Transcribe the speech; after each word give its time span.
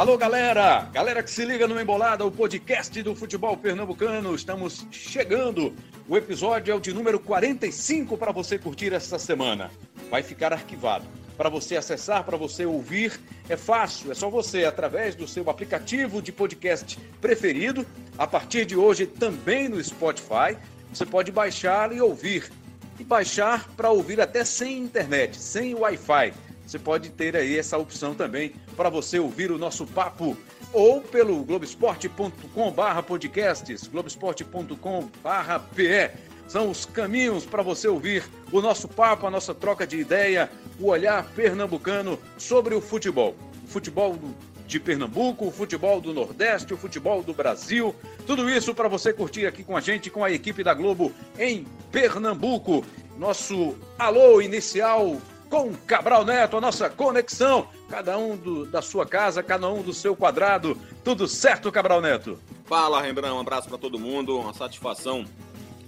Alô, 0.00 0.16
galera! 0.16 0.88
Galera 0.94 1.22
que 1.22 1.30
se 1.30 1.44
liga 1.44 1.68
no 1.68 1.78
Embolada, 1.78 2.24
o 2.24 2.30
podcast 2.30 3.02
do 3.02 3.14
futebol 3.14 3.54
pernambucano. 3.54 4.34
Estamos 4.34 4.86
chegando. 4.90 5.74
O 6.08 6.16
episódio 6.16 6.72
é 6.72 6.74
o 6.74 6.80
de 6.80 6.90
número 6.94 7.20
45 7.20 8.16
para 8.16 8.32
você 8.32 8.58
curtir 8.58 8.94
esta 8.94 9.18
semana. 9.18 9.70
Vai 10.10 10.22
ficar 10.22 10.54
arquivado. 10.54 11.04
Para 11.36 11.50
você 11.50 11.76
acessar, 11.76 12.24
para 12.24 12.38
você 12.38 12.64
ouvir, 12.64 13.20
é 13.46 13.58
fácil. 13.58 14.10
É 14.10 14.14
só 14.14 14.30
você, 14.30 14.64
através 14.64 15.14
do 15.14 15.28
seu 15.28 15.50
aplicativo 15.50 16.22
de 16.22 16.32
podcast 16.32 16.98
preferido, 17.20 17.86
a 18.16 18.26
partir 18.26 18.64
de 18.64 18.76
hoje 18.76 19.04
também 19.04 19.68
no 19.68 19.84
Spotify, 19.84 20.56
você 20.90 21.04
pode 21.04 21.30
baixar 21.30 21.94
e 21.94 22.00
ouvir. 22.00 22.50
E 22.98 23.04
baixar 23.04 23.68
para 23.76 23.90
ouvir 23.90 24.18
até 24.18 24.46
sem 24.46 24.78
internet, 24.78 25.36
sem 25.36 25.74
Wi-Fi 25.74 26.32
você 26.70 26.78
pode 26.78 27.10
ter 27.10 27.36
aí 27.36 27.58
essa 27.58 27.76
opção 27.76 28.14
também 28.14 28.52
para 28.76 28.88
você 28.88 29.18
ouvir 29.18 29.50
o 29.50 29.58
nosso 29.58 29.84
papo 29.84 30.36
ou 30.72 31.00
pelo 31.00 31.42
globesport.com/barra 31.42 33.02
podcasts, 33.02 33.88
globesport.com/barra 33.88 35.58
pe. 35.58 36.10
São 36.46 36.70
os 36.70 36.84
caminhos 36.84 37.44
para 37.44 37.64
você 37.64 37.88
ouvir 37.88 38.22
o 38.52 38.60
nosso 38.60 38.86
papo, 38.86 39.26
a 39.26 39.30
nossa 39.30 39.52
troca 39.52 39.84
de 39.84 39.98
ideia, 39.98 40.48
o 40.78 40.86
olhar 40.86 41.24
pernambucano 41.34 42.16
sobre 42.38 42.72
o 42.76 42.80
futebol. 42.80 43.34
O 43.64 43.66
futebol 43.66 44.16
de 44.64 44.78
Pernambuco, 44.78 45.48
o 45.48 45.50
futebol 45.50 46.00
do 46.00 46.14
Nordeste, 46.14 46.72
o 46.72 46.76
futebol 46.76 47.20
do 47.20 47.34
Brasil. 47.34 47.92
Tudo 48.24 48.48
isso 48.48 48.72
para 48.72 48.86
você 48.86 49.12
curtir 49.12 49.44
aqui 49.44 49.64
com 49.64 49.76
a 49.76 49.80
gente, 49.80 50.08
com 50.08 50.22
a 50.22 50.30
equipe 50.30 50.62
da 50.62 50.72
Globo 50.72 51.12
em 51.36 51.66
Pernambuco. 51.90 52.84
Nosso 53.18 53.76
alô 53.98 54.40
inicial 54.40 55.20
com 55.50 55.74
Cabral 55.86 56.24
Neto, 56.24 56.56
a 56.56 56.60
nossa 56.60 56.88
conexão. 56.88 57.68
Cada 57.88 58.16
um 58.16 58.36
do, 58.36 58.64
da 58.64 58.80
sua 58.80 59.04
casa, 59.04 59.42
cada 59.42 59.68
um 59.68 59.82
do 59.82 59.92
seu 59.92 60.14
quadrado. 60.14 60.78
Tudo 61.02 61.26
certo, 61.26 61.72
Cabral 61.72 62.00
Neto? 62.00 62.38
Fala, 62.64 63.02
Rembrandt. 63.02 63.34
Um 63.34 63.40
abraço 63.40 63.68
para 63.68 63.76
todo 63.76 63.98
mundo. 63.98 64.38
Uma 64.38 64.54
satisfação 64.54 65.24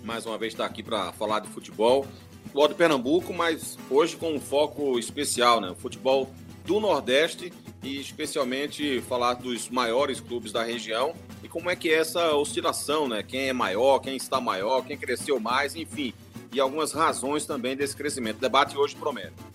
mais 0.02 0.26
uma 0.26 0.36
vez 0.36 0.52
estar 0.52 0.66
aqui 0.66 0.82
para 0.82 1.12
falar 1.12 1.38
de 1.38 1.48
futebol. 1.48 2.04
Futebol 2.42 2.68
de 2.68 2.74
Pernambuco, 2.74 3.32
mas 3.32 3.78
hoje 3.88 4.16
com 4.16 4.34
um 4.34 4.40
foco 4.40 4.98
especial, 4.98 5.60
né? 5.60 5.70
O 5.70 5.76
futebol 5.76 6.28
do 6.66 6.80
Nordeste 6.80 7.52
e 7.82 8.00
especialmente 8.00 9.00
falar 9.02 9.34
dos 9.34 9.68
maiores 9.70 10.20
clubes 10.20 10.52
da 10.52 10.62
região 10.62 11.14
e 11.42 11.48
como 11.48 11.70
é 11.70 11.76
que 11.76 11.88
é 11.88 11.94
essa 11.94 12.34
oscilação, 12.34 13.08
né? 13.08 13.22
Quem 13.22 13.48
é 13.48 13.52
maior, 13.52 14.00
quem 14.00 14.16
está 14.16 14.40
maior, 14.40 14.84
quem 14.84 14.96
cresceu 14.96 15.40
mais, 15.40 15.74
enfim, 15.74 16.12
e 16.52 16.60
algumas 16.60 16.92
razões 16.92 17.46
também 17.46 17.76
desse 17.76 17.96
crescimento. 17.96 18.36
O 18.36 18.40
debate 18.40 18.76
hoje 18.76 18.94
promete. 18.94 19.51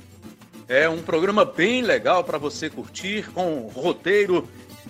É 0.70 0.90
um 0.90 1.02
programa 1.02 1.46
bem 1.46 1.82
legal 1.82 2.26
para 2.26 2.38
você 2.38 2.70
curtir, 2.70 3.32
com 3.34 3.72
roteiro 3.74 4.48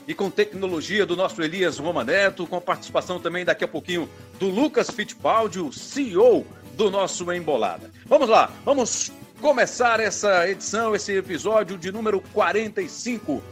e 0.08 0.14
com 0.14 0.30
tecnologia 0.30 1.06
do 1.06 1.16
nosso 1.16 1.42
Elias 1.44 1.78
Romaneto, 1.78 2.48
com 2.48 2.60
participação 2.60 3.20
também 3.20 3.46
daqui 3.46 3.64
a 3.64 3.68
pouquinho 3.68 4.10
do 4.40 4.50
Lucas 4.50 4.90
Fittipaldi, 4.90 5.60
o 5.60 5.72
CEO 5.72 6.48
do 6.74 6.90
nosso 6.90 7.32
Embolada. 7.32 7.92
Vamos 8.08 8.28
lá, 8.28 8.52
vamos 8.66 9.12
começar 9.40 10.00
essa 10.00 10.50
edição, 10.50 10.96
esse 10.96 11.12
episódio 11.14 11.78
de 11.78 11.92
número 11.92 12.22
45. 12.34 13.44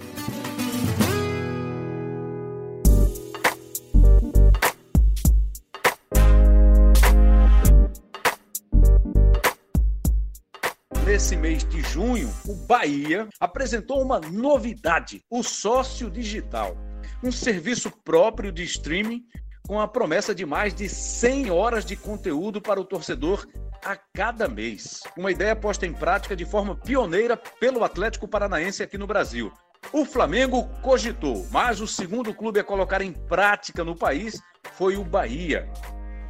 Nesse 11.26 11.38
mês 11.38 11.66
de 11.66 11.82
junho, 11.82 12.32
o 12.48 12.54
Bahia 12.54 13.28
apresentou 13.40 14.00
uma 14.00 14.20
novidade: 14.20 15.24
o 15.28 15.42
sócio 15.42 16.08
digital. 16.08 16.78
Um 17.24 17.32
serviço 17.32 17.90
próprio 18.04 18.52
de 18.52 18.64
streaming 18.64 19.24
com 19.68 19.82
a 19.82 19.88
promessa 19.88 20.36
de 20.36 20.46
mais 20.46 20.72
de 20.72 20.88
100 20.88 21.50
horas 21.50 21.84
de 21.84 21.96
conteúdo 21.96 22.62
para 22.62 22.80
o 22.80 22.86
torcedor 22.86 23.48
a 23.84 23.96
cada 23.96 24.48
mês. 24.48 25.02
Uma 25.18 25.32
ideia 25.32 25.56
posta 25.56 25.88
em 25.88 25.94
prática 25.94 26.36
de 26.36 26.46
forma 26.46 26.76
pioneira 26.76 27.36
pelo 27.60 27.84
Atlético 27.84 28.28
Paranaense 28.28 28.84
aqui 28.84 28.96
no 28.96 29.08
Brasil. 29.08 29.52
O 29.92 30.06
Flamengo 30.06 30.70
cogitou, 30.84 31.48
mas 31.50 31.82
o 31.82 31.88
segundo 31.88 32.36
clube 32.36 32.60
a 32.60 32.64
colocar 32.64 33.02
em 33.02 33.12
prática 33.12 33.84
no 33.84 33.96
país 33.96 34.40
foi 34.74 34.96
o 34.96 35.04
Bahia. 35.04 35.68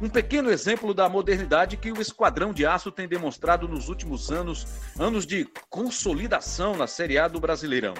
Um 0.00 0.10
pequeno 0.10 0.50
exemplo 0.50 0.92
da 0.92 1.08
modernidade 1.08 1.78
que 1.78 1.90
o 1.90 2.02
Esquadrão 2.02 2.52
de 2.52 2.66
Aço 2.66 2.90
tem 2.90 3.08
demonstrado 3.08 3.66
nos 3.66 3.88
últimos 3.88 4.30
anos, 4.30 4.66
anos 4.98 5.26
de 5.26 5.48
consolidação 5.70 6.76
na 6.76 6.86
Série 6.86 7.16
A 7.16 7.26
do 7.26 7.40
Brasileirão. 7.40 7.94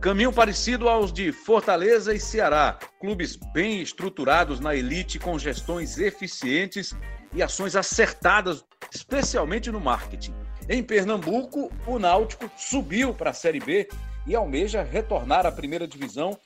Caminho 0.00 0.32
parecido 0.32 0.88
aos 0.88 1.12
de 1.12 1.30
Fortaleza 1.30 2.12
e 2.12 2.18
Ceará, 2.18 2.76
clubes 3.00 3.36
bem 3.54 3.80
estruturados 3.80 4.58
na 4.58 4.74
elite 4.74 5.20
com 5.20 5.38
gestões 5.38 5.96
eficientes 5.96 6.92
e 7.32 7.40
ações 7.40 7.76
acertadas, 7.76 8.64
especialmente 8.92 9.70
no 9.70 9.80
marketing. 9.80 10.34
Em 10.68 10.82
Pernambuco, 10.82 11.70
o 11.86 12.00
Náutico 12.00 12.50
subiu 12.56 13.14
para 13.14 13.30
a 13.30 13.34
Série 13.34 13.60
B 13.60 13.88
e 14.26 14.34
almeja 14.34 14.82
retornar 14.82 15.46
à 15.46 15.52
primeira 15.52 15.86
divisão 15.86 16.36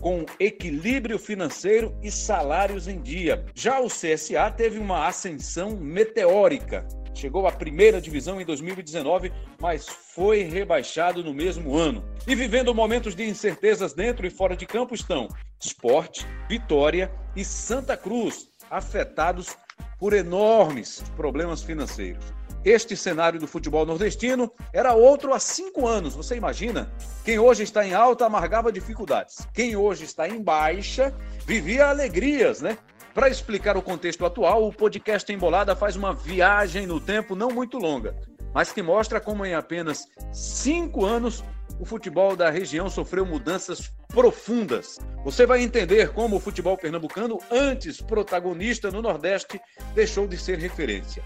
com 0.00 0.24
equilíbrio 0.38 1.18
financeiro 1.18 1.94
e 2.02 2.10
salários 2.10 2.88
em 2.88 3.00
dia. 3.00 3.44
Já 3.54 3.80
o 3.80 3.88
CSA 3.88 4.50
teve 4.50 4.78
uma 4.78 5.06
ascensão 5.06 5.76
meteórica. 5.76 6.86
Chegou 7.14 7.46
à 7.46 7.52
primeira 7.52 8.00
divisão 8.00 8.40
em 8.40 8.44
2019, 8.44 9.32
mas 9.60 9.86
foi 9.86 10.42
rebaixado 10.42 11.22
no 11.22 11.34
mesmo 11.34 11.76
ano. 11.76 12.02
E 12.26 12.34
vivendo 12.34 12.74
momentos 12.74 13.14
de 13.14 13.28
incertezas 13.28 13.92
dentro 13.92 14.26
e 14.26 14.30
fora 14.30 14.56
de 14.56 14.64
campo 14.64 14.94
estão 14.94 15.28
Esporte, 15.60 16.26
Vitória 16.48 17.12
e 17.36 17.44
Santa 17.44 17.96
Cruz, 17.96 18.48
afetados 18.70 19.54
por 19.98 20.14
enormes 20.14 21.02
problemas 21.14 21.62
financeiros. 21.62 22.24
Este 22.64 22.94
cenário 22.94 23.40
do 23.40 23.46
futebol 23.46 23.86
nordestino 23.86 24.52
era 24.70 24.92
outro 24.92 25.32
há 25.32 25.38
cinco 25.38 25.86
anos. 25.86 26.14
Você 26.14 26.36
imagina? 26.36 26.92
Quem 27.24 27.38
hoje 27.38 27.62
está 27.62 27.86
em 27.86 27.94
alta 27.94 28.26
amargava 28.26 28.70
dificuldades. 28.70 29.48
Quem 29.54 29.76
hoje 29.76 30.04
está 30.04 30.28
em 30.28 30.42
baixa 30.42 31.14
vivia 31.46 31.86
alegrias, 31.86 32.60
né? 32.60 32.76
Para 33.14 33.30
explicar 33.30 33.78
o 33.78 33.82
contexto 33.82 34.26
atual, 34.26 34.66
o 34.66 34.72
podcast 34.72 35.32
Embolada 35.32 35.74
faz 35.74 35.96
uma 35.96 36.12
viagem 36.12 36.86
no 36.86 37.00
tempo 37.00 37.34
não 37.34 37.50
muito 37.50 37.78
longa, 37.78 38.14
mas 38.54 38.70
que 38.70 38.82
mostra 38.82 39.20
como 39.20 39.44
em 39.44 39.54
apenas 39.54 40.06
cinco 40.30 41.04
anos 41.04 41.42
o 41.80 41.86
futebol 41.86 42.36
da 42.36 42.50
região 42.50 42.90
sofreu 42.90 43.24
mudanças 43.24 43.90
profundas. 44.08 44.98
Você 45.24 45.46
vai 45.46 45.62
entender 45.62 46.12
como 46.12 46.36
o 46.36 46.40
futebol 46.40 46.76
pernambucano, 46.76 47.38
antes 47.50 48.02
protagonista 48.02 48.90
no 48.90 49.00
Nordeste, 49.00 49.58
deixou 49.94 50.28
de 50.28 50.36
ser 50.36 50.58
referência 50.58 51.24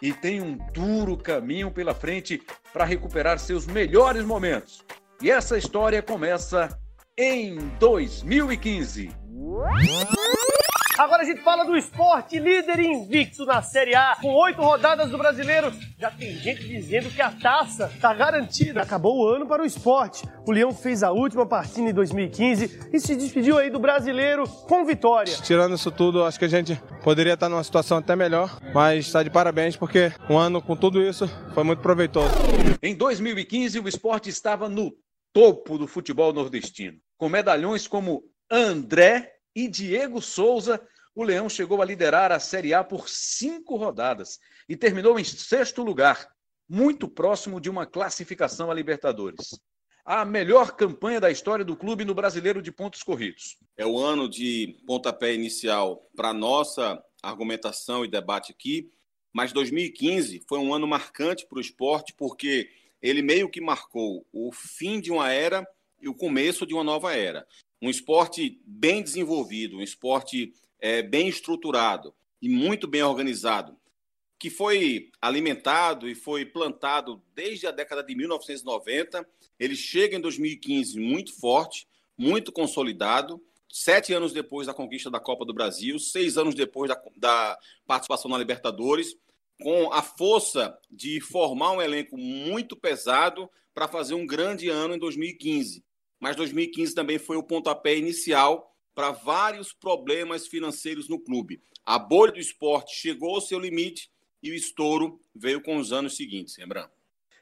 e 0.00 0.12
tem 0.12 0.40
um 0.40 0.56
duro 0.72 1.16
caminho 1.16 1.70
pela 1.70 1.94
frente 1.94 2.42
para 2.72 2.84
recuperar 2.84 3.38
seus 3.38 3.66
melhores 3.66 4.24
momentos. 4.24 4.84
E 5.22 5.30
essa 5.30 5.58
história 5.58 6.02
começa 6.02 6.78
em 7.16 7.58
2015. 7.78 9.10
Agora 10.98 11.22
a 11.22 11.24
gente 11.24 11.40
fala 11.40 11.64
do 11.64 11.76
esporte, 11.76 12.38
líder 12.38 12.78
invicto 12.80 13.46
na 13.46 13.62
Série 13.62 13.94
A, 13.94 14.16
com 14.20 14.34
oito 14.34 14.60
rodadas 14.60 15.10
do 15.10 15.16
brasileiro. 15.16 15.72
Já 15.98 16.10
tem 16.10 16.36
gente 16.36 16.66
dizendo 16.66 17.10
que 17.10 17.22
a 17.22 17.30
taça 17.30 17.90
está 17.94 18.12
garantida. 18.12 18.82
Acabou 18.82 19.18
o 19.18 19.26
ano 19.26 19.46
para 19.46 19.62
o 19.62 19.66
esporte. 19.66 20.28
O 20.46 20.52
Leão 20.52 20.74
fez 20.74 21.02
a 21.02 21.10
última 21.10 21.46
partida 21.46 21.88
em 21.88 21.94
2015 21.94 22.90
e 22.92 23.00
se 23.00 23.16
despediu 23.16 23.56
aí 23.56 23.70
do 23.70 23.78
brasileiro 23.78 24.46
com 24.46 24.84
vitória. 24.84 25.34
Tirando 25.42 25.74
isso 25.74 25.90
tudo, 25.90 26.24
acho 26.24 26.38
que 26.38 26.44
a 26.44 26.48
gente 26.48 26.80
poderia 27.02 27.34
estar 27.34 27.48
numa 27.48 27.64
situação 27.64 27.98
até 27.98 28.14
melhor, 28.14 28.58
mas 28.74 29.06
está 29.06 29.22
de 29.22 29.30
parabéns 29.30 29.76
porque 29.76 30.12
um 30.28 30.36
ano 30.36 30.60
com 30.60 30.76
tudo 30.76 31.02
isso 31.02 31.26
foi 31.54 31.64
muito 31.64 31.80
proveitoso. 31.80 32.34
Em 32.82 32.94
2015, 32.94 33.80
o 33.80 33.88
esporte 33.88 34.28
estava 34.28 34.68
no 34.68 34.92
topo 35.32 35.78
do 35.78 35.86
futebol 35.86 36.32
nordestino, 36.32 36.98
com 37.16 37.28
medalhões 37.28 37.86
como 37.86 38.22
André 38.50 39.39
e 39.54 39.68
Diego 39.68 40.20
Souza, 40.20 40.80
o 41.14 41.22
Leão 41.22 41.48
chegou 41.48 41.82
a 41.82 41.84
liderar 41.84 42.30
a 42.32 42.38
Série 42.38 42.72
A 42.72 42.84
por 42.84 43.08
cinco 43.08 43.76
rodadas 43.76 44.38
e 44.68 44.76
terminou 44.76 45.18
em 45.18 45.24
sexto 45.24 45.82
lugar, 45.82 46.30
muito 46.68 47.08
próximo 47.08 47.60
de 47.60 47.68
uma 47.68 47.86
classificação 47.86 48.70
a 48.70 48.74
Libertadores. 48.74 49.58
A 50.04 50.24
melhor 50.24 50.76
campanha 50.76 51.20
da 51.20 51.30
história 51.30 51.64
do 51.64 51.76
clube 51.76 52.04
no 52.04 52.14
brasileiro 52.14 52.62
de 52.62 52.72
pontos 52.72 53.02
corridos. 53.02 53.56
É 53.76 53.84
o 53.84 53.98
ano 53.98 54.28
de 54.28 54.76
pontapé 54.86 55.34
inicial 55.34 56.08
para 56.16 56.32
nossa 56.32 57.02
argumentação 57.22 58.04
e 58.04 58.08
debate 58.08 58.52
aqui, 58.52 58.90
mas 59.32 59.52
2015 59.52 60.42
foi 60.48 60.58
um 60.58 60.72
ano 60.72 60.86
marcante 60.86 61.46
para 61.46 61.58
o 61.58 61.60
esporte 61.60 62.14
porque 62.16 62.70
ele 63.02 63.22
meio 63.22 63.50
que 63.50 63.60
marcou 63.60 64.26
o 64.32 64.50
fim 64.52 65.00
de 65.00 65.10
uma 65.10 65.30
era 65.30 65.66
e 66.00 66.08
o 66.08 66.14
começo 66.14 66.66
de 66.66 66.72
uma 66.72 66.82
nova 66.82 67.14
era 67.14 67.46
um 67.80 67.88
esporte 67.88 68.60
bem 68.64 69.02
desenvolvido, 69.02 69.78
um 69.78 69.82
esporte 69.82 70.52
é, 70.78 71.02
bem 71.02 71.28
estruturado 71.28 72.14
e 72.40 72.48
muito 72.48 72.86
bem 72.86 73.02
organizado, 73.02 73.76
que 74.38 74.50
foi 74.50 75.10
alimentado 75.20 76.08
e 76.08 76.14
foi 76.14 76.44
plantado 76.46 77.22
desde 77.34 77.66
a 77.66 77.70
década 77.70 78.02
de 78.02 78.14
1990. 78.14 79.26
Ele 79.58 79.76
chega 79.76 80.16
em 80.16 80.20
2015 80.20 80.98
muito 80.98 81.38
forte, 81.38 81.86
muito 82.16 82.50
consolidado. 82.50 83.42
Sete 83.68 84.12
anos 84.12 84.32
depois 84.32 84.66
da 84.66 84.74
conquista 84.74 85.10
da 85.10 85.20
Copa 85.20 85.44
do 85.44 85.54
Brasil, 85.54 85.98
seis 85.98 86.36
anos 86.36 86.54
depois 86.54 86.88
da, 86.88 87.00
da 87.16 87.58
participação 87.86 88.30
na 88.30 88.38
Libertadores, 88.38 89.14
com 89.62 89.92
a 89.92 90.02
força 90.02 90.76
de 90.90 91.20
formar 91.20 91.72
um 91.72 91.82
elenco 91.82 92.16
muito 92.16 92.74
pesado 92.74 93.48
para 93.74 93.86
fazer 93.86 94.14
um 94.14 94.26
grande 94.26 94.68
ano 94.68 94.94
em 94.94 94.98
2015. 94.98 95.84
Mas 96.20 96.36
2015 96.36 96.94
também 96.94 97.18
foi 97.18 97.36
o 97.36 97.42
pontapé 97.42 97.96
inicial 97.96 98.76
para 98.94 99.10
vários 99.10 99.72
problemas 99.72 100.46
financeiros 100.46 101.08
no 101.08 101.18
clube. 101.18 101.62
A 101.84 101.98
bolha 101.98 102.32
do 102.32 102.38
esporte 102.38 102.94
chegou 102.94 103.34
ao 103.34 103.40
seu 103.40 103.58
limite 103.58 104.10
e 104.42 104.50
o 104.50 104.54
estouro 104.54 105.20
veio 105.34 105.62
com 105.62 105.76
os 105.76 105.92
anos 105.92 106.16
seguintes, 106.16 106.56
lembrando. 106.58 106.90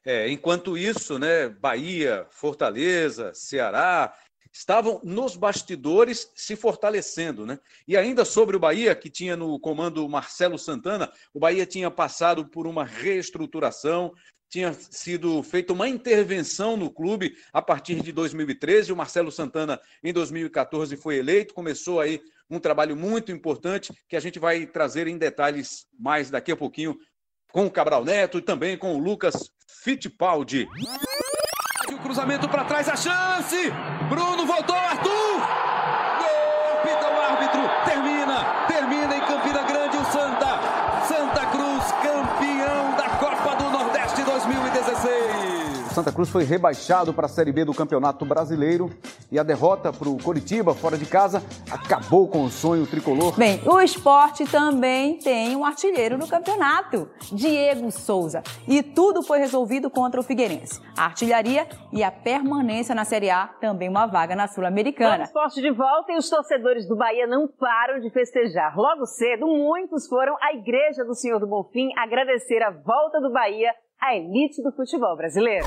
É, 0.04 0.30
enquanto 0.30 0.78
isso, 0.78 1.18
né, 1.18 1.48
Bahia, 1.48 2.26
Fortaleza, 2.30 3.34
Ceará 3.34 4.14
estavam 4.50 5.00
nos 5.04 5.36
bastidores 5.36 6.30
se 6.34 6.56
fortalecendo, 6.56 7.44
né? 7.44 7.58
E 7.86 7.96
ainda 7.96 8.24
sobre 8.24 8.56
o 8.56 8.60
Bahia, 8.60 8.94
que 8.94 9.10
tinha 9.10 9.36
no 9.36 9.58
comando 9.60 10.08
Marcelo 10.08 10.58
Santana, 10.58 11.12
o 11.34 11.38
Bahia 11.38 11.66
tinha 11.66 11.90
passado 11.90 12.48
por 12.48 12.66
uma 12.66 12.84
reestruturação, 12.84 14.12
tinha 14.48 14.72
sido 14.72 15.42
feita 15.42 15.72
uma 15.72 15.88
intervenção 15.88 16.76
no 16.76 16.90
clube 16.90 17.36
a 17.52 17.60
partir 17.60 18.00
de 18.02 18.12
2013. 18.12 18.92
O 18.92 18.96
Marcelo 18.96 19.30
Santana, 19.30 19.80
em 20.02 20.12
2014, 20.12 20.96
foi 20.96 21.16
eleito, 21.16 21.54
começou 21.54 22.00
aí 22.00 22.20
um 22.50 22.58
trabalho 22.58 22.96
muito 22.96 23.30
importante 23.30 23.92
que 24.08 24.16
a 24.16 24.20
gente 24.20 24.38
vai 24.38 24.66
trazer 24.66 25.06
em 25.06 25.18
detalhes 25.18 25.86
mais 25.98 26.30
daqui 26.30 26.50
a 26.50 26.56
pouquinho 26.56 26.98
com 27.52 27.66
o 27.66 27.70
Cabral 27.70 28.04
Neto 28.04 28.38
e 28.38 28.42
também 28.42 28.76
com 28.76 28.94
o 28.94 28.98
Lucas 28.98 29.50
Fittipaldi. 29.66 30.66
O 31.92 31.98
cruzamento 31.98 32.48
para 32.48 32.64
trás, 32.64 32.88
a 32.88 32.96
chance! 32.96 33.70
Bruno 34.08 34.46
voltou, 34.46 34.76
Arthur! 34.76 35.77
Santa 45.98 46.12
Cruz 46.12 46.28
foi 46.28 46.44
rebaixado 46.44 47.12
para 47.12 47.26
a 47.26 47.28
Série 47.28 47.50
B 47.50 47.64
do 47.64 47.74
Campeonato 47.74 48.24
Brasileiro 48.24 48.88
e 49.32 49.38
a 49.38 49.42
derrota 49.42 49.92
para 49.92 50.08
o 50.08 50.16
Coritiba, 50.22 50.72
fora 50.72 50.96
de 50.96 51.04
casa, 51.04 51.42
acabou 51.68 52.28
com 52.28 52.44
o 52.44 52.48
sonho 52.48 52.86
tricolor. 52.86 53.36
Bem, 53.36 53.60
o 53.66 53.80
esporte 53.80 54.44
também 54.44 55.18
tem 55.18 55.56
um 55.56 55.64
artilheiro 55.64 56.16
no 56.16 56.28
campeonato, 56.28 57.10
Diego 57.32 57.90
Souza. 57.90 58.44
E 58.68 58.80
tudo 58.80 59.24
foi 59.24 59.40
resolvido 59.40 59.90
contra 59.90 60.20
o 60.20 60.22
Figueirense. 60.22 60.80
A 60.96 61.06
artilharia 61.06 61.66
e 61.92 62.04
a 62.04 62.12
permanência 62.12 62.94
na 62.94 63.04
Série 63.04 63.28
A, 63.28 63.48
também 63.60 63.88
uma 63.88 64.06
vaga 64.06 64.36
na 64.36 64.46
Sul-Americana. 64.46 65.24
O 65.24 65.26
esporte 65.26 65.60
de 65.60 65.72
volta 65.72 66.12
e 66.12 66.16
os 66.16 66.30
torcedores 66.30 66.86
do 66.86 66.94
Bahia 66.94 67.26
não 67.26 67.48
param 67.48 67.98
de 67.98 68.08
festejar. 68.10 68.78
Logo 68.78 69.04
cedo, 69.04 69.48
muitos 69.48 70.06
foram 70.06 70.36
à 70.40 70.54
Igreja 70.54 71.04
do 71.04 71.16
Senhor 71.16 71.40
do 71.40 71.48
Bonfim 71.48 71.88
agradecer 71.98 72.62
a 72.62 72.70
volta 72.70 73.20
do 73.20 73.32
Bahia 73.32 73.72
a 74.00 74.16
elite 74.16 74.62
do 74.62 74.72
futebol 74.72 75.16
brasileiro. 75.16 75.66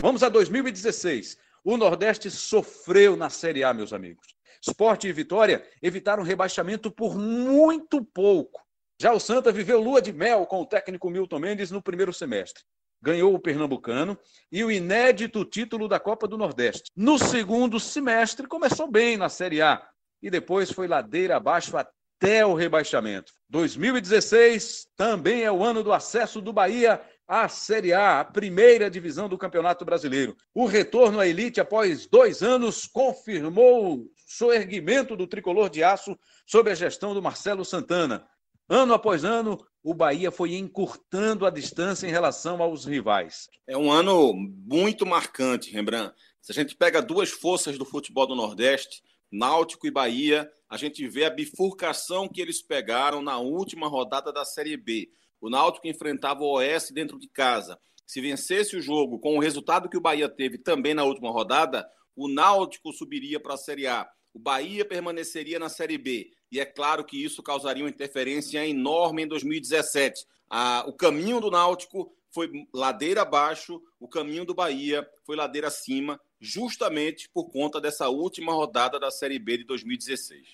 Vamos 0.00 0.22
a 0.22 0.28
2016. 0.28 1.38
O 1.64 1.76
Nordeste 1.76 2.30
sofreu 2.30 3.16
na 3.16 3.30
Série 3.30 3.64
A, 3.64 3.72
meus 3.72 3.92
amigos. 3.92 4.34
Esporte 4.62 5.08
e 5.08 5.12
Vitória 5.12 5.64
evitaram 5.82 6.22
rebaixamento 6.22 6.90
por 6.90 7.16
muito 7.16 8.04
pouco. 8.04 8.62
Já 9.00 9.12
o 9.12 9.20
Santa 9.20 9.50
viveu 9.50 9.80
lua 9.80 10.02
de 10.02 10.12
mel 10.12 10.44
com 10.44 10.60
o 10.60 10.66
técnico 10.66 11.08
Milton 11.08 11.38
Mendes 11.38 11.70
no 11.70 11.82
primeiro 11.82 12.12
semestre. 12.12 12.62
Ganhou 13.00 13.34
o 13.34 13.40
Pernambucano 13.40 14.18
e 14.52 14.62
o 14.62 14.70
inédito 14.70 15.42
título 15.42 15.88
da 15.88 15.98
Copa 15.98 16.28
do 16.28 16.36
Nordeste. 16.36 16.90
No 16.94 17.18
segundo 17.18 17.80
semestre, 17.80 18.46
começou 18.46 18.90
bem 18.90 19.16
na 19.16 19.30
Série 19.30 19.62
A 19.62 19.82
e 20.22 20.28
depois 20.28 20.70
foi 20.70 20.86
ladeira 20.86 21.36
abaixo 21.36 21.74
até 21.78 22.44
o 22.44 22.52
rebaixamento. 22.52 23.32
2016 23.48 24.88
também 24.94 25.44
é 25.44 25.50
o 25.50 25.64
ano 25.64 25.82
do 25.82 25.94
acesso 25.94 26.42
do 26.42 26.52
Bahia 26.52 27.00
a 27.30 27.48
Série 27.48 27.92
A, 27.92 28.18
a 28.18 28.24
primeira 28.24 28.90
divisão 28.90 29.28
do 29.28 29.38
Campeonato 29.38 29.84
Brasileiro. 29.84 30.36
O 30.52 30.66
retorno 30.66 31.20
à 31.20 31.28
elite 31.28 31.60
após 31.60 32.04
dois 32.04 32.42
anos 32.42 32.88
confirmou 32.88 33.94
o 33.94 34.10
soerguimento 34.26 35.14
do 35.14 35.28
tricolor 35.28 35.70
de 35.70 35.84
aço 35.84 36.18
sob 36.44 36.72
a 36.72 36.74
gestão 36.74 37.14
do 37.14 37.22
Marcelo 37.22 37.64
Santana. 37.64 38.26
Ano 38.68 38.94
após 38.94 39.24
ano, 39.24 39.64
o 39.80 39.94
Bahia 39.94 40.32
foi 40.32 40.56
encurtando 40.56 41.46
a 41.46 41.50
distância 41.50 42.04
em 42.04 42.10
relação 42.10 42.60
aos 42.60 42.84
rivais. 42.84 43.48
É 43.64 43.76
um 43.76 43.92
ano 43.92 44.34
muito 44.66 45.06
marcante, 45.06 45.70
Rembrandt. 45.70 46.12
Se 46.42 46.50
a 46.50 46.54
gente 46.56 46.74
pega 46.74 47.00
duas 47.00 47.30
forças 47.30 47.78
do 47.78 47.84
futebol 47.84 48.26
do 48.26 48.34
Nordeste, 48.34 49.04
Náutico 49.30 49.86
e 49.86 49.90
Bahia, 49.92 50.50
a 50.68 50.76
gente 50.76 51.06
vê 51.06 51.26
a 51.26 51.30
bifurcação 51.30 52.28
que 52.28 52.40
eles 52.40 52.60
pegaram 52.60 53.22
na 53.22 53.38
última 53.38 53.86
rodada 53.86 54.32
da 54.32 54.44
Série 54.44 54.76
B. 54.76 55.08
O 55.40 55.48
Náutico 55.48 55.88
enfrentava 55.88 56.42
o 56.42 56.52
Oeste 56.52 56.92
dentro 56.92 57.18
de 57.18 57.28
casa. 57.28 57.78
Se 58.06 58.20
vencesse 58.20 58.76
o 58.76 58.82
jogo 58.82 59.18
com 59.18 59.36
o 59.36 59.40
resultado 59.40 59.88
que 59.88 59.96
o 59.96 60.00
Bahia 60.00 60.28
teve 60.28 60.58
também 60.58 60.94
na 60.94 61.04
última 61.04 61.30
rodada, 61.30 61.88
o 62.16 62.28
Náutico 62.28 62.92
subiria 62.92 63.40
para 63.40 63.54
a 63.54 63.58
Série 63.58 63.86
A. 63.86 64.08
O 64.34 64.38
Bahia 64.38 64.84
permaneceria 64.84 65.58
na 65.58 65.68
Série 65.68 65.96
B. 65.96 66.30
E 66.52 66.60
é 66.60 66.64
claro 66.64 67.04
que 67.04 67.22
isso 67.22 67.42
causaria 67.42 67.84
uma 67.84 67.90
interferência 67.90 68.66
enorme 68.66 69.22
em 69.22 69.28
2017. 69.28 70.26
Ah, 70.48 70.84
o 70.86 70.92
caminho 70.92 71.40
do 71.40 71.50
Náutico 71.50 72.12
foi 72.32 72.50
ladeira 72.72 73.22
abaixo, 73.22 73.80
o 73.98 74.08
caminho 74.08 74.44
do 74.44 74.54
Bahia 74.54 75.08
foi 75.24 75.36
ladeira 75.36 75.68
acima, 75.68 76.20
justamente 76.40 77.28
por 77.32 77.50
conta 77.50 77.80
dessa 77.80 78.08
última 78.08 78.52
rodada 78.52 78.98
da 78.98 79.10
Série 79.10 79.38
B 79.38 79.58
de 79.58 79.64
2016. 79.64 80.48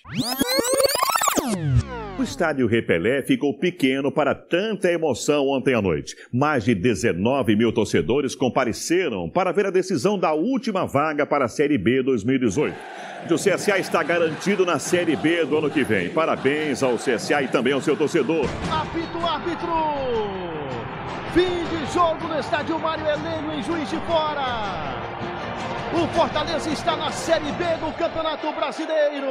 O 2.18 2.22
estádio 2.22 2.66
Repelé 2.66 3.20
ficou 3.20 3.52
pequeno 3.52 4.10
para 4.10 4.34
tanta 4.34 4.90
emoção 4.90 5.48
ontem 5.48 5.74
à 5.74 5.82
noite. 5.82 6.16
Mais 6.32 6.64
de 6.64 6.74
19 6.74 7.54
mil 7.54 7.70
torcedores 7.70 8.34
compareceram 8.34 9.28
para 9.28 9.52
ver 9.52 9.66
a 9.66 9.70
decisão 9.70 10.18
da 10.18 10.32
última 10.32 10.86
vaga 10.86 11.26
para 11.26 11.44
a 11.44 11.48
Série 11.48 11.76
B 11.76 12.02
2018. 12.02 12.74
O 13.30 13.34
CSA 13.34 13.78
está 13.78 14.02
garantido 14.02 14.64
na 14.64 14.78
Série 14.78 15.14
B 15.14 15.44
do 15.44 15.58
ano 15.58 15.68
que 15.68 15.84
vem. 15.84 16.08
Parabéns 16.08 16.82
ao 16.82 16.96
CSA 16.96 17.42
e 17.42 17.48
também 17.48 17.74
ao 17.74 17.82
seu 17.82 17.94
torcedor. 17.94 18.46
Apito 18.72 19.18
árbitro! 19.18 19.74
Fim 21.34 21.64
de 21.68 21.92
jogo 21.92 22.28
no 22.28 22.40
estádio 22.40 22.78
Mário 22.78 23.06
Heleno 23.06 23.52
em 23.52 23.62
Juiz 23.62 23.90
de 23.90 23.96
Fora. 24.06 25.05
O 25.94 26.08
Fortaleza 26.14 26.70
está 26.70 26.96
na 26.96 27.12
Série 27.12 27.52
B 27.52 27.64
do 27.76 27.92
Campeonato 27.96 28.52
Brasileiro. 28.52 29.26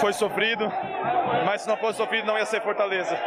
Foi 0.00 0.12
sofrido, 0.12 0.64
mas 1.44 1.62
se 1.62 1.68
não 1.68 1.76
fosse 1.76 1.98
sofrido 1.98 2.26
não 2.26 2.38
ia 2.38 2.46
ser 2.46 2.62
Fortaleza. 2.62 3.18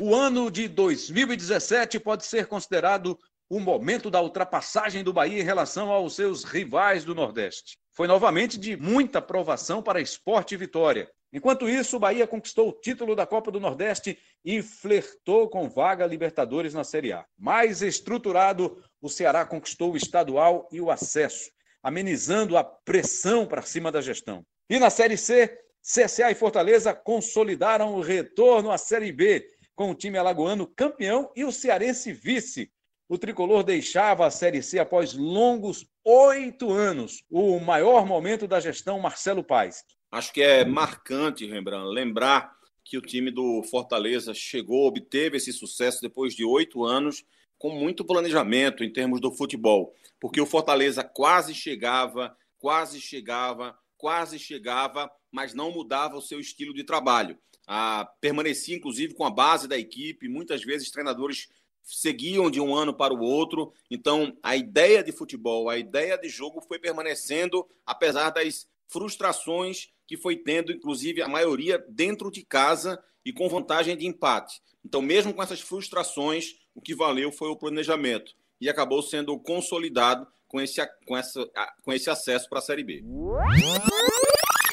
O 0.00 0.14
ano 0.14 0.50
de 0.50 0.68
2017 0.68 1.98
pode 1.98 2.24
ser 2.24 2.46
considerado 2.46 3.18
o 3.48 3.58
momento 3.58 4.10
da 4.10 4.22
ultrapassagem 4.22 5.02
do 5.02 5.12
Bahia 5.12 5.40
em 5.40 5.44
relação 5.44 5.90
aos 5.90 6.14
seus 6.14 6.44
rivais 6.44 7.04
do 7.04 7.14
Nordeste. 7.14 7.76
Foi 7.92 8.06
novamente 8.06 8.56
de 8.56 8.76
muita 8.76 9.20
provação 9.20 9.82
para 9.82 10.00
Esporte 10.00 10.54
e 10.54 10.58
Vitória. 10.58 11.10
Enquanto 11.32 11.68
isso, 11.68 11.96
o 11.96 12.00
Bahia 12.00 12.26
conquistou 12.26 12.68
o 12.68 12.72
título 12.72 13.14
da 13.14 13.26
Copa 13.26 13.50
do 13.50 13.60
Nordeste 13.60 14.18
e 14.44 14.62
flertou 14.62 15.48
com 15.48 15.68
vaga 15.68 16.06
Libertadores 16.06 16.74
na 16.74 16.82
Série 16.82 17.12
A. 17.12 17.24
Mais 17.38 17.82
estruturado, 17.82 18.82
o 19.00 19.08
Ceará 19.08 19.44
conquistou 19.44 19.92
o 19.92 19.96
estadual 19.96 20.68
e 20.70 20.80
o 20.80 20.90
acesso, 20.90 21.50
amenizando 21.82 22.56
a 22.56 22.64
pressão 22.64 23.46
para 23.46 23.62
cima 23.62 23.90
da 23.90 24.00
gestão. 24.00 24.44
E 24.68 24.78
na 24.78 24.90
Série 24.90 25.16
C, 25.16 25.58
CSA 25.82 26.30
e 26.30 26.34
Fortaleza 26.34 26.94
consolidaram 26.94 27.94
o 27.94 28.00
retorno 28.00 28.70
à 28.70 28.78
Série 28.78 29.12
B, 29.12 29.46
com 29.74 29.90
o 29.90 29.94
time 29.94 30.18
alagoano 30.18 30.66
campeão 30.66 31.32
e 31.34 31.44
o 31.44 31.50
cearense 31.50 32.12
vice. 32.12 32.70
O 33.08 33.18
tricolor 33.18 33.64
deixava 33.64 34.26
a 34.26 34.30
Série 34.30 34.62
C 34.62 34.78
após 34.78 35.14
longos 35.14 35.86
oito 36.04 36.70
anos, 36.70 37.24
o 37.30 37.58
maior 37.58 38.06
momento 38.06 38.46
da 38.46 38.60
gestão 38.60 39.00
Marcelo 39.00 39.42
Paes. 39.42 39.82
Acho 40.12 40.32
que 40.32 40.42
é 40.42 40.64
marcante, 40.64 41.46
Rembrandt, 41.46 41.92
lembrar 41.92 42.52
que 42.84 42.98
o 42.98 43.02
time 43.02 43.30
do 43.30 43.62
Fortaleza 43.70 44.34
chegou, 44.34 44.86
obteve 44.86 45.36
esse 45.36 45.52
sucesso 45.52 46.02
depois 46.02 46.34
de 46.34 46.44
oito 46.44 46.84
anos, 46.84 47.24
com 47.60 47.68
muito 47.68 48.06
planejamento 48.06 48.82
em 48.82 48.90
termos 48.90 49.20
do 49.20 49.30
futebol, 49.30 49.94
porque 50.18 50.40
o 50.40 50.46
Fortaleza 50.46 51.04
quase 51.04 51.54
chegava, 51.54 52.34
quase 52.58 52.98
chegava, 52.98 53.78
quase 53.98 54.38
chegava, 54.38 55.10
mas 55.30 55.52
não 55.52 55.70
mudava 55.70 56.16
o 56.16 56.22
seu 56.22 56.40
estilo 56.40 56.72
de 56.72 56.84
trabalho. 56.84 57.38
Ah, 57.66 58.10
permanecia, 58.18 58.74
inclusive, 58.74 59.12
com 59.12 59.26
a 59.26 59.30
base 59.30 59.68
da 59.68 59.78
equipe, 59.78 60.26
muitas 60.26 60.64
vezes 60.64 60.90
treinadores 60.90 61.48
seguiam 61.82 62.50
de 62.50 62.62
um 62.62 62.74
ano 62.74 62.94
para 62.94 63.12
o 63.12 63.20
outro. 63.20 63.74
Então, 63.90 64.34
a 64.42 64.56
ideia 64.56 65.04
de 65.04 65.12
futebol, 65.12 65.68
a 65.68 65.76
ideia 65.76 66.16
de 66.16 66.30
jogo 66.30 66.62
foi 66.62 66.78
permanecendo, 66.78 67.68
apesar 67.84 68.30
das 68.30 68.66
frustrações 68.88 69.90
que 70.06 70.16
foi 70.16 70.34
tendo, 70.34 70.72
inclusive, 70.72 71.20
a 71.20 71.28
maioria 71.28 71.84
dentro 71.90 72.30
de 72.30 72.42
casa 72.42 72.98
e 73.22 73.34
com 73.34 73.50
vantagem 73.50 73.98
de 73.98 74.06
empate. 74.06 74.62
Então, 74.82 75.02
mesmo 75.02 75.34
com 75.34 75.42
essas 75.42 75.60
frustrações, 75.60 76.54
o 76.74 76.80
que 76.80 76.94
valeu 76.94 77.30
foi 77.32 77.48
o 77.48 77.56
planejamento 77.56 78.32
e 78.60 78.68
acabou 78.68 79.02
sendo 79.02 79.38
consolidado 79.38 80.26
com 80.46 80.60
esse, 80.60 80.80
com 81.06 81.16
essa, 81.16 81.48
com 81.82 81.92
esse 81.92 82.10
acesso 82.10 82.48
para 82.48 82.58
a 82.58 82.62
Série 82.62 82.84
B. 82.84 83.04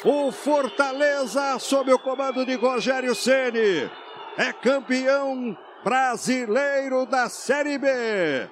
O 0.04 0.30
Fortaleza, 0.30 1.58
sob 1.58 1.92
o 1.92 1.98
comando 1.98 2.44
de 2.44 2.54
Rogério 2.54 3.14
Ceni, 3.14 3.90
é 4.36 4.52
campeão 4.52 5.56
brasileiro 5.84 7.06
da 7.06 7.28
Série 7.28 7.78
B. 7.78 7.88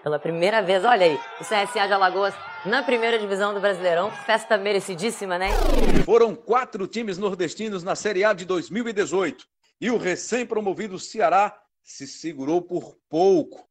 Pela 0.03 0.19
primeira 0.19 0.63
vez, 0.63 0.85
olha 0.85 1.07
aí, 1.07 1.19
o 1.41 1.45
CSA 1.45 1.87
de 1.87 1.93
Alagoas 1.93 2.35
na 2.65 2.83
primeira 2.83 3.19
divisão 3.19 3.55
do 3.55 3.61
Brasileirão. 3.61 4.11
Festa 4.25 4.57
merecidíssima, 4.57 5.39
né? 5.39 5.51
Foram 6.05 6.35
quatro 6.35 6.87
times 6.87 7.19
nordestinos 7.19 7.83
na 7.83 7.95
Série 7.95 8.25
A 8.25 8.33
de 8.33 8.45
2018 8.45 9.47
e 9.81 9.91
o 9.91 9.99
recém-promovido 9.99 10.99
Ceará 10.99 11.57
se 11.87 12.07
segurou 12.07 12.61
por 12.61 12.99
pouco. 13.09 13.67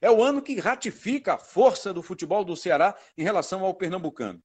É 0.00 0.10
o 0.10 0.22
ano 0.22 0.42
que 0.42 0.60
ratifica 0.60 1.34
a 1.34 1.38
força 1.38 1.94
do 1.94 2.02
futebol 2.02 2.44
do 2.44 2.54
Ceará 2.54 2.94
em 3.16 3.22
relação 3.24 3.64
ao 3.64 3.74
pernambucano. 3.74 4.40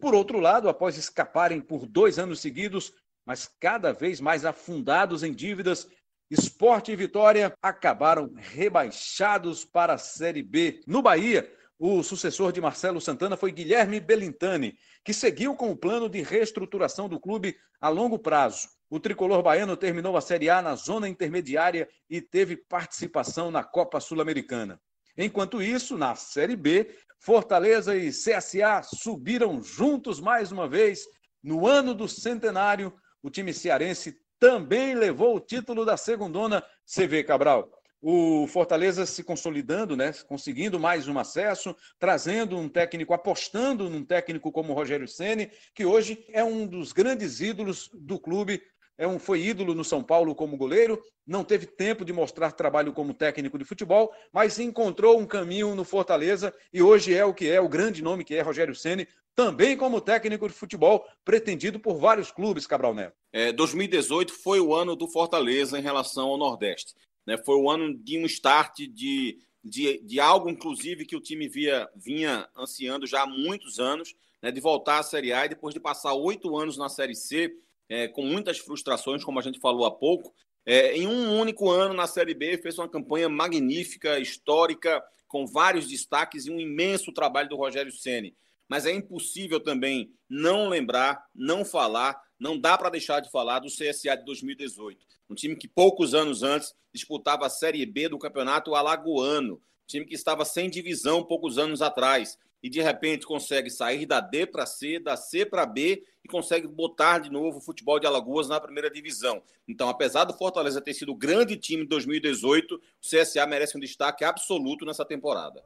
Por 0.00 0.12
outro 0.12 0.40
lado, 0.40 0.68
após 0.68 0.98
escaparem 0.98 1.60
por 1.60 1.86
dois 1.86 2.18
anos 2.18 2.40
seguidos, 2.40 2.92
mas 3.24 3.48
cada 3.60 3.92
vez 3.92 4.20
mais 4.20 4.44
afundados 4.44 5.22
em 5.22 5.32
dívidas, 5.32 5.88
Esporte 6.28 6.90
e 6.90 6.96
Vitória 6.96 7.56
acabaram 7.62 8.32
rebaixados 8.34 9.64
para 9.64 9.94
a 9.94 9.98
Série 9.98 10.42
B. 10.42 10.80
No 10.84 11.00
Bahia, 11.00 11.48
o 11.78 12.02
sucessor 12.02 12.50
de 12.50 12.60
Marcelo 12.60 13.00
Santana 13.00 13.36
foi 13.36 13.52
Guilherme 13.52 14.00
Belintani, 14.00 14.76
que 15.04 15.14
seguiu 15.14 15.54
com 15.54 15.70
o 15.70 15.76
plano 15.76 16.08
de 16.08 16.22
reestruturação 16.22 17.08
do 17.08 17.20
clube 17.20 17.56
a 17.80 17.88
longo 17.88 18.18
prazo. 18.18 18.68
O 18.94 19.00
tricolor 19.00 19.42
baiano 19.42 19.76
terminou 19.76 20.16
a 20.16 20.20
Série 20.20 20.48
A 20.48 20.62
na 20.62 20.76
zona 20.76 21.08
intermediária 21.08 21.88
e 22.08 22.20
teve 22.20 22.56
participação 22.56 23.50
na 23.50 23.64
Copa 23.64 23.98
Sul-Americana. 23.98 24.80
Enquanto 25.18 25.60
isso, 25.60 25.98
na 25.98 26.14
Série 26.14 26.54
B, 26.54 26.94
Fortaleza 27.18 27.96
e 27.96 28.10
CSA 28.10 28.82
subiram 28.84 29.60
juntos 29.60 30.20
mais 30.20 30.52
uma 30.52 30.68
vez. 30.68 31.06
No 31.42 31.66
ano 31.66 31.92
do 31.92 32.06
centenário, 32.06 32.94
o 33.20 33.28
time 33.30 33.52
cearense 33.52 34.16
também 34.38 34.94
levou 34.94 35.34
o 35.34 35.40
título 35.40 35.84
da 35.84 35.96
segundona 35.96 36.62
CV 36.86 37.24
Cabral. 37.24 37.68
O 38.00 38.46
Fortaleza 38.46 39.06
se 39.06 39.24
consolidando, 39.24 39.96
né, 39.96 40.12
conseguindo 40.28 40.78
mais 40.78 41.08
um 41.08 41.18
acesso, 41.18 41.74
trazendo 41.98 42.56
um 42.56 42.68
técnico, 42.68 43.14
apostando 43.14 43.88
num 43.88 44.04
técnico 44.04 44.52
como 44.52 44.72
o 44.72 44.76
Rogério 44.76 45.08
Ceni, 45.08 45.50
que 45.74 45.86
hoje 45.86 46.22
é 46.28 46.44
um 46.44 46.66
dos 46.66 46.92
grandes 46.92 47.40
ídolos 47.40 47.88
do 47.94 48.20
clube 48.20 48.62
é 48.96 49.06
um, 49.06 49.18
foi 49.18 49.42
ídolo 49.42 49.74
no 49.74 49.84
São 49.84 50.02
Paulo 50.02 50.34
como 50.34 50.56
goleiro, 50.56 51.02
não 51.26 51.42
teve 51.42 51.66
tempo 51.66 52.04
de 52.04 52.12
mostrar 52.12 52.52
trabalho 52.52 52.92
como 52.92 53.14
técnico 53.14 53.58
de 53.58 53.64
futebol, 53.64 54.12
mas 54.32 54.58
encontrou 54.58 55.18
um 55.18 55.26
caminho 55.26 55.74
no 55.74 55.84
Fortaleza 55.84 56.54
e 56.72 56.82
hoje 56.82 57.14
é 57.14 57.24
o 57.24 57.34
que 57.34 57.48
é, 57.48 57.60
o 57.60 57.68
grande 57.68 58.02
nome 58.02 58.24
que 58.24 58.34
é 58.34 58.42
Rogério 58.42 58.74
Ceni, 58.74 59.08
também 59.34 59.76
como 59.76 60.00
técnico 60.00 60.46
de 60.46 60.54
futebol, 60.54 61.04
pretendido 61.24 61.80
por 61.80 61.98
vários 61.98 62.30
clubes, 62.30 62.66
Cabral 62.66 62.94
Neto. 62.94 63.16
É, 63.32 63.52
2018 63.52 64.32
foi 64.32 64.60
o 64.60 64.74
ano 64.74 64.94
do 64.94 65.08
Fortaleza 65.08 65.78
em 65.78 65.82
relação 65.82 66.28
ao 66.28 66.38
Nordeste. 66.38 66.94
Né? 67.26 67.36
Foi 67.44 67.56
o 67.56 67.68
ano 67.68 67.96
de 67.96 68.18
um 68.18 68.26
start 68.26 68.76
de, 68.92 69.38
de, 69.62 69.98
de 70.04 70.20
algo, 70.20 70.48
inclusive, 70.48 71.04
que 71.04 71.16
o 71.16 71.20
time 71.20 71.48
via, 71.48 71.88
vinha 71.96 72.48
ansiando 72.56 73.06
já 73.06 73.22
há 73.22 73.26
muitos 73.26 73.80
anos, 73.80 74.14
né? 74.40 74.52
de 74.52 74.60
voltar 74.60 75.00
à 75.00 75.02
Série 75.02 75.32
A 75.32 75.46
e 75.46 75.48
depois 75.48 75.74
de 75.74 75.80
passar 75.80 76.14
oito 76.14 76.56
anos 76.56 76.76
na 76.76 76.88
Série 76.88 77.16
C, 77.16 77.52
é, 77.88 78.08
com 78.08 78.22
muitas 78.22 78.58
frustrações, 78.58 79.24
como 79.24 79.38
a 79.38 79.42
gente 79.42 79.60
falou 79.60 79.84
há 79.84 79.90
pouco, 79.90 80.34
é, 80.66 80.96
em 80.96 81.06
um 81.06 81.38
único 81.38 81.70
ano 81.70 81.94
na 81.94 82.06
Série 82.06 82.34
B 82.34 82.56
fez 82.58 82.78
uma 82.78 82.88
campanha 82.88 83.28
magnífica, 83.28 84.18
histórica, 84.18 85.02
com 85.28 85.46
vários 85.46 85.88
destaques 85.88 86.46
e 86.46 86.50
um 86.50 86.60
imenso 86.60 87.12
trabalho 87.12 87.48
do 87.48 87.56
Rogério 87.56 87.92
Ceni 87.92 88.34
mas 88.68 88.86
é 88.86 88.92
impossível 88.92 89.60
também 89.60 90.10
não 90.28 90.68
lembrar, 90.68 91.24
não 91.34 91.64
falar, 91.64 92.20
não 92.38 92.58
dá 92.58 92.76
para 92.76 92.90
deixar 92.90 93.20
de 93.20 93.30
falar 93.30 93.60
do 93.60 93.68
CSA 93.68 94.16
de 94.16 94.24
2018. 94.24 95.04
Um 95.28 95.34
time 95.34 95.56
que 95.56 95.68
poucos 95.68 96.14
anos 96.14 96.42
antes 96.42 96.74
disputava 96.92 97.46
a 97.46 97.50
Série 97.50 97.84
B 97.86 98.08
do 98.08 98.18
Campeonato 98.18 98.74
Alagoano, 98.74 99.60
time 99.86 100.06
que 100.06 100.14
estava 100.14 100.44
sem 100.44 100.70
divisão 100.70 101.24
poucos 101.24 101.58
anos 101.58 101.82
atrás 101.82 102.38
e 102.64 102.70
de 102.70 102.80
repente 102.80 103.26
consegue 103.26 103.68
sair 103.68 104.06
da 104.06 104.20
D 104.20 104.46
para 104.46 104.64
C, 104.64 104.98
da 104.98 105.18
C 105.18 105.44
para 105.44 105.66
B 105.66 106.02
e 106.24 106.26
consegue 106.26 106.66
botar 106.66 107.18
de 107.18 107.30
novo 107.30 107.58
o 107.58 107.60
futebol 107.60 108.00
de 108.00 108.06
Alagoas 108.06 108.48
na 108.48 108.58
primeira 108.58 108.90
divisão. 108.90 109.42
Então, 109.68 109.86
apesar 109.86 110.24
do 110.24 110.32
Fortaleza 110.32 110.80
ter 110.80 110.94
sido 110.94 111.14
grande 111.14 111.58
time 111.58 111.82
de 111.82 111.90
2018, 111.90 112.74
o 112.74 112.80
CSA 113.02 113.46
merece 113.46 113.76
um 113.76 113.80
destaque 113.80 114.24
absoluto 114.24 114.86
nessa 114.86 115.04
temporada. 115.04 115.62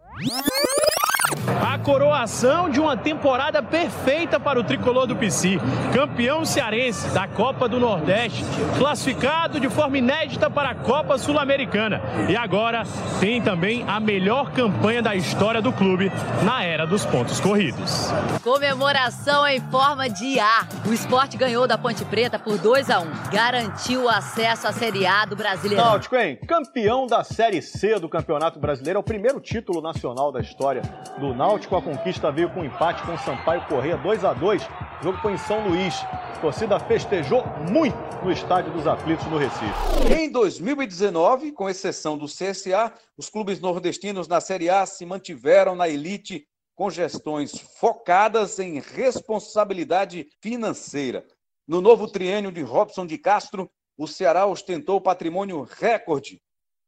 A 1.65 1.79
coroação 1.79 2.69
de 2.69 2.81
uma 2.81 2.97
temporada 2.97 3.63
perfeita 3.63 4.39
para 4.39 4.59
o 4.59 4.65
tricolor 4.65 5.07
do 5.07 5.17
PC, 5.17 5.59
campeão 5.93 6.45
cearense 6.45 7.09
da 7.11 7.27
Copa 7.27 7.69
do 7.69 7.81
Nordeste, 7.81 8.45
classificado 8.77 9.61
de 9.61 9.69
forma 9.69 9.99
inédita 9.99 10.51
para 10.51 10.71
a 10.71 10.75
Copa 10.75 11.19
Sul-Americana. 11.19 12.01
E 12.29 12.37
agora 12.37 12.83
tem 13.21 13.41
também 13.41 13.85
a 13.89 13.99
melhor 13.99 14.53
campanha 14.53 15.03
da 15.03 15.15
história 15.15 15.63
do 15.63 15.73
clube 15.73 16.11
na 16.43 16.63
era 16.63 16.87
dos 16.87 17.05
pontos 17.05 17.41
corridos. 17.41 18.11
Comemoração 18.43 19.47
em 19.47 19.61
forma 19.61 20.09
de 20.09 20.39
A. 20.39 20.67
O 20.87 20.93
esporte 20.93 21.37
ganhou 21.37 21.67
da 21.67 21.79
Ponte 21.79 22.05
Preta 22.05 22.39
por 22.39 22.59
2 22.59 22.91
a 22.91 23.01
1 23.01 23.05
Garantiu 23.33 24.05
o 24.05 24.09
acesso 24.09 24.67
à 24.67 24.73
Série 24.73 25.07
A 25.07 25.25
do 25.25 25.37
Brasileiro. 25.37 25.83
Náutico, 25.83 26.17
hein? 26.17 26.39
Campeão 26.47 27.07
da 27.07 27.23
Série 27.25 27.63
C 27.63 27.99
do 27.99 28.09
Campeonato 28.09 28.59
Brasileiro. 28.59 28.99
É 28.99 29.01
o 29.01 29.03
primeiro 29.03 29.41
título 29.41 29.81
nacional 29.81 30.33
da 30.33 30.41
história 30.41 30.83
do 31.19 31.35
Náutico. 31.39 31.77
A 31.77 31.81
conquista 31.81 32.33
veio 32.33 32.51
com 32.51 32.61
um 32.61 32.65
empate 32.65 33.01
com 33.05 33.15
o 33.15 33.19
Sampaio 33.19 33.65
Correia 33.69 33.97
2 33.97 34.25
a 34.25 34.35
2 34.35 34.61
O 35.01 35.05
jogo 35.05 35.19
foi 35.19 35.35
em 35.35 35.39
São 35.39 35.69
Luís. 35.69 35.95
A 36.03 36.41
torcida 36.41 36.81
festejou 36.81 37.45
muito 37.71 37.97
no 38.25 38.33
Estádio 38.33 38.73
dos 38.73 38.89
Aflitos 38.89 39.25
no 39.27 39.39
Recife. 39.39 40.13
Em 40.13 40.29
2019, 40.33 41.53
com 41.53 41.71
exceção 41.71 42.19
do 42.19 42.27
CSA, 42.27 42.93
os 43.17 43.31
clubes 43.31 43.61
nordestinos 43.61 44.27
na 44.27 44.41
Série 44.41 44.69
A 44.69 44.85
se 44.85 45.07
mantiveram 45.07 45.77
na 45.77 45.89
elite 45.89 46.45
com 46.75 46.91
gestões 46.91 47.57
focadas 47.79 48.59
em 48.59 48.81
responsabilidade 48.81 50.27
financeira. 50.43 51.25
No 51.69 51.81
novo 51.81 52.09
triênio 52.09 52.51
de 52.51 52.63
Robson 52.63 53.07
de 53.07 53.17
Castro, 53.17 53.71
o 53.97 54.09
Ceará 54.09 54.45
ostentou 54.45 55.01
patrimônio 55.01 55.63
recorde 55.63 56.41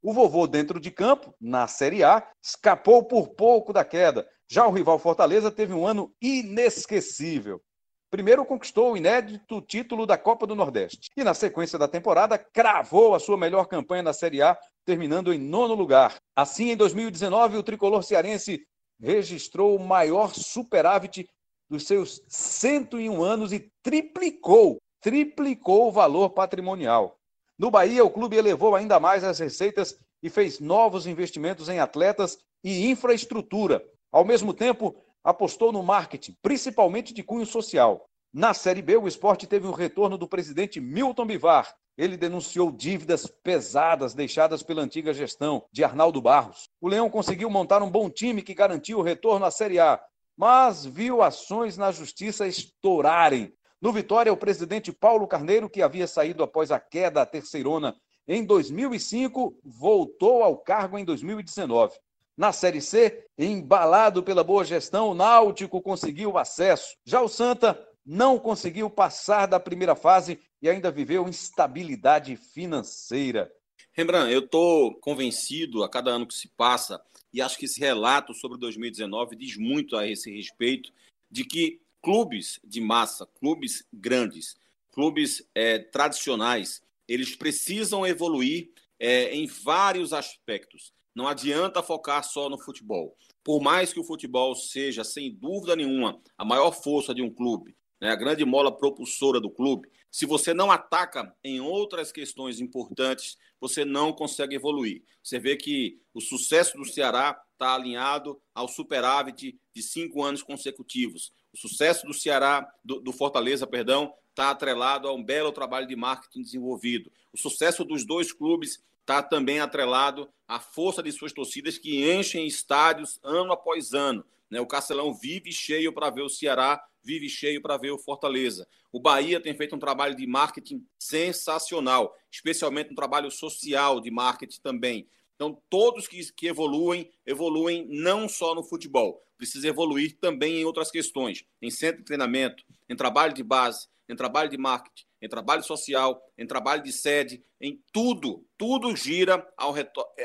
o 0.03 0.15
vovô 0.15 0.47
dentro 0.47 0.81
de 0.81 0.91
campo, 0.91 1.35
na 1.39 1.67
Série 1.67 2.03
A, 2.03 2.27
escapou 2.43 3.05
por 3.05 3.29
pouco 3.35 3.71
da 3.71 3.85
queda. 3.85 4.27
Já 4.53 4.67
o 4.67 4.73
rival 4.73 4.99
Fortaleza 4.99 5.49
teve 5.49 5.73
um 5.73 5.87
ano 5.87 6.13
inesquecível. 6.21 7.63
Primeiro 8.11 8.45
conquistou 8.45 8.93
o 8.93 8.97
inédito 8.97 9.61
título 9.63 10.05
da 10.05 10.19
Copa 10.19 10.45
do 10.45 10.57
Nordeste. 10.57 11.09
E 11.17 11.23
na 11.23 11.35
sequência 11.35 11.79
da 11.79 11.87
temporada, 11.87 12.37
cravou 12.37 13.15
a 13.15 13.21
sua 13.21 13.37
melhor 13.37 13.67
campanha 13.67 14.03
na 14.03 14.13
Série 14.13 14.43
A, 14.43 14.59
terminando 14.85 15.33
em 15.33 15.39
nono 15.39 15.75
lugar. 15.75 16.17
Assim, 16.35 16.71
em 16.71 16.77
2019, 16.77 17.59
o 17.59 17.63
tricolor 17.63 18.03
cearense 18.03 18.67
registrou 18.99 19.77
o 19.77 19.87
maior 19.87 20.35
superávit 20.35 21.31
dos 21.69 21.87
seus 21.87 22.21
101 22.27 23.23
anos 23.23 23.53
e 23.53 23.71
triplicou, 23.85 24.79
triplicou 25.01 25.87
o 25.87 25.93
valor 25.93 26.31
patrimonial. 26.31 27.17
No 27.57 27.71
Bahia, 27.71 28.05
o 28.05 28.11
clube 28.11 28.37
elevou 28.37 28.75
ainda 28.75 28.99
mais 28.99 29.23
as 29.23 29.39
receitas 29.39 29.97
e 30.21 30.29
fez 30.29 30.59
novos 30.59 31.07
investimentos 31.07 31.69
em 31.69 31.79
atletas 31.79 32.37
e 32.65 32.91
infraestrutura. 32.91 33.81
Ao 34.13 34.25
mesmo 34.25 34.53
tempo, 34.53 34.97
apostou 35.23 35.71
no 35.71 35.83
marketing, 35.83 36.37
principalmente 36.43 37.15
de 37.15 37.23
cunho 37.23 37.47
social. 37.47 38.09
Na 38.33 38.55
Série 38.55 38.83
B, 38.83 38.97
o 38.97 39.09
esporte 39.09 39.47
teve 39.47 39.67
o 39.67 39.73
retorno 39.73 40.17
do 40.17 40.29
presidente 40.29 40.81
Milton 40.81 41.27
Bivar. 41.27 41.75
Ele 41.97 42.17
denunciou 42.17 42.73
dívidas 42.73 43.27
pesadas 43.27 44.15
deixadas 44.15 44.63
pela 44.63 44.83
antiga 44.83 45.13
gestão 45.13 45.65
de 45.73 45.85
Arnaldo 45.85 46.21
Barros. 46.23 46.69
O 46.81 46.89
Leão 46.89 47.11
conseguiu 47.11 47.51
montar 47.51 47.83
um 47.83 47.91
bom 47.91 48.09
time 48.09 48.43
que 48.43 48.55
garantiu 48.55 48.99
o 48.99 49.03
retorno 49.03 49.45
à 49.45 49.51
Série 49.51 49.79
A, 49.79 50.01
mas 50.37 50.85
viu 50.85 51.23
ações 51.23 51.77
na 51.77 51.93
justiça 51.93 52.47
estourarem. 52.47 53.53
No 53.81 53.93
Vitória, 53.93 54.33
o 54.33 54.37
presidente 54.37 54.93
Paulo 54.93 55.27
Carneiro, 55.27 55.69
que 55.69 55.83
havia 55.83 56.07
saído 56.07 56.43
após 56.43 56.71
a 56.71 56.81
queda 56.81 57.23
à 57.23 57.27
terceirona 57.27 57.97
em 58.27 58.45
2005, 58.45 59.59
voltou 59.65 60.43
ao 60.43 60.57
cargo 60.57 60.99
em 60.99 61.05
2019. 61.05 61.95
Na 62.41 62.55
Série 62.55 62.81
C, 62.81 63.27
embalado 63.39 64.23
pela 64.23 64.43
boa 64.43 64.65
gestão, 64.65 65.11
o 65.11 65.15
Náutico 65.15 65.79
conseguiu 65.83 66.39
acesso. 66.39 66.97
Já 67.05 67.21
o 67.21 67.29
Santa 67.29 67.79
não 68.03 68.39
conseguiu 68.39 68.89
passar 68.89 69.45
da 69.45 69.61
primeira 69.61 69.95
fase 69.95 70.41
e 70.63 70.67
ainda 70.67 70.91
viveu 70.91 71.29
instabilidade 71.29 72.35
financeira. 72.37 73.53
Rembrandt, 73.93 74.33
eu 74.33 74.41
estou 74.41 74.95
convencido 75.01 75.85
a 75.85 75.91
cada 75.91 76.13
ano 76.13 76.27
que 76.27 76.33
se 76.33 76.49
passa, 76.49 76.99
e 77.31 77.43
acho 77.43 77.59
que 77.59 77.67
esse 77.67 77.79
relato 77.79 78.33
sobre 78.33 78.57
2019 78.57 79.37
diz 79.37 79.59
muito 79.59 79.95
a 79.95 80.09
esse 80.09 80.35
respeito, 80.35 80.91
de 81.31 81.45
que 81.45 81.83
clubes 82.03 82.59
de 82.65 82.81
massa, 82.81 83.27
clubes 83.39 83.87
grandes, 83.93 84.57
clubes 84.93 85.47
é, 85.55 85.79
tradicionais, 85.79 86.81
eles 87.07 87.37
precisam 87.37 88.07
evoluir 88.07 88.71
é, 88.99 89.31
em 89.35 89.47
vários 89.47 90.15
aspectos. 90.15 90.99
Não 91.15 91.27
adianta 91.27 91.83
focar 91.83 92.23
só 92.25 92.49
no 92.49 92.59
futebol. 92.59 93.17
Por 93.43 93.61
mais 93.61 93.93
que 93.93 94.01
o 94.01 94.05
futebol 94.05 94.55
seja, 94.55 95.03
sem 95.03 95.35
dúvida 95.35 95.75
nenhuma, 95.75 96.21
a 96.37 96.45
maior 96.45 96.73
força 96.73 97.15
de 97.15 97.23
um 97.23 97.33
clube, 97.33 97.77
né, 98.01 98.11
a 98.11 98.17
grande 98.17 98.45
mola 98.45 98.77
propulsora 98.77 99.41
do 99.41 99.51
clube, 99.51 99.89
se 100.11 100.27
você 100.27 100.53
não 100.53 100.71
ataca 100.71 101.35
em 101.45 101.61
outras 101.61 102.11
questões 102.11 102.61
importantes, 102.61 103.37
você 103.61 103.85
não 103.85 104.13
consegue 104.13 104.57
evoluir. 104.57 105.05
Você 105.23 105.39
vê 105.39 105.57
que 105.57 106.01
o 106.13 106.21
sucesso 106.21 106.77
do 106.77 106.85
Ceará 106.85 107.41
está 107.53 107.75
alinhado 107.75 108.41
ao 108.55 108.67
superávit 108.67 109.59
de 109.75 109.83
cinco 109.83 110.23
anos 110.23 110.43
consecutivos. 110.43 111.33
O 111.53 111.59
sucesso 111.59 112.07
do 112.07 112.15
Ceará, 112.15 112.67
do, 112.85 113.01
do 113.01 113.13
Fortaleza, 113.13 113.67
perdão, 113.67 114.13
está 114.31 114.51
atrelado 114.51 115.07
a 115.07 115.13
um 115.13 115.23
belo 115.23 115.53
trabalho 115.53 115.87
de 115.87 115.95
marketing 115.95 116.43
desenvolvido. 116.43 117.13
O 117.33 117.39
sucesso 117.39 117.85
dos 117.85 118.05
dois 118.05 118.33
clubes 118.33 118.83
está 119.11 119.23
também 119.23 119.59
atrelado 119.59 120.29
à 120.47 120.61
força 120.61 121.03
de 121.03 121.11
suas 121.11 121.33
torcidas 121.33 121.77
que 121.77 122.09
enchem 122.13 122.47
estádios 122.47 123.19
ano 123.25 123.53
após 123.53 123.93
ano. 123.93 124.25
Né? 124.49 124.61
O 124.61 124.67
Castelão 124.67 125.13
vive 125.13 125.53
cheio 125.53 125.93
para 125.93 126.11
ver 126.11 126.23
o 126.23 126.29
Ceará 126.29 126.81
vive 127.03 127.29
cheio 127.29 127.61
para 127.61 127.77
ver 127.77 127.91
o 127.91 127.99
Fortaleza. 127.99 128.69
O 128.93 129.01
Bahia 129.01 129.41
tem 129.41 129.55
feito 129.55 129.75
um 129.75 129.79
trabalho 129.79 130.15
de 130.15 130.27
marketing 130.27 130.87
sensacional, 130.99 132.17
especialmente 132.31 132.93
um 132.93 132.95
trabalho 132.95 133.31
social 133.31 134.01
de 134.01 134.11
marketing 134.11 134.61
também. 134.61 135.09
Então, 135.35 135.61
todos 135.71 136.07
que, 136.07 136.33
que 136.33 136.47
evoluem, 136.47 137.11
evoluem 137.25 137.87
não 137.89 138.29
só 138.29 138.55
no 138.55 138.63
futebol, 138.63 139.25
precisa 139.39 139.69
evoluir 139.69 140.19
também 140.21 140.61
em 140.61 140.65
outras 140.65 140.91
questões, 140.91 141.45
em 141.63 141.71
centro 141.71 142.01
de 142.01 142.05
treinamento, 142.05 142.63
em 142.89 142.95
trabalho 142.95 143.33
de 143.33 143.43
base, 143.43 143.89
em 144.09 144.15
trabalho 144.15 144.51
de 144.51 144.59
marketing, 144.59 145.07
em 145.21 145.29
trabalho 145.29 145.63
social, 145.63 146.21
em 146.37 146.47
trabalho 146.47 146.83
de 146.83 146.93
sede, 146.93 147.43
em 147.61 147.81
tudo, 147.93 148.45
tudo 148.57 148.95
gira 148.97 149.47
ao, 149.57 149.75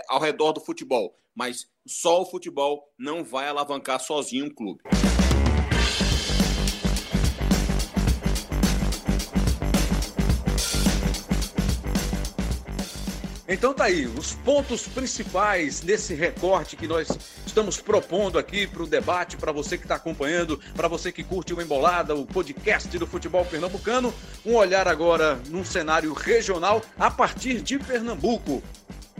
ao 0.07 0.19
redor 0.19 0.53
do 0.53 0.61
futebol. 0.61 1.15
Mas 1.33 1.67
só 1.85 2.21
o 2.21 2.25
futebol 2.25 2.89
não 2.97 3.23
vai 3.23 3.47
alavancar 3.47 3.99
sozinho 3.99 4.45
um 4.45 4.49
clube. 4.49 4.81
Então 13.47 13.75
tá 13.75 13.83
aí, 13.83 14.07
os 14.07 14.33
pontos 14.33 14.87
principais 14.87 15.83
nesse 15.83 16.15
recorte 16.15 16.75
que 16.75 16.87
nós 16.87 17.07
estamos 17.45 17.79
propondo 17.79 18.39
aqui 18.39 18.65
para 18.65 18.81
o 18.81 18.87
debate, 18.87 19.37
para 19.37 19.51
você 19.51 19.77
que 19.77 19.85
está 19.85 19.95
acompanhando, 19.95 20.59
para 20.75 20.87
você 20.87 21.11
que 21.11 21.23
curte 21.23 21.53
o 21.53 21.61
Embolada, 21.61 22.15
o 22.15 22.25
podcast 22.25 22.97
do 22.97 23.05
futebol 23.05 23.45
pernambucano. 23.45 24.11
Um 24.43 24.55
olhar 24.55 24.87
agora 24.87 25.39
num 25.49 25.63
cenário 25.63 26.11
regional 26.13 26.81
a 26.97 27.11
partir 27.11 27.61
de 27.61 27.77
Pernambuco. 27.77 28.63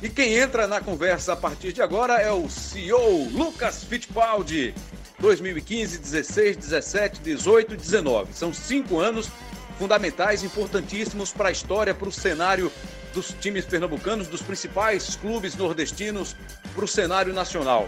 E 0.02 0.10
quem 0.10 0.34
entra 0.34 0.66
na 0.66 0.82
conversa 0.82 1.34
a 1.34 1.36
partir 1.36 1.72
de 1.72 1.84
agora 1.84 2.16
é 2.16 2.32
o 2.32 2.50
CEO 2.50 3.30
Lucas 3.30 3.84
Fittipaldi. 3.84 4.74
2015, 5.20 6.00
16, 6.00 6.58
17, 6.58 7.22
18 7.22 7.74
e 7.76 7.78
19. 7.78 8.34
São 8.34 8.52
cinco 8.52 9.00
anos 9.00 9.30
fundamentais, 9.78 10.44
importantíssimos 10.44 11.32
para 11.32 11.50
a 11.50 11.52
história, 11.52 11.94
para 11.94 12.08
o 12.08 12.12
cenário 12.12 12.72
dos 13.14 13.30
times 13.40 13.66
pernambucanos, 13.66 14.28
dos 14.28 14.42
principais 14.42 15.16
clubes 15.16 15.56
nordestinos 15.56 16.36
para 16.74 16.84
o 16.84 16.88
cenário 16.88 17.34
nacional. 17.34 17.88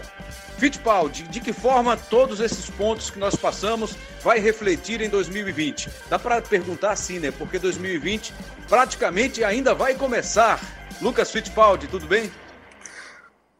Fittipaldi, 0.58 1.22
de, 1.24 1.40
que 1.40 1.52
forma 1.52 1.96
todos 1.96 2.40
esses 2.40 2.68
pontos 2.70 3.10
que 3.10 3.18
nós 3.18 3.36
passamos 3.36 3.94
vai 4.22 4.40
refletir 4.40 5.00
em 5.00 5.08
2020? 5.08 5.88
Dá 6.08 6.18
para 6.18 6.42
perguntar 6.42 6.92
assim, 6.92 7.18
né? 7.20 7.30
Porque 7.30 7.58
2020 7.58 8.34
praticamente 8.68 9.44
ainda 9.44 9.74
vai 9.74 9.94
começar. 9.94 10.60
Lucas 11.00 11.30
Fittipaldi, 11.30 11.86
tudo 11.86 12.06
bem? 12.06 12.32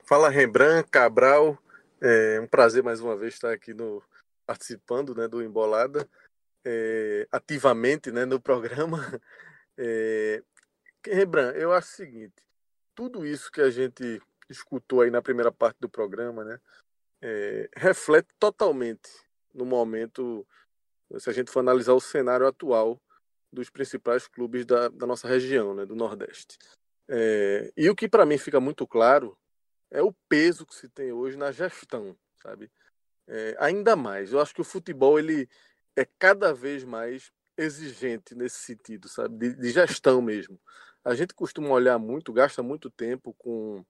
Fala 0.05 0.31
Rembrandt, 0.31 0.89
Cabral, 0.91 1.57
é 2.01 2.41
um 2.43 2.47
prazer 2.47 2.83
mais 2.83 3.01
uma 3.01 3.15
vez 3.15 3.35
estar 3.35 3.53
aqui 3.53 3.75
no 3.75 4.03
participando, 4.47 5.15
né, 5.15 5.29
do 5.29 5.43
Embolada, 5.43 6.09
é, 6.69 7.27
ativamente, 7.33 8.13
né, 8.13 8.27
no 8.27 8.41
programa. 8.41 8.99
É, 9.81 10.43
eu 11.55 11.73
acho 11.73 11.93
o 11.93 11.97
seguinte: 11.97 12.35
tudo 12.93 13.25
isso 13.25 13.49
que 13.49 13.61
a 13.61 13.71
gente 13.71 14.21
escutou 14.51 15.03
aí 15.03 15.11
na 15.11 15.23
primeira 15.23 15.53
parte 15.53 15.77
do 15.79 15.89
programa, 15.89 16.45
né, 16.45 16.59
é, 17.23 17.71
reflete 17.77 18.35
totalmente 18.41 19.09
no 19.55 19.65
momento, 19.65 20.45
se 21.17 21.31
a 21.31 21.33
gente 21.33 21.53
for 21.53 21.61
analisar 21.61 21.93
o 21.93 22.01
cenário 22.01 22.45
atual 22.45 23.01
dos 23.53 23.71
principais 23.71 24.27
clubes 24.27 24.67
da, 24.67 24.89
da 24.89 25.07
nossa 25.07 25.29
região, 25.29 25.73
né, 25.73 25.87
do 25.87 25.95
Nordeste. 25.95 26.59
É, 27.09 27.73
e 27.77 27.89
o 27.89 27.95
que 27.95 28.09
para 28.09 28.27
mim 28.27 28.37
fica 28.37 28.59
muito 28.59 28.85
claro 28.85 29.39
é 29.93 30.03
o 30.03 30.13
peso 30.29 30.67
que 30.67 30.75
se 30.75 30.89
tem 30.89 31.13
hoje 31.13 31.37
na 31.37 31.53
gestão, 31.53 32.17
sabe? 32.43 32.69
É, 33.29 33.55
ainda 33.61 33.95
mais, 33.95 34.33
eu 34.33 34.41
acho 34.41 34.53
que 34.53 34.61
o 34.61 34.65
futebol 34.65 35.21
ele 35.21 35.49
é 36.01 36.07
cada 36.19 36.55
vez 36.55 36.85
mais 36.85 37.33
exigente 37.57 38.35
nesse 38.35 38.59
sentido, 38.59 39.09
sabe? 39.09 39.37
De, 39.37 39.55
de 39.57 39.71
gestão 39.71 40.23
mesmo 40.23 40.59
a 41.09 41.15
gente 41.15 41.35
costuma 41.35 41.71
olhar 41.71 41.99
muito, 41.99 42.33
gasta 42.33 42.63
muito 42.63 42.91
tempo 42.91 43.35
com, 43.39 43.83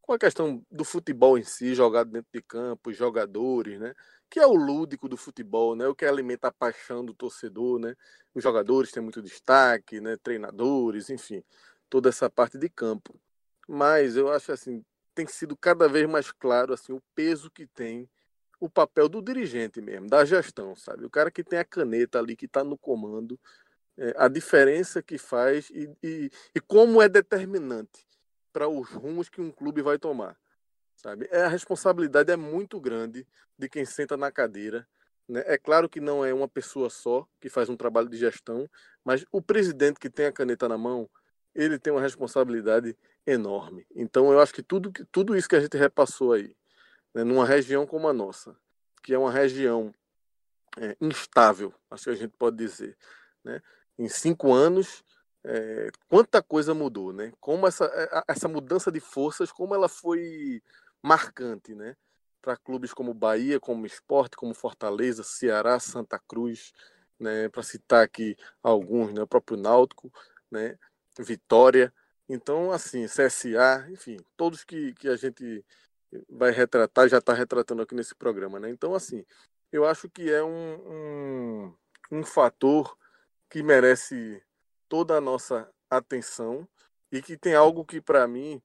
com 0.00 0.12
a 0.12 0.18
questão 0.18 0.64
do 0.70 0.84
futebol 0.84 1.38
em 1.38 1.44
si, 1.44 1.72
jogado 1.74 2.10
dentro 2.10 2.28
de 2.32 2.42
campo, 2.42 2.92
jogadores, 2.92 3.78
né? 3.78 3.94
Que 4.28 4.40
é 4.40 4.46
o 4.46 4.54
lúdico 4.54 5.08
do 5.08 5.16
futebol, 5.16 5.76
né? 5.76 5.86
O 5.86 5.94
que 5.94 6.04
alimenta 6.04 6.48
a 6.48 6.52
paixão 6.52 7.04
do 7.04 7.14
torcedor, 7.14 7.78
né? 7.78 7.94
Os 8.34 8.42
jogadores 8.42 8.90
têm 8.90 9.02
muito 9.02 9.22
destaque, 9.22 10.00
né? 10.00 10.16
Treinadores, 10.16 11.10
enfim, 11.10 11.44
toda 11.88 12.08
essa 12.08 12.28
parte 12.28 12.58
de 12.58 12.68
campo. 12.68 13.14
Mas 13.68 14.16
eu 14.16 14.32
acho 14.32 14.50
assim, 14.50 14.84
tem 15.14 15.26
sido 15.28 15.56
cada 15.56 15.88
vez 15.88 16.08
mais 16.08 16.32
claro 16.32 16.72
assim 16.72 16.92
o 16.92 17.02
peso 17.14 17.50
que 17.50 17.66
tem 17.68 18.10
o 18.60 18.68
papel 18.68 19.08
do 19.08 19.22
dirigente 19.22 19.80
mesmo, 19.80 20.08
da 20.08 20.24
gestão, 20.24 20.74
sabe? 20.74 21.04
O 21.04 21.10
cara 21.10 21.30
que 21.30 21.44
tem 21.44 21.58
a 21.58 21.64
caneta 21.64 22.18
ali, 22.18 22.36
que 22.36 22.46
está 22.46 22.64
no 22.64 22.76
comando, 22.76 23.38
é, 23.96 24.14
a 24.16 24.28
diferença 24.28 25.02
que 25.02 25.18
faz 25.18 25.70
e, 25.70 25.90
e, 26.02 26.30
e 26.54 26.60
como 26.60 27.02
é 27.02 27.08
determinante 27.08 28.06
para 28.52 28.68
os 28.68 28.90
rumos 28.90 29.28
que 29.28 29.40
um 29.40 29.50
clube 29.50 29.82
vai 29.82 29.98
tomar. 29.98 30.36
Sabe? 30.96 31.28
É, 31.30 31.42
a 31.42 31.48
responsabilidade 31.48 32.32
é 32.32 32.36
muito 32.36 32.80
grande 32.80 33.26
de 33.56 33.68
quem 33.68 33.84
senta 33.84 34.16
na 34.16 34.32
cadeira. 34.32 34.86
Né? 35.28 35.42
É 35.46 35.56
claro 35.56 35.88
que 35.88 36.00
não 36.00 36.24
é 36.24 36.34
uma 36.34 36.48
pessoa 36.48 36.90
só 36.90 37.26
que 37.40 37.48
faz 37.48 37.68
um 37.68 37.76
trabalho 37.76 38.08
de 38.08 38.16
gestão, 38.16 38.68
mas 39.04 39.24
o 39.30 39.40
presidente 39.40 40.00
que 40.00 40.10
tem 40.10 40.26
a 40.26 40.32
caneta 40.32 40.68
na 40.68 40.76
mão, 40.76 41.08
ele 41.54 41.78
tem 41.78 41.92
uma 41.92 42.02
responsabilidade 42.02 42.96
enorme. 43.26 43.86
Então 43.94 44.32
eu 44.32 44.40
acho 44.40 44.52
que 44.52 44.62
tudo, 44.62 44.90
tudo 45.12 45.36
isso 45.36 45.48
que 45.48 45.56
a 45.56 45.60
gente 45.60 45.76
repassou 45.76 46.32
aí, 46.32 46.54
né, 47.18 47.24
numa 47.24 47.44
região 47.44 47.84
como 47.84 48.06
a 48.06 48.12
nossa, 48.12 48.56
que 49.02 49.12
é 49.12 49.18
uma 49.18 49.32
região 49.32 49.92
é, 50.76 50.96
instável, 51.00 51.74
acho 51.90 52.04
que 52.04 52.10
a 52.10 52.14
gente 52.14 52.36
pode 52.38 52.56
dizer, 52.56 52.96
né? 53.42 53.60
em 53.98 54.08
cinco 54.08 54.52
anos, 54.52 55.04
é, 55.42 55.90
quanta 56.08 56.40
coisa 56.40 56.74
mudou, 56.74 57.12
né? 57.12 57.32
Como 57.40 57.66
essa, 57.66 57.86
eh, 57.86 58.22
essa 58.28 58.46
mudança 58.46 58.92
de 58.92 59.00
forças, 59.00 59.50
como 59.50 59.74
ela 59.74 59.88
foi 59.88 60.62
marcante, 61.02 61.74
né? 61.74 61.96
Para 62.40 62.56
clubes 62.56 62.92
como 62.92 63.12
Bahia, 63.14 63.58
como 63.58 63.86
Esporte, 63.86 64.36
como 64.36 64.54
Fortaleza, 64.54 65.24
Ceará, 65.24 65.80
Santa 65.80 66.18
Cruz, 66.18 66.72
né? 67.18 67.48
Para 67.48 67.62
citar 67.62 68.04
aqui 68.04 68.36
alguns, 68.62 69.12
né? 69.12 69.22
O 69.22 69.26
próprio 69.26 69.56
Náutico, 69.56 70.12
né? 70.50 70.78
Vitória. 71.18 71.92
Então, 72.28 72.70
assim, 72.70 73.06
CSA, 73.06 73.88
enfim, 73.90 74.18
todos 74.36 74.62
que, 74.64 74.92
que 74.94 75.08
a 75.08 75.16
gente 75.16 75.64
vai 76.28 76.50
retratar, 76.50 77.08
já 77.08 77.18
está 77.18 77.32
retratando 77.32 77.82
aqui 77.82 77.94
nesse 77.94 78.14
programa, 78.14 78.58
né? 78.58 78.70
Então, 78.70 78.94
assim, 78.94 79.24
eu 79.70 79.84
acho 79.84 80.08
que 80.08 80.30
é 80.30 80.42
um, 80.42 80.74
um, 82.10 82.18
um 82.18 82.24
fator 82.24 82.96
que 83.48 83.62
merece 83.62 84.42
toda 84.88 85.16
a 85.16 85.20
nossa 85.20 85.68
atenção 85.90 86.66
e 87.10 87.22
que 87.22 87.36
tem 87.36 87.54
algo 87.54 87.84
que 87.84 88.00
para 88.00 88.26
mim 88.26 88.60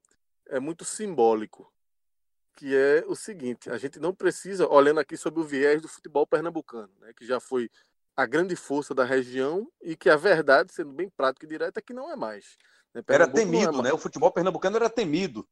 é 0.48 0.60
muito 0.60 0.86
simbólico, 0.86 1.72
que 2.56 2.76
é 2.76 3.04
o 3.08 3.16
seguinte: 3.16 3.70
a 3.70 3.78
gente 3.78 4.00
não 4.00 4.14
precisa, 4.14 4.68
olhando 4.68 5.00
aqui 5.00 5.18
sobre 5.18 5.40
o 5.40 5.44
viés 5.44 5.82
do 5.82 5.88
futebol 5.88 6.28
pernambucano, 6.28 6.92
né, 7.00 7.14
que 7.14 7.26
já 7.26 7.40
foi 7.40 7.70
a 8.16 8.26
grande 8.26 8.56
força 8.56 8.94
da 8.94 9.04
região 9.04 9.68
e 9.82 9.96
que 9.96 10.10
a 10.10 10.16
verdade, 10.16 10.72
sendo 10.72 10.94
bem 10.94 11.10
prática 11.10 11.46
e 11.46 11.50
direta, 11.50 11.80
é 11.80 11.84
que 11.84 11.94
não 11.94 12.12
é 12.12 12.16
mais. 12.16 12.58
Né? 12.94 13.02
Era 13.08 13.28
temido, 13.28 13.70
é 13.70 13.72
mais. 13.72 13.84
né? 13.86 13.94
O 13.94 13.98
futebol 13.98 14.32
pernambucano 14.32 14.76
era 14.76 14.90
temido. 14.90 15.48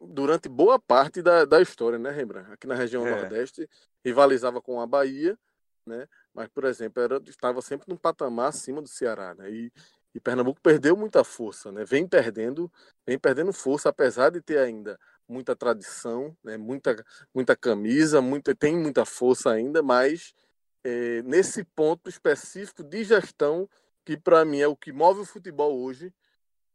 Durante 0.00 0.48
boa 0.48 0.78
parte 0.78 1.22
da, 1.22 1.44
da 1.44 1.60
história, 1.60 1.98
né, 1.98 2.10
Rembrandt? 2.10 2.52
Aqui 2.52 2.66
na 2.66 2.74
região 2.74 3.06
é. 3.06 3.10
Nordeste, 3.10 3.68
rivalizava 4.04 4.60
com 4.60 4.80
a 4.80 4.86
Bahia, 4.86 5.38
né? 5.86 6.06
Mas, 6.34 6.48
por 6.48 6.64
exemplo, 6.64 7.02
era, 7.02 7.20
estava 7.26 7.62
sempre 7.62 7.86
num 7.88 7.96
patamar 7.96 8.48
acima 8.48 8.82
do 8.82 8.88
Ceará, 8.88 9.34
né? 9.34 9.50
E, 9.50 9.72
e 10.14 10.20
Pernambuco 10.20 10.60
perdeu 10.60 10.96
muita 10.96 11.24
força, 11.24 11.72
né? 11.72 11.84
Vem 11.84 12.06
perdendo, 12.06 12.70
vem 13.06 13.18
perdendo 13.18 13.52
força, 13.52 13.88
apesar 13.88 14.30
de 14.30 14.40
ter 14.40 14.58
ainda 14.58 14.98
muita 15.28 15.56
tradição, 15.56 16.36
né? 16.44 16.56
Muita, 16.56 17.04
muita 17.34 17.56
camisa, 17.56 18.20
muita, 18.20 18.54
tem 18.54 18.76
muita 18.76 19.04
força 19.04 19.50
ainda, 19.50 19.82
mas 19.82 20.34
é, 20.84 21.22
nesse 21.22 21.64
ponto 21.64 22.08
específico 22.08 22.84
de 22.84 23.02
gestão, 23.02 23.68
que 24.04 24.16
para 24.16 24.44
mim 24.44 24.60
é 24.60 24.68
o 24.68 24.76
que 24.76 24.92
move 24.92 25.20
o 25.20 25.24
futebol 25.24 25.76
hoje, 25.80 26.12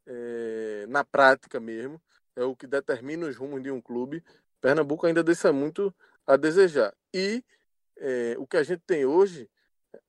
é, 0.05 0.86
na 0.89 1.03
prática 1.03 1.60
mesmo, 1.60 2.01
é 2.36 2.44
o 2.44 2.56
que 2.56 2.67
determina 2.67 3.28
os 3.28 3.36
rumos 3.36 3.62
de 3.62 3.72
um 3.72 3.82
clube. 3.82 4.24
Pernambuco 4.60 5.06
ainda 5.06 5.24
deixa 5.24 5.52
muito 5.52 5.94
a 6.26 6.38
desejar. 6.38 6.94
E 7.13 7.44
é, 7.98 8.36
o 8.38 8.48
que 8.48 8.58
a 8.58 8.63
gente 8.63 8.82
tem 8.86 9.06
hoje 9.06 9.50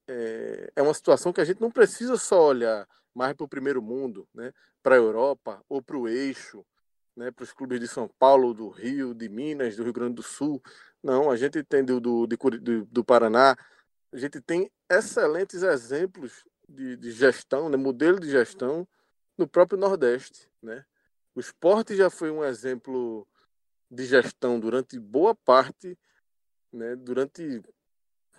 é, 0.06 0.72
é, 0.76 0.82
uma 0.82 0.94
situação 0.94 1.32
que 1.32 1.40
a 1.40 1.44
gente 1.44 1.60
não 1.60 1.70
precisa 1.70 2.16
só 2.16 2.48
olhar 2.48 2.88
mais 3.14 3.34
para 3.34 3.44
o 3.44 3.48
primeiro 3.48 3.82
mundo, 3.82 4.26
né, 4.34 4.52
para 4.82 4.94
a 4.94 4.98
Europa 4.98 5.62
ou 5.68 5.82
para 5.82 5.96
o 5.96 6.08
eixo, 6.08 6.64
né, 7.16 7.30
para 7.30 7.42
os 7.42 7.52
clubes 7.52 7.80
de 7.80 7.88
São 7.88 8.08
Paulo, 8.18 8.54
do 8.54 8.68
Rio, 8.68 9.14
de 9.14 9.28
Minas, 9.28 9.76
do 9.76 9.84
Rio 9.84 9.92
Grande 9.92 10.14
do 10.14 10.22
Sul. 10.22 10.62
Não, 11.02 11.30
a 11.30 11.36
gente 11.36 11.62
tem 11.62 11.84
do, 11.84 12.00
do, 12.00 12.26
do, 12.26 12.84
do 12.86 13.04
Paraná, 13.04 13.56
a 14.12 14.16
gente 14.16 14.40
tem 14.40 14.70
excelentes 14.90 15.62
exemplos 15.62 16.44
de, 16.68 16.96
de 16.96 17.10
gestão, 17.10 17.68
né, 17.68 17.76
modelo 17.76 18.18
de 18.18 18.30
gestão 18.30 18.86
no 19.36 19.46
próprio 19.46 19.78
Nordeste. 19.78 20.48
Né? 20.62 20.84
O 21.34 21.40
esporte 21.40 21.96
já 21.96 22.10
foi 22.10 22.30
um 22.30 22.44
exemplo 22.44 23.26
de 23.90 24.04
gestão 24.04 24.58
durante 24.58 24.98
boa 24.98 25.34
parte, 25.34 25.98
né, 26.72 26.96
durante 26.96 27.62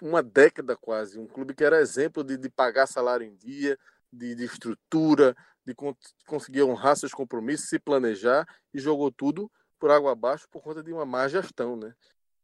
uma 0.02 0.22
década 0.22 0.76
quase, 0.76 1.20
um 1.20 1.28
clube 1.28 1.54
que 1.54 1.64
era 1.64 1.80
exemplo 1.80 2.24
de, 2.24 2.38
de 2.38 2.50
pagar 2.50 2.88
salário 2.88 3.26
em 3.26 3.36
dia, 3.36 3.78
de, 4.12 4.36
de 4.36 4.44
estrutura, 4.44 5.36
de 5.66 5.74
con 5.74 5.96
conseguir 6.28 6.64
honrar 6.64 6.98
seus 6.98 7.14
compromissos, 7.14 7.70
se 7.70 7.80
planejar 7.80 8.48
e 8.74 8.80
jogou 8.80 9.12
tudo 9.12 9.52
por 9.80 9.92
água 9.92 10.12
abaixo 10.12 10.48
por 10.50 10.62
conta 10.62 10.84
de 10.84 10.92
uma 10.92 11.06
má 11.06 11.28
gestão, 11.28 11.76
né? 11.76 11.96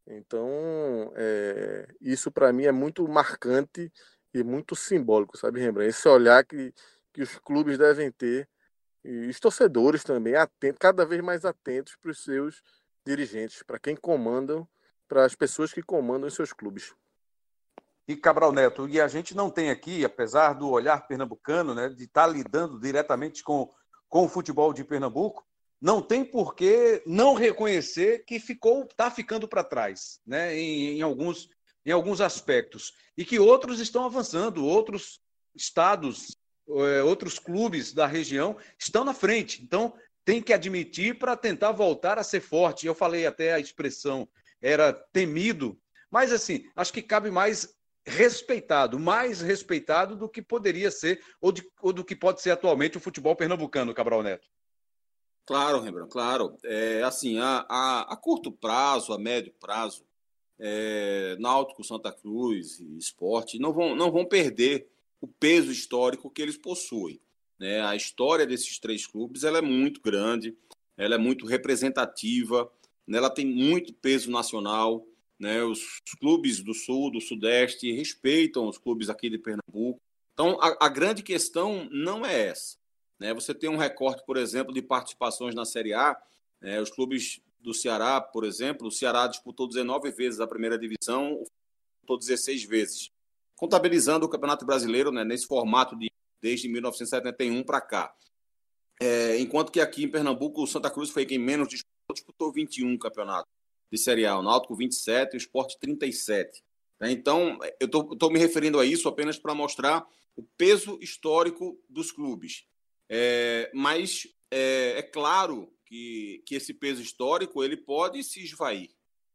Então, 0.07 1.12
é, 1.15 1.88
isso 2.01 2.31
para 2.31 2.51
mim 2.51 2.63
é 2.63 2.71
muito 2.71 3.07
marcante 3.07 3.91
e 4.33 4.43
muito 4.43 4.75
simbólico, 4.75 5.38
sabe, 5.38 5.59
Rembrandt? 5.59 5.89
Esse 5.89 6.07
olhar 6.07 6.43
que, 6.43 6.73
que 7.13 7.21
os 7.21 7.38
clubes 7.39 7.77
devem 7.77 8.12
ter 8.12 8.47
e 9.03 9.27
os 9.27 9.39
torcedores 9.39 10.03
também, 10.03 10.35
atentos, 10.35 10.79
cada 10.79 11.05
vez 11.05 11.21
mais 11.21 11.45
atentos 11.45 11.95
para 11.95 12.12
os 12.12 12.23
seus 12.23 12.62
dirigentes, 13.05 13.63
para 13.63 13.79
quem 13.79 13.95
comandam, 13.95 14.67
para 15.07 15.25
as 15.25 15.35
pessoas 15.35 15.73
que 15.73 15.81
comandam 15.81 16.27
os 16.27 16.35
seus 16.35 16.53
clubes. 16.53 16.93
E 18.07 18.15
Cabral 18.15 18.51
Neto, 18.51 18.89
e 18.89 18.99
a 18.99 19.07
gente 19.07 19.35
não 19.35 19.49
tem 19.49 19.69
aqui, 19.69 20.03
apesar 20.03 20.53
do 20.53 20.69
olhar 20.69 21.07
pernambucano, 21.07 21.75
né, 21.75 21.89
de 21.89 22.05
estar 22.05 22.25
tá 22.25 22.27
lidando 22.27 22.79
diretamente 22.79 23.43
com, 23.43 23.71
com 24.07 24.25
o 24.25 24.29
futebol 24.29 24.73
de 24.73 24.83
Pernambuco, 24.83 25.45
não 25.79 26.01
tem 26.01 26.25
por 26.25 26.55
que 26.55 27.01
não 27.05 27.35
reconhecer 27.35 28.25
que 28.25 28.39
ficou, 28.39 28.83
está 28.83 29.09
ficando 29.09 29.47
para 29.47 29.63
trás, 29.63 30.19
né, 30.25 30.57
em, 30.57 30.97
em, 30.97 31.01
alguns, 31.01 31.49
em 31.85 31.91
alguns 31.91 32.19
aspectos, 32.19 32.93
e 33.15 33.23
que 33.23 33.39
outros 33.39 33.79
estão 33.79 34.03
avançando, 34.05 34.65
outros 34.65 35.21
estados, 35.55 36.38
outros 36.69 37.39
clubes 37.39 37.93
da 37.93 38.05
região 38.05 38.55
estão 38.77 39.03
na 39.03 39.13
frente. 39.13 39.62
Então, 39.63 39.93
tem 40.23 40.41
que 40.41 40.53
admitir 40.53 41.17
para 41.17 41.36
tentar 41.36 41.71
voltar 41.71 42.19
a 42.19 42.23
ser 42.23 42.39
forte. 42.39 42.86
Eu 42.86 42.93
falei 42.93 43.25
até 43.25 43.53
a 43.53 43.60
expressão 43.60 44.27
era 44.62 44.93
temido, 44.93 45.79
mas 46.12 46.32
assim, 46.32 46.65
acho 46.75 46.93
que 46.93 47.01
cabe 47.01 47.32
mais 47.32 47.75
respeitado, 48.05 48.99
mais 48.99 49.41
respeitado 49.41 50.15
do 50.15 50.27
que 50.27 50.41
poderia 50.41 50.91
ser 50.91 51.21
ou, 51.41 51.51
de, 51.51 51.67
ou, 51.82 51.93
do 51.93 52.03
que 52.03 52.15
pode 52.15 52.41
ser 52.41 52.51
atualmente 52.51 52.97
o 52.97 52.99
futebol 52.99 53.36
pernambucano, 53.36 53.93
Cabral 53.93 54.23
Neto. 54.23 54.47
Claro, 55.45 55.79
Rembrandt, 55.79 56.12
claro. 56.12 56.55
É, 56.63 57.01
assim, 57.03 57.39
a, 57.39 57.65
a, 57.67 58.13
a, 58.13 58.15
curto 58.15 58.51
prazo, 58.51 59.13
a 59.13 59.17
médio 59.17 59.53
prazo, 59.60 60.05
é, 60.60 61.36
Náutico, 61.39 61.84
Santa 61.84 62.12
Cruz 62.12 62.79
e 62.79 62.97
Esporte 62.97 63.58
não 63.58 63.73
vão, 63.73 63.95
não 63.95 64.12
vão 64.12 64.25
perder 64.25 64.88
o 65.21 65.27
peso 65.27 65.71
histórico 65.71 66.29
que 66.29 66.41
eles 66.41 66.58
possuem. 66.58 67.19
Né? 67.60 67.82
A 67.82 67.95
história 67.95 68.45
desses 68.45 68.79
três 68.79 69.05
clubes 69.05 69.43
ela 69.43 69.58
é 69.58 69.62
muito 69.62 70.01
grande, 70.01 70.55
ela 70.95 71.15
é 71.15 71.17
muito 71.17 71.45
representativa, 71.45 72.71
né? 73.05 73.17
ela 73.17 73.29
tem 73.29 73.45
muito 73.45 73.93
peso 73.93 74.32
nacional. 74.32 75.05
Né? 75.38 75.63
Os, 75.63 76.01
clubes 76.19 76.62
do 76.62 76.73
Sul, 76.73 77.12
do 77.12 77.21
Sudeste 77.21 77.91
respeitam 77.91 78.67
os 78.67 78.77
clubes 78.77 79.10
aqui 79.10 79.29
de 79.29 79.38
Pernambuco. 79.38 80.01
Então, 80.34 80.58
a, 80.62 80.86
a 80.86 80.89
grande 80.89 81.21
questão 81.21 81.88
não 81.91 82.25
é 82.25 82.47
essa. 82.47 82.77
Né? 83.19 83.34
Você 83.34 83.53
tem 83.53 83.69
um 83.69 83.77
recorte, 83.77 84.23
por 84.25 84.38
exemplo, 84.38 84.73
de 84.73 84.82
participações 84.82 85.53
na 85.53 85.65
Série 85.65 85.93
A. 85.93 86.17
Né? 86.62 86.82
Os 86.82 86.89
clubes 86.89 87.41
do 87.60 87.73
Ceará, 87.73 88.21
por 88.21 88.45
exemplo, 88.45 88.88
o 88.88 88.91
Ceará 88.91 89.27
disputou 89.27 89.67
19 89.67 90.12
vezes 90.12 90.39
a 90.39 90.47
primeira 90.47 90.79
divisão, 90.79 91.43
disputou 91.91 92.17
16 92.17 92.63
vezes. 92.63 93.12
Contabilizando 93.60 94.26
o 94.26 94.30
Campeonato 94.30 94.65
Brasileiro 94.65 95.12
né, 95.12 95.26
nesse 95.26 95.45
formato 95.45 95.93
de 95.93 96.10
desde 96.41 96.69
1971 96.69 97.62
para 97.62 97.82
cá. 97.82 98.15
É, 99.02 99.38
enquanto 99.38 99.69
que 99.69 99.82
aqui 99.82 100.06
em 100.06 100.10
Pernambuco, 100.10 100.63
o 100.63 100.65
Santa 100.65 100.89
Cruz 100.89 101.10
foi 101.10 101.26
quem 101.26 101.38
menos 101.38 101.67
disputou, 101.67 102.13
disputou 102.13 102.54
21 102.54 102.98
campeonatos 102.98 103.52
de 103.91 103.98
Série 103.98 104.26
A, 104.26 104.39
o 104.39 104.41
Náutico 104.41 104.78
27 104.78 105.34
e 105.34 105.36
o 105.36 105.39
Sport 105.39 105.76
37. 105.78 106.63
Né? 107.02 107.12
Então, 107.12 107.60
eu 107.82 107.88
estou 108.13 108.32
me 108.32 108.39
referindo 108.39 108.80
a 108.80 108.86
isso 108.86 109.10
apenas 109.10 109.38
para 109.38 109.54
mostrar 109.54 110.08
o 110.38 110.43
peso 110.58 110.98
histórico 111.02 111.78
dos 111.89 112.13
clubes. 112.13 112.65
É, 113.10 113.69
mas 113.74 114.26
é, 114.50 115.00
é, 115.00 115.02
claro 115.02 115.69
que, 115.86 116.41
que 116.45 116.56
esse 116.56 116.74
peso 116.74 117.02
histórico 117.02 117.62
ele 117.62 117.76
pode 117.76 118.24
se 118.24 118.41
esvair. 118.41 118.89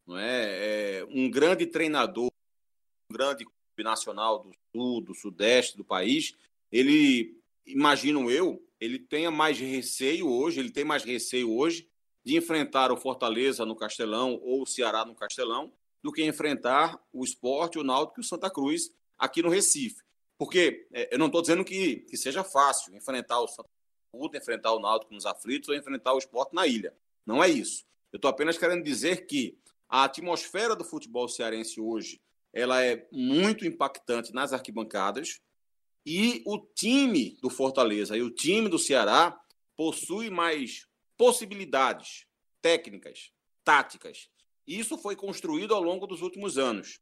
Não 0.07 0.17
é? 0.17 1.01
é 1.01 1.07
um 1.11 1.31
grande 1.31 1.67
treinador, 1.67 2.31
um 3.11 3.15
grande 3.15 3.45
nacional 3.83 4.39
do 4.39 4.53
sul, 4.73 5.01
do 5.01 5.15
sudeste 5.15 5.77
do 5.77 5.85
país, 5.85 6.35
ele, 6.71 7.37
imagino 7.67 8.31
eu, 8.31 8.63
ele 8.81 8.99
tenha 8.99 9.31
mais 9.31 9.59
receio 9.59 10.29
hoje, 10.29 10.61
ele 10.61 10.71
tem 10.71 10.85
mais 10.85 11.05
receio 11.05 11.51
hoje 11.51 11.89
de 12.25 12.37
enfrentar 12.37 12.91
o 12.91 12.97
Fortaleza 12.97 13.65
no 13.67 13.77
Castelão 13.77 14.41
ou 14.43 14.63
o 14.63 14.67
Ceará 14.67 15.05
no 15.05 15.15
Castelão 15.15 15.73
do 16.03 16.13
que 16.13 16.25
enfrentar 16.25 16.99
o 17.13 17.25
Esporte, 17.25 17.79
o 17.79 17.85
Náutico 17.85 18.21
e 18.21 18.23
o 18.23 18.25
Santa 18.25 18.51
Cruz 18.51 18.91
aqui 19.19 19.43
no 19.43 19.49
Recife. 19.49 20.03
Porque 20.37 20.87
é, 20.93 21.15
eu 21.15 21.19
não 21.19 21.27
estou 21.27 21.41
dizendo 21.41 21.65
que, 21.65 21.97
que 22.01 22.17
seja 22.17 22.45
fácil 22.45 22.95
enfrentar 22.95 23.41
o 23.41 23.49
Santa 23.49 23.69
Cruz, 24.13 24.31
enfrentar 24.35 24.73
o 24.73 24.81
Náutico 24.81 25.15
nos 25.15 25.27
aflitos 25.27 25.69
ou 25.69 25.75
enfrentar 25.75 26.13
o 26.13 26.19
Esporte 26.19 26.55
na 26.55 26.67
ilha. 26.67 26.95
Não 27.25 27.43
é 27.43 27.49
isso. 27.49 27.87
Eu 28.13 28.17
estou 28.17 28.31
apenas 28.31 28.59
querendo 28.59 28.85
dizer 28.85 29.27
que 29.27 29.59
a 29.89 30.05
atmosfera 30.05 30.75
do 30.77 30.85
futebol 30.85 31.29
cearense 31.29 31.81
hoje 31.81 32.21
ela 32.55 32.83
é 32.83 33.07
muito 33.11 33.67
impactante 33.67 34.33
nas 34.33 34.53
arquibancadas 34.53 35.41
e 36.07 36.43
o 36.47 36.59
time 36.59 37.37
do 37.43 37.51
Fortaleza 37.51 38.17
e 38.17 38.23
o 38.23 38.31
time 38.31 38.69
do 38.69 38.79
Ceará 38.79 39.37
possui 39.77 40.31
mais 40.31 40.87
possibilidades 41.17 42.27
técnicas, 42.63 43.33
táticas. 43.65 44.31
Isso 44.67 44.97
foi 44.97 45.17
construído 45.17 45.75
ao 45.75 45.83
longo 45.83 46.07
dos 46.07 46.23
últimos 46.23 46.57
anos. 46.57 47.01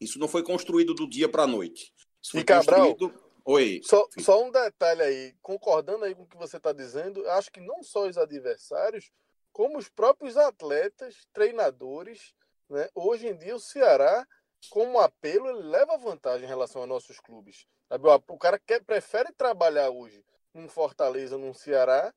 Isso 0.00 0.18
não 0.18 0.26
foi 0.26 0.42
construído 0.42 0.92
do 0.92 1.08
dia 1.08 1.28
para 1.28 1.44
a 1.44 1.46
noite. 1.46 1.94
Isso 2.20 2.32
foi 2.32 2.40
e 2.40 2.44
Cabral, 2.44 2.96
construído... 2.96 3.30
Oi. 3.44 3.80
Só, 3.84 4.06
só, 4.18 4.44
um 4.44 4.50
detalhe 4.50 5.02
aí, 5.02 5.34
concordando 5.40 6.04
aí 6.04 6.14
com 6.14 6.22
o 6.22 6.26
que 6.26 6.36
você 6.36 6.56
está 6.56 6.72
dizendo, 6.72 7.26
acho 7.30 7.50
que 7.50 7.60
não 7.60 7.82
só 7.82 8.06
os 8.06 8.18
adversários, 8.18 9.10
como 9.52 9.78
os 9.78 9.88
próprios 9.88 10.36
atletas, 10.36 11.26
treinadores, 11.32 12.34
né? 12.68 12.88
hoje 12.94 13.28
em 13.28 13.36
dia 13.36 13.56
o 13.56 13.60
Ceará, 13.60 14.26
como 14.68 14.98
apelo, 14.98 15.48
ele 15.48 15.68
leva 15.68 15.96
vantagem 15.96 16.44
em 16.44 16.48
relação 16.48 16.82
aos 16.82 16.88
nossos 16.88 17.18
clubes. 17.18 17.66
Sabe? 17.88 18.08
O 18.28 18.38
cara 18.38 18.58
quer, 18.58 18.82
prefere 18.84 19.32
trabalhar 19.32 19.90
hoje 19.90 20.24
num 20.52 20.68
Fortaleza, 20.68 21.38
num 21.38 21.54
Ceará, 21.54 22.12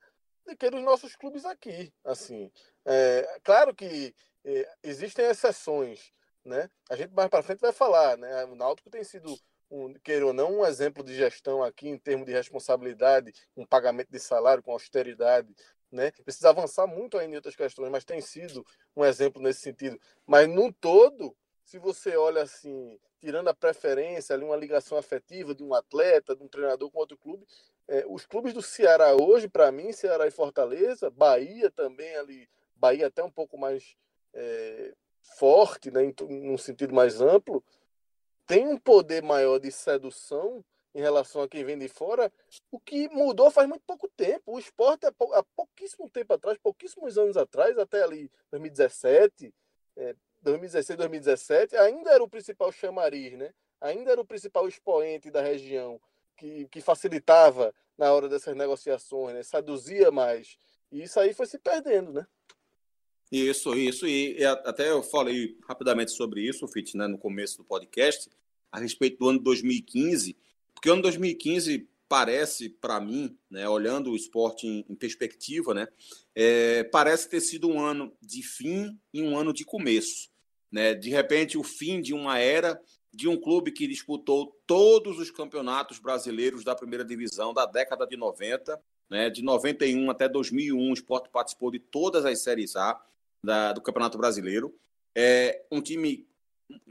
do 0.46 0.56
que 0.56 0.70
nos 0.70 0.84
nossos 0.84 1.16
clubes 1.16 1.46
aqui. 1.46 1.94
Assim, 2.04 2.52
é, 2.86 3.40
claro 3.44 3.74
que 3.74 4.14
é, 4.44 4.70
existem 4.84 5.26
exceções, 5.26 6.12
né? 6.44 6.70
A 6.90 6.96
gente 6.96 7.14
mais 7.14 7.30
para 7.30 7.44
frente 7.44 7.60
vai 7.60 7.72
falar, 7.72 8.18
né? 8.18 8.44
O 8.46 8.56
Náutico 8.56 8.90
tem 8.90 9.04
sido 9.04 9.34
um, 9.70 9.94
queira 9.96 10.26
ou 10.26 10.34
não, 10.34 10.60
um 10.60 10.66
exemplo 10.66 11.04
de 11.04 11.16
gestão 11.16 11.64
aqui 11.64 11.88
em 11.88 11.98
termos 11.98 12.26
de 12.26 12.34
responsabilidade, 12.34 13.34
com 13.56 13.66
pagamento 13.66 14.12
de 14.12 14.20
salário, 14.20 14.62
com 14.62 14.72
austeridade, 14.72 15.54
né? 15.92 16.12
Precisa 16.24 16.50
avançar 16.50 16.86
muito 16.88 17.18
ainda 17.18 17.34
em 17.34 17.38
outras 17.38 17.56
questões, 17.56 17.90
mas 17.90 18.04
tem 18.04 18.20
sido 18.20 18.66
um 18.96 19.06
exemplo 19.06 19.42
nesse 19.42 19.62
sentido. 19.62 20.00
Mas 20.26 20.48
no 20.48 20.72
todo, 20.74 21.36
se 21.63 21.80
você 21.80 22.15
olha 22.15 22.43
assim, 22.43 22.99
tirando 23.19 23.47
a 23.47 23.54
preferência 23.54 24.36
ali, 24.36 24.43
uma 24.43 24.56
ligação 24.56 24.97
afetiva 24.97 25.56
de 25.56 25.63
um 25.63 25.73
atleta, 25.73 26.36
de 26.36 26.43
um 26.43 26.47
treinador 26.47 26.91
com 26.91 26.99
outro 26.99 27.17
clube, 27.17 27.45
é, 27.88 28.06
os 28.08 28.26
clubes 28.26 28.54
do 28.54 28.62
Ceará 28.62 29.13
hoje, 29.15 29.47
para 29.47 29.71
mim, 29.71 29.91
Ceará 29.91 30.28
e 30.28 30.32
Fortaleza, 30.32 31.10
Bahia 31.10 31.69
também 31.71 32.15
ali, 32.15 32.49
Bahia 32.76 33.08
até 33.08 33.23
um 33.23 33.32
pouco 33.32 33.58
mais 33.58 33.95
é, 34.34 34.93
forte, 35.21 35.91
né, 35.91 36.04
em, 36.04 36.13
num 36.30 36.58
sentido 36.58 36.93
mais 36.93 37.21
amplo, 37.21 37.63
tem 38.45 38.67
um 38.67 38.78
poder 38.78 39.23
maior 39.23 39.60
de 39.60 39.71
sedução 39.71 40.63
em 40.93 41.02
relação 41.02 41.41
a 41.41 41.47
quem 41.47 41.63
vem 41.63 41.78
de 41.78 41.88
fora, 41.88 42.32
o 42.71 42.80
que 42.80 43.10
mudou 43.10 43.49
faz 43.49 43.67
muito 43.67 43.84
pouco 43.86 44.08
tempo. 44.10 44.54
O 44.54 44.60
esporte, 44.60 45.08
há 45.08 45.43
pouquíssimo 45.56 46.08
tempo 46.10 46.34
atrás, 46.34 46.58
pouquíssimos 46.62 47.17
anos 47.17 47.36
atrás, 47.36 47.78
até 47.80 48.04
ali 48.04 48.30
2017, 48.52 49.52
é, 49.95 50.15
2016, 50.44 50.98
2017, 50.98 51.76
ainda 51.78 52.12
era 52.12 52.24
o 52.24 52.30
principal 52.30 52.72
chamariz, 52.72 53.34
né? 53.38 53.54
ainda 53.84 54.12
era 54.12 54.22
o 54.22 54.26
principal 54.26 54.68
expoente 54.68 55.30
da 55.30 55.42
região 55.42 56.00
que, 56.38 56.68
que 56.70 56.82
facilitava 56.82 57.74
na 57.98 58.12
hora 58.12 58.30
dessas 58.30 58.56
negociações, 58.56 59.36
né? 59.36 59.44
seduzia 59.44 60.10
mais. 60.10 60.58
E 60.92 61.04
isso 61.04 61.20
aí 61.20 61.34
foi 61.34 61.46
se 61.46 61.60
perdendo, 61.60 62.14
né? 62.14 62.26
Isso, 63.32 63.76
isso. 63.76 64.08
E, 64.08 64.44
até 64.46 64.92
eu 64.92 65.02
falei 65.02 65.58
rapidamente 65.68 66.12
sobre 66.12 66.42
isso, 66.42 66.68
Fit, 66.68 66.96
né, 66.96 67.08
no 67.08 67.18
começo 67.18 67.58
do 67.58 67.64
podcast, 67.64 68.30
a 68.72 68.80
respeito 68.80 69.18
do 69.18 69.30
ano 69.30 69.40
2015, 69.40 70.38
porque 70.74 70.90
o 70.90 70.94
ano 70.94 71.02
2015 71.02 71.90
parece, 72.08 72.70
para 72.70 73.00
mim, 73.02 73.36
né, 73.50 73.68
olhando 73.68 74.12
o 74.12 74.16
esporte 74.16 74.68
em, 74.68 74.86
em 74.88 74.94
perspectiva, 74.94 75.74
né, 75.74 75.88
é, 76.36 76.84
parece 76.84 77.28
ter 77.28 77.42
sido 77.42 77.68
um 77.68 77.84
ano 77.84 78.16
de 78.22 78.44
fim 78.44 79.00
e 79.12 79.24
um 79.24 79.36
ano 79.36 79.52
de 79.52 79.66
começo. 79.66 80.30
Né? 80.74 80.96
De 80.96 81.12
repente, 81.12 81.56
o 81.56 81.64
fim 81.64 82.02
de 82.02 82.16
uma 82.16 82.40
era 82.40 82.82
de 83.14 83.28
um 83.28 83.40
clube 83.40 83.72
que 83.72 83.86
disputou 83.86 84.60
todos 84.66 85.20
os 85.20 85.30
campeonatos 85.30 86.00
brasileiros 86.00 86.64
da 86.64 86.74
primeira 86.74 87.06
divisão 87.06 87.54
da 87.54 87.68
década 87.68 88.08
de 88.08 88.18
90, 88.18 88.82
né? 89.08 89.30
de 89.30 89.44
91 89.44 90.10
até 90.10 90.28
2001, 90.28 90.90
o 90.90 90.94
esporte 90.94 91.30
participou 91.30 91.70
de 91.70 91.78
todas 91.78 92.26
as 92.26 92.42
séries 92.42 92.76
A 92.76 93.00
da, 93.44 93.72
do 93.72 93.82
Campeonato 93.82 94.18
Brasileiro. 94.18 94.76
É 95.14 95.64
um 95.72 95.80
time 95.80 96.28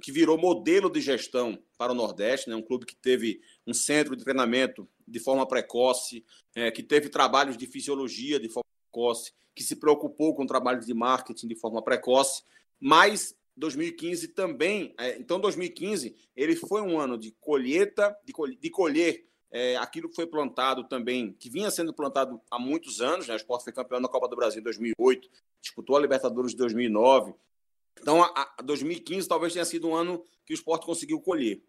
que 0.00 0.12
virou 0.12 0.38
modelo 0.38 0.88
de 0.88 1.00
gestão 1.00 1.58
para 1.76 1.90
o 1.90 1.94
Nordeste, 1.96 2.48
né? 2.48 2.54
um 2.54 2.62
clube 2.62 2.86
que 2.86 2.94
teve 2.94 3.40
um 3.66 3.74
centro 3.74 4.14
de 4.14 4.22
treinamento 4.22 4.88
de 5.08 5.18
forma 5.18 5.44
precoce, 5.44 6.24
é, 6.54 6.70
que 6.70 6.84
teve 6.84 7.08
trabalhos 7.08 7.56
de 7.56 7.66
fisiologia 7.66 8.38
de 8.38 8.48
forma 8.48 8.68
precoce, 8.92 9.32
que 9.56 9.64
se 9.64 9.74
preocupou 9.74 10.36
com 10.36 10.46
trabalhos 10.46 10.86
de 10.86 10.94
marketing 10.94 11.48
de 11.48 11.56
forma 11.56 11.82
precoce, 11.82 12.44
mas 12.78 13.34
2015 13.56 14.28
também, 14.28 14.94
é, 14.98 15.18
então 15.18 15.38
2015 15.40 16.14
ele 16.34 16.56
foi 16.56 16.80
um 16.80 16.98
ano 16.98 17.18
de 17.18 17.32
colheita, 17.40 18.16
de, 18.24 18.32
colher, 18.32 18.58
de 18.58 18.70
colher 18.70 19.26
é, 19.50 19.76
aquilo 19.76 20.08
que 20.08 20.14
foi 20.14 20.26
plantado 20.26 20.84
também, 20.84 21.32
que 21.32 21.50
vinha 21.50 21.70
sendo 21.70 21.92
plantado 21.92 22.40
há 22.50 22.58
muitos 22.58 23.00
anos, 23.00 23.28
né? 23.28 23.34
o 23.34 23.36
Sport 23.36 23.64
foi 23.64 23.72
campeão 23.72 24.00
da 24.00 24.08
Copa 24.08 24.28
do 24.28 24.36
Brasil 24.36 24.60
em 24.60 24.64
2008, 24.64 25.28
disputou 25.60 25.96
a 25.96 26.00
Libertadores 26.00 26.52
de 26.52 26.56
2009, 26.56 27.34
então 28.00 28.22
a, 28.22 28.54
a 28.58 28.62
2015 28.62 29.28
talvez 29.28 29.52
tenha 29.52 29.64
sido 29.64 29.88
um 29.88 29.94
ano 29.94 30.24
que 30.46 30.52
o 30.52 30.56
Sport 30.56 30.84
conseguiu 30.84 31.20
colher 31.20 31.62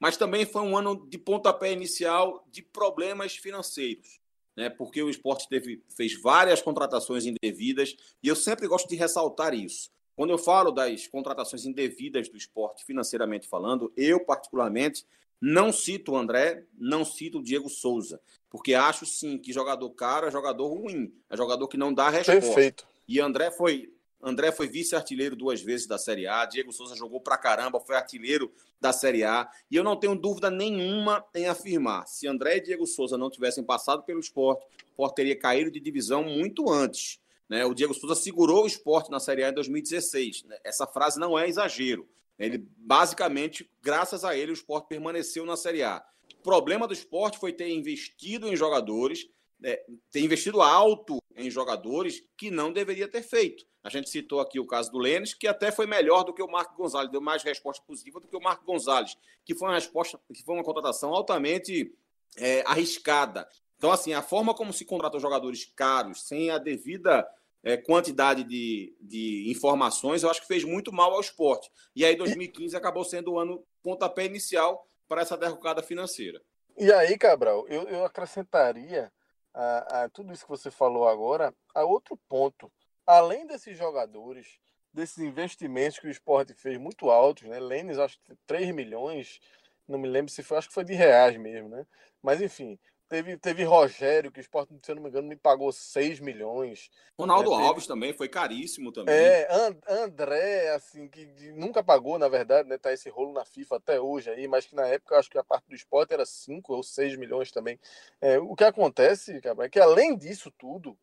mas 0.00 0.16
também 0.16 0.46
foi 0.46 0.62
um 0.62 0.76
ano 0.76 1.06
de 1.08 1.18
pontapé 1.18 1.70
inicial 1.70 2.48
de 2.50 2.62
problemas 2.62 3.36
financeiros, 3.36 4.18
né? 4.56 4.70
porque 4.70 5.02
o 5.02 5.10
esporte 5.10 5.46
teve, 5.46 5.84
fez 5.94 6.18
várias 6.20 6.62
contratações 6.62 7.26
indevidas, 7.26 7.94
e 8.22 8.28
eu 8.28 8.34
sempre 8.34 8.66
gosto 8.66 8.88
de 8.88 8.96
ressaltar 8.96 9.52
isso. 9.52 9.90
Quando 10.20 10.32
eu 10.32 10.38
falo 10.38 10.70
das 10.70 11.06
contratações 11.06 11.64
indevidas 11.64 12.28
do 12.28 12.36
esporte, 12.36 12.84
financeiramente 12.84 13.48
falando, 13.48 13.90
eu, 13.96 14.20
particularmente, 14.20 15.06
não 15.40 15.72
cito 15.72 16.12
o 16.12 16.16
André, 16.18 16.66
não 16.78 17.06
cito 17.06 17.38
o 17.38 17.42
Diego 17.42 17.70
Souza, 17.70 18.20
porque 18.50 18.74
acho 18.74 19.06
sim 19.06 19.38
que 19.38 19.50
jogador 19.50 19.88
caro 19.92 20.26
é 20.26 20.30
jogador 20.30 20.68
ruim, 20.74 21.10
é 21.30 21.34
jogador 21.38 21.66
que 21.68 21.78
não 21.78 21.90
dá 21.90 22.10
resposta. 22.10 22.38
Perfeito. 22.38 22.86
E 23.08 23.18
André 23.18 23.50
foi 23.50 23.94
André 24.22 24.52
foi 24.52 24.68
vice-artilheiro 24.68 25.34
duas 25.34 25.62
vezes 25.62 25.86
da 25.86 25.96
Série 25.96 26.26
A. 26.26 26.44
Diego 26.44 26.70
Souza 26.70 26.94
jogou 26.94 27.22
pra 27.22 27.38
caramba, 27.38 27.80
foi 27.80 27.96
artilheiro 27.96 28.52
da 28.78 28.92
Série 28.92 29.24
A. 29.24 29.50
E 29.70 29.76
eu 29.76 29.82
não 29.82 29.96
tenho 29.96 30.14
dúvida 30.14 30.50
nenhuma 30.50 31.24
em 31.34 31.46
afirmar: 31.46 32.06
se 32.06 32.28
André 32.28 32.58
e 32.58 32.60
Diego 32.60 32.86
Souza 32.86 33.16
não 33.16 33.30
tivessem 33.30 33.64
passado 33.64 34.02
pelo 34.02 34.20
esporte, 34.20 34.66
o 34.66 34.90
esporte 34.90 35.14
teria 35.14 35.38
caído 35.38 35.70
de 35.70 35.80
divisão 35.80 36.22
muito 36.22 36.70
antes. 36.70 37.19
Né? 37.50 37.64
O 37.64 37.74
Diego 37.74 37.92
Souza 37.92 38.14
segurou 38.14 38.62
o 38.62 38.66
esporte 38.68 39.10
na 39.10 39.18
Série 39.18 39.42
A 39.42 39.48
em 39.48 39.54
2016. 39.54 40.44
Né? 40.44 40.56
Essa 40.62 40.86
frase 40.86 41.18
não 41.18 41.36
é 41.36 41.48
exagero. 41.48 42.08
Ele, 42.38 42.64
basicamente, 42.78 43.68
graças 43.82 44.24
a 44.24 44.36
ele, 44.36 44.52
o 44.52 44.54
esporte 44.54 44.86
permaneceu 44.88 45.44
na 45.44 45.56
Série 45.56 45.82
A. 45.82 46.02
O 46.38 46.42
problema 46.42 46.86
do 46.86 46.94
esporte 46.94 47.38
foi 47.38 47.52
ter 47.52 47.68
investido 47.68 48.48
em 48.48 48.56
jogadores, 48.56 49.28
é, 49.62 49.84
ter 50.12 50.20
investido 50.20 50.62
alto 50.62 51.18
em 51.36 51.50
jogadores 51.50 52.22
que 52.36 52.50
não 52.50 52.72
deveria 52.72 53.08
ter 53.08 53.22
feito. 53.22 53.66
A 53.82 53.90
gente 53.90 54.08
citou 54.08 54.40
aqui 54.40 54.60
o 54.60 54.66
caso 54.66 54.92
do 54.92 54.98
Lênis, 54.98 55.34
que 55.34 55.48
até 55.48 55.72
foi 55.72 55.86
melhor 55.86 56.22
do 56.22 56.32
que 56.32 56.42
o 56.42 56.50
Marco 56.50 56.76
Gonzalez, 56.76 57.10
deu 57.10 57.20
mais 57.20 57.42
resposta 57.42 57.82
positiva 57.84 58.20
do 58.20 58.28
que 58.28 58.36
o 58.36 58.40
Marco 58.40 58.64
Gonzalez, 58.64 59.16
que 59.44 59.54
foi 59.54 59.68
uma 59.68 59.74
resposta, 59.74 60.18
que 60.32 60.42
foi 60.44 60.54
uma 60.54 60.64
contratação 60.64 61.12
altamente 61.12 61.92
é, 62.36 62.62
arriscada. 62.66 63.46
Então, 63.76 63.90
assim, 63.90 64.12
a 64.12 64.22
forma 64.22 64.54
como 64.54 64.72
se 64.72 64.84
contratam 64.84 65.18
jogadores 65.18 65.64
caros, 65.64 66.22
sem 66.22 66.50
a 66.50 66.58
devida 66.58 67.26
é, 67.62 67.76
quantidade 67.76 68.44
de, 68.44 68.96
de 69.00 69.50
informações, 69.50 70.22
eu 70.22 70.30
acho 70.30 70.40
que 70.40 70.46
fez 70.46 70.64
muito 70.64 70.92
mal 70.92 71.12
ao 71.12 71.20
esporte. 71.20 71.70
E 71.94 72.04
aí, 72.04 72.16
2015 72.16 72.76
acabou 72.76 73.04
sendo 73.04 73.32
o 73.32 73.38
ano 73.38 73.64
pontapé 73.82 74.24
inicial 74.24 74.86
para 75.08 75.22
essa 75.22 75.36
derrocada 75.36 75.82
financeira. 75.82 76.40
E 76.76 76.92
aí, 76.92 77.18
Cabral, 77.18 77.66
eu, 77.68 77.82
eu 77.88 78.04
acrescentaria 78.04 79.12
a, 79.52 80.04
a, 80.04 80.08
tudo 80.08 80.32
isso 80.32 80.44
que 80.44 80.50
você 80.50 80.70
falou 80.70 81.08
agora 81.08 81.54
a 81.74 81.84
outro 81.84 82.16
ponto 82.28 82.70
além 83.06 83.46
desses 83.46 83.76
jogadores, 83.76 84.58
desses 84.92 85.18
investimentos 85.18 85.98
que 85.98 86.06
o 86.06 86.10
esporte 86.10 86.54
fez 86.54 86.78
muito 86.78 87.10
altos, 87.10 87.48
né? 87.48 87.58
Lênis, 87.58 87.98
acho 87.98 88.18
que 88.20 88.34
3 88.46 88.72
milhões, 88.72 89.40
não 89.86 89.98
me 89.98 90.08
lembro 90.08 90.30
se 90.30 90.42
foi, 90.42 90.58
acho 90.58 90.68
que 90.68 90.74
foi 90.74 90.84
de 90.84 90.94
reais 90.94 91.36
mesmo, 91.36 91.68
né? 91.68 91.84
Mas 92.22 92.40
enfim, 92.40 92.78
teve, 93.10 93.36
teve 93.36 93.64
Rogério, 93.64 94.30
que 94.30 94.38
o 94.38 94.40
esporte, 94.40 94.72
se 94.80 94.90
eu 94.90 94.94
não 94.94 95.02
me 95.02 95.08
engano, 95.08 95.28
me 95.28 95.36
pagou 95.36 95.70
6 95.72 96.20
milhões. 96.20 96.88
Ronaldo 97.18 97.50
né? 97.50 97.66
Alves 97.66 97.86
também, 97.86 98.14
foi 98.14 98.28
caríssimo 98.28 98.92
também. 98.92 99.12
É, 99.12 99.48
And, 99.50 99.76
André, 99.88 100.70
assim, 100.70 101.08
que 101.08 101.26
nunca 101.52 101.82
pagou, 101.82 102.18
na 102.18 102.28
verdade, 102.28 102.68
né? 102.68 102.78
Tá 102.78 102.92
esse 102.92 103.10
rolo 103.10 103.32
na 103.32 103.44
FIFA 103.44 103.76
até 103.76 104.00
hoje 104.00 104.30
aí, 104.30 104.46
mas 104.46 104.64
que 104.64 104.76
na 104.76 104.86
época 104.86 105.18
acho 105.18 105.28
que 105.28 105.36
a 105.36 105.44
parte 105.44 105.68
do 105.68 105.74
esporte 105.74 106.14
era 106.14 106.24
5 106.24 106.72
ou 106.72 106.82
6 106.82 107.16
milhões 107.16 107.50
também. 107.50 107.78
É, 108.20 108.38
o 108.38 108.54
que 108.54 108.64
acontece, 108.64 109.40
cara, 109.40 109.64
é 109.64 109.68
que 109.68 109.80
além 109.80 110.16
disso 110.16 110.50
tudo, 110.56 110.96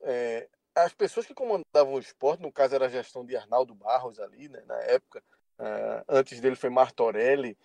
é, 0.00 0.48
as 0.74 0.94
pessoas 0.94 1.26
que 1.26 1.34
comandavam 1.34 1.94
o 1.94 1.98
esporte, 1.98 2.42
no 2.42 2.50
caso 2.50 2.74
era 2.74 2.86
a 2.86 2.90
gestão 2.90 3.24
de 3.24 3.36
Arnaldo 3.36 3.74
Barros 3.74 4.18
ali, 4.18 4.48
né, 4.48 4.62
na 4.66 4.76
época, 4.82 5.22
uh, 5.58 6.04
antes 6.08 6.40
dele 6.40 6.56
foi 6.56 6.70
Martorelli, 6.70 7.56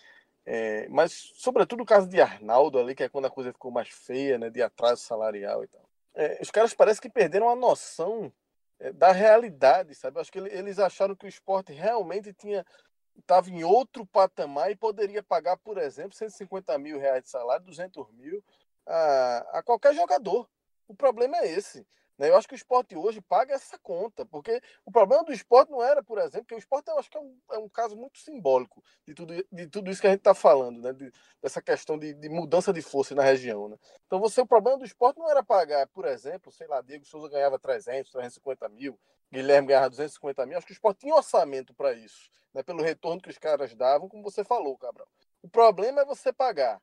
é, 0.46 0.88
mas 0.90 1.32
sobretudo 1.36 1.84
o 1.84 1.86
caso 1.86 2.08
de 2.08 2.20
Arnaldo 2.20 2.80
ali, 2.80 2.96
que 2.96 3.04
é 3.04 3.10
quando 3.10 3.26
a 3.26 3.32
coisa 3.32 3.54
ficou 3.54 3.72
mais 3.72 3.90
feia, 3.90 4.38
né, 4.38 4.50
de 4.50 4.62
atraso 4.62 5.02
salarial 5.02 5.64
e 5.64 5.68
tal. 5.68 5.82
É, 6.14 6.40
os 6.42 6.52
caras 6.52 6.74
parecem 6.74 7.02
que 7.02 7.10
perderam 7.10 7.50
a 7.50 7.56
noção 7.56 8.32
é, 8.80 8.92
da 8.92 9.12
realidade, 9.12 9.94
sabe? 9.96 10.20
Acho 10.20 10.32
que 10.32 10.40
eles 10.40 10.80
acharam 10.80 11.16
que 11.16 11.26
o 11.26 11.30
esporte 11.30 11.72
realmente 11.72 12.34
tinha 12.34 12.66
estava 13.18 13.50
em 13.50 13.64
outro 13.64 14.06
patamar 14.06 14.72
e 14.72 14.76
poderia 14.76 15.22
pagar, 15.22 15.58
por 15.58 15.78
exemplo, 15.78 16.16
150 16.16 16.78
mil 16.78 16.98
reais 16.98 17.24
de 17.24 17.30
salário, 17.30 17.66
200 17.66 18.12
mil 18.14 18.44
a, 18.86 19.60
a 19.60 19.64
qualquer 19.64 19.94
jogador. 19.94 20.50
O 20.88 20.96
problema 20.96 21.38
é 21.38 21.52
esse. 21.52 21.86
Né? 22.22 22.30
Eu 22.30 22.38
acho 22.38 22.48
que 22.48 22.54
o 22.54 22.56
esporte 22.56 22.96
hoje 22.96 23.20
paga 23.20 23.56
essa 23.56 23.80
conta, 23.80 24.24
porque 24.24 24.62
o 24.86 24.92
problema 24.92 25.24
do 25.24 25.34
esporte 25.34 25.72
não 25.72 25.82
era, 25.82 26.04
por 26.04 26.20
exemplo, 26.20 26.46
que 26.46 26.54
o 26.54 26.58
esporte 26.60 26.88
eu 26.88 27.00
acho 27.00 27.10
que 27.10 27.18
é 27.18 27.20
um, 27.20 27.36
é 27.54 27.58
um 27.58 27.68
caso 27.68 27.98
muito 27.98 28.20
simbólico 28.20 28.84
de 29.08 29.16
tudo, 29.16 29.34
de 29.52 29.68
tudo 29.68 29.90
isso 29.90 30.00
que 30.00 30.06
a 30.06 30.12
gente 30.12 30.20
está 30.20 30.36
falando, 30.36 30.80
né? 30.80 30.94
De, 30.94 31.12
dessa 31.42 31.60
questão 31.64 31.98
de, 31.98 32.14
de, 32.14 32.30
mudança 32.30 32.72
de 32.72 32.80
força 32.80 33.16
na 33.16 33.24
região. 33.24 33.70
Né? 33.70 33.78
Então, 34.06 34.20
você, 34.20 34.40
o 34.40 34.46
problema 34.46 34.78
do 34.78 34.86
esporte 34.86 35.18
não 35.18 35.28
era 35.32 35.44
pagar, 35.44 35.88
por 35.88 36.06
exemplo, 36.06 36.52
sei 36.52 36.68
lá, 36.68 36.80
Diego 36.82 37.06
Souza 37.06 37.28
ganhava 37.28 37.58
300, 37.58 38.12
350 38.12 38.70
mil, 38.70 39.00
Guilherme 39.32 39.70
ganhava 39.70 39.90
250 39.90 40.46
mil. 40.46 40.60
Acho 40.60 40.68
que 40.68 40.74
o 40.74 40.76
esporte 40.76 41.00
tinha 41.00 41.16
orçamento 41.16 41.74
para 41.74 41.92
isso, 41.94 42.30
né? 42.54 42.62
pelo 42.62 42.84
retorno 42.84 43.20
que 43.20 43.32
os 43.32 43.40
caras 43.40 43.74
davam, 43.74 44.08
como 44.08 44.22
você 44.22 44.44
falou, 44.44 44.78
Cabral. 44.78 45.08
O 45.42 45.50
problema 45.50 46.02
é 46.02 46.06
você 46.06 46.32
pagar 46.32 46.80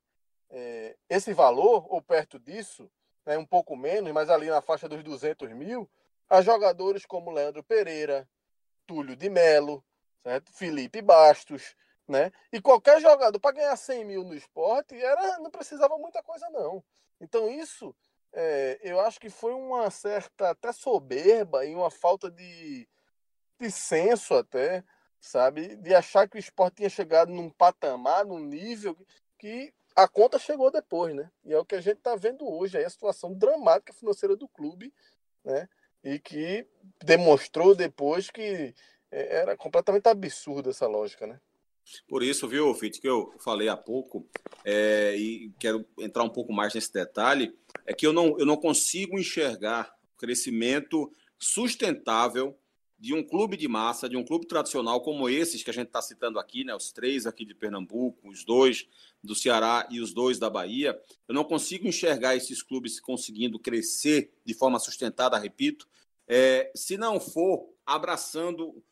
é, 0.51 0.97
esse 1.09 1.33
valor, 1.33 1.87
ou 1.89 2.03
perto 2.03 2.41
disso, 2.41 2.91
né, 3.29 3.37
um 3.37 3.45
pouco 3.45 3.77
menos, 3.77 4.11
mas 4.11 4.31
ali 4.31 4.49
na 4.49 4.63
faixa 4.63 4.89
dos 4.89 5.05
200 5.05 5.53
mil, 5.53 5.87
a 6.31 6.41
jogadores 6.41 7.05
como 7.05 7.31
Leandro 7.31 7.63
Pereira, 7.63 8.27
Túlio 8.87 9.15
de 9.15 9.29
Melo, 9.29 9.85
certo? 10.23 10.51
Felipe 10.51 11.03
Bastos, 11.03 11.77
né? 12.09 12.33
E 12.51 12.59
qualquer 12.59 13.03
jogador 13.03 13.39
para 13.39 13.55
ganhar 13.55 13.77
100 13.77 14.05
mil 14.07 14.25
no 14.25 14.35
esporte 14.35 14.95
era, 14.99 15.41
não 15.41 15.51
precisava 15.51 15.99
muita 15.99 16.23
coisa 16.23 16.49
não. 16.49 16.83
Então 17.21 17.51
isso 17.51 17.95
é, 18.33 18.81
eu 18.83 18.99
acho 18.99 19.21
que 19.21 19.29
foi 19.29 19.53
uma 19.53 19.91
certa 19.91 20.49
até 20.49 20.73
soberba 20.73 21.67
e 21.67 21.75
uma 21.75 21.91
falta 21.91 22.31
de, 22.31 22.89
de 23.61 23.71
senso 23.71 24.37
até, 24.37 24.83
sabe? 25.21 25.77
De 25.77 25.95
achar 25.95 26.27
que 26.27 26.39
o 26.39 26.41
esporte 26.41 26.77
tinha 26.77 26.89
chegado 26.89 27.31
num 27.31 27.51
patamar, 27.51 28.25
num 28.25 28.41
nível 28.41 28.97
que 29.37 29.75
a 29.99 30.07
conta 30.07 30.39
chegou 30.39 30.71
depois, 30.71 31.13
né? 31.13 31.29
E 31.45 31.53
é 31.53 31.59
o 31.59 31.65
que 31.65 31.75
a 31.75 31.81
gente 31.81 31.99
está 31.99 32.15
vendo 32.15 32.49
hoje, 32.49 32.79
aí 32.79 32.85
a 32.85 32.91
situação 32.91 33.35
dramática 33.35 33.93
financeira 33.93 34.37
do 34.37 34.47
clube, 34.47 34.95
né? 35.45 35.69
E 36.05 36.21
que 36.21 36.65
demonstrou 37.05 37.75
depois 37.75 38.31
que 38.31 38.73
é, 39.11 39.37
era 39.41 39.57
completamente 39.57 40.09
absurda 40.09 40.71
essa 40.71 40.87
lógica, 40.87 41.27
né? 41.27 41.41
Por 42.09 42.23
isso, 42.23 42.47
viu, 42.47 42.73
Fit, 42.75 43.01
que 43.01 43.09
eu 43.09 43.35
falei 43.41 43.69
há 43.69 43.77
pouco, 43.77 44.25
é, 44.65 45.17
e 45.17 45.51
quero 45.59 45.85
entrar 45.99 46.23
um 46.23 46.31
pouco 46.31 46.53
mais 46.53 46.73
nesse 46.75 46.93
detalhe, 46.93 47.53
é 47.85 47.93
que 47.93 48.07
eu 48.07 48.13
não, 48.13 48.39
eu 48.39 48.47
não 48.47 48.57
consigo 48.57 49.19
enxergar 49.19 49.93
crescimento 50.17 51.11
sustentável 51.37 52.57
de 52.99 53.15
um 53.15 53.23
clube 53.23 53.57
de 53.57 53.69
massa, 53.69 54.09
de 54.09 54.17
um 54.17 54.25
clube 54.25 54.47
tradicional 54.47 55.01
como 55.01 55.29
esses 55.29 55.63
que 55.63 55.71
a 55.71 55.73
gente 55.73 55.87
está 55.87 56.03
citando 56.03 56.39
aqui, 56.39 56.65
né, 56.65 56.75
os 56.75 56.91
três 56.91 57.27
aqui 57.27 57.45
de 57.45 57.55
Pernambuco, 57.55 58.29
os 58.29 58.45
dois 58.45 58.89
do 59.23 59.35
Ceará 59.35 59.87
e 59.91 60.01
os 60.01 60.13
dois 60.13 60.39
da 60.39 60.51
Bahia, 60.51 61.01
eu 61.29 61.35
não 61.35 61.45
consigo 61.45 61.87
enxergar 61.87 62.35
esses 62.35 62.61
clubes 62.61 62.99
conseguindo 62.99 63.59
crescer 63.59 64.33
de 64.45 64.53
forma 64.53 64.81
sustentada, 64.81 65.39
repito, 65.39 65.87
é, 66.27 66.71
se 66.75 66.97
não 66.97 67.21
for 67.21 67.73
abraçando 67.87 68.83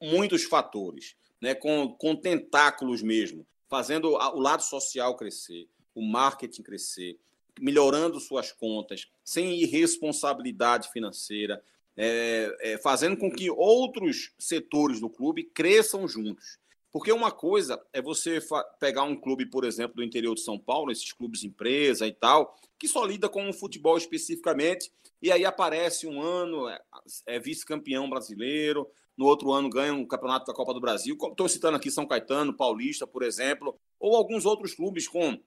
muitos 0.00 0.44
fatores, 0.44 1.16
né, 1.40 1.54
com, 1.54 1.88
com 1.98 2.16
tentáculos 2.16 3.00
mesmo, 3.00 3.46
fazendo 3.68 4.10
o 4.10 4.40
lado 4.40 4.62
social 4.62 5.16
crescer, 5.16 5.68
o 5.94 6.02
marketing 6.02 6.62
crescer, 6.62 7.18
melhorando 7.58 8.20
suas 8.20 8.52
contas, 8.52 9.08
sem 9.24 9.62
irresponsabilidade 9.62 10.90
financeira, 10.92 11.62
é, 11.96 12.56
é, 12.60 12.78
fazendo 12.78 13.16
com 13.16 13.30
que 13.30 13.50
outros 13.50 14.32
setores 14.38 15.00
do 15.00 15.08
clube 15.08 15.44
cresçam 15.44 16.06
juntos. 16.06 16.58
Porque 16.92 17.12
uma 17.12 17.30
coisa 17.30 17.82
é 17.92 18.00
você 18.00 18.38
pegar 18.78 19.02
um 19.02 19.16
clube, 19.16 19.46
por 19.46 19.64
exemplo, 19.64 19.96
do 19.96 20.02
interior 20.02 20.34
de 20.34 20.40
São 20.40 20.58
Paulo, 20.58 20.90
esses 20.90 21.12
clubes 21.12 21.44
empresa 21.44 22.06
e 22.06 22.12
tal, 22.12 22.56
que 22.78 22.88
só 22.88 23.04
lida 23.04 23.28
com 23.28 23.48
o 23.48 23.52
futebol 23.52 23.96
especificamente, 23.96 24.90
e 25.20 25.30
aí 25.30 25.44
aparece 25.44 26.06
um 26.06 26.20
ano, 26.20 26.68
é, 26.68 26.80
é 27.26 27.38
vice-campeão 27.38 28.08
brasileiro, 28.08 28.88
no 29.16 29.26
outro 29.26 29.52
ano 29.52 29.68
ganha 29.68 29.94
um 29.94 30.06
campeonato 30.06 30.46
da 30.46 30.54
Copa 30.54 30.74
do 30.74 30.80
Brasil, 30.80 31.16
estou 31.30 31.48
citando 31.48 31.76
aqui 31.76 31.90
São 31.90 32.06
Caetano, 32.06 32.54
Paulista, 32.54 33.06
por 33.06 33.22
exemplo, 33.22 33.78
ou 33.98 34.14
alguns 34.14 34.44
outros 34.44 34.74
clubes 34.74 35.08
com, 35.08 35.38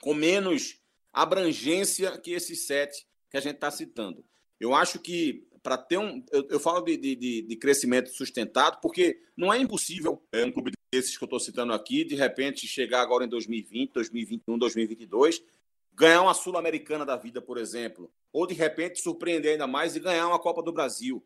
com 0.00 0.14
menos 0.14 0.80
abrangência 1.12 2.18
que 2.18 2.32
esses 2.32 2.66
sete 2.66 3.06
que 3.30 3.36
a 3.36 3.40
gente 3.40 3.56
está 3.56 3.70
citando. 3.70 4.24
Eu 4.58 4.74
acho 4.74 4.98
que 4.98 5.46
para 5.62 5.78
ter 5.78 5.98
um. 5.98 6.24
Eu, 6.32 6.46
eu 6.50 6.60
falo 6.60 6.80
de, 6.80 6.96
de, 6.96 7.42
de, 7.42 7.56
crescimento 7.56 8.10
sustentado, 8.10 8.80
porque 8.80 9.20
não 9.36 9.52
é 9.52 9.58
impossível 9.58 10.22
é, 10.32 10.44
um 10.44 10.50
clube 10.50 10.72
desses 10.92 11.16
que 11.16 11.22
eu 11.22 11.26
estou 11.26 11.40
citando 11.40 11.72
aqui, 11.72 12.04
de 12.04 12.14
repente 12.14 12.66
chegar 12.66 13.00
agora 13.00 13.24
em 13.24 13.28
2020, 13.28 13.92
2021, 13.92 14.58
2022, 14.58 15.42
ganhar 15.94 16.22
uma 16.22 16.34
Sul-Americana 16.34 17.06
da 17.06 17.16
vida, 17.16 17.40
por 17.40 17.58
exemplo, 17.58 18.10
ou 18.32 18.46
de 18.46 18.54
repente 18.54 19.00
surpreender 19.00 19.52
ainda 19.52 19.66
mais 19.66 19.94
e 19.94 20.00
ganhar 20.00 20.26
uma 20.26 20.38
Copa 20.38 20.62
do 20.62 20.72
Brasil. 20.72 21.24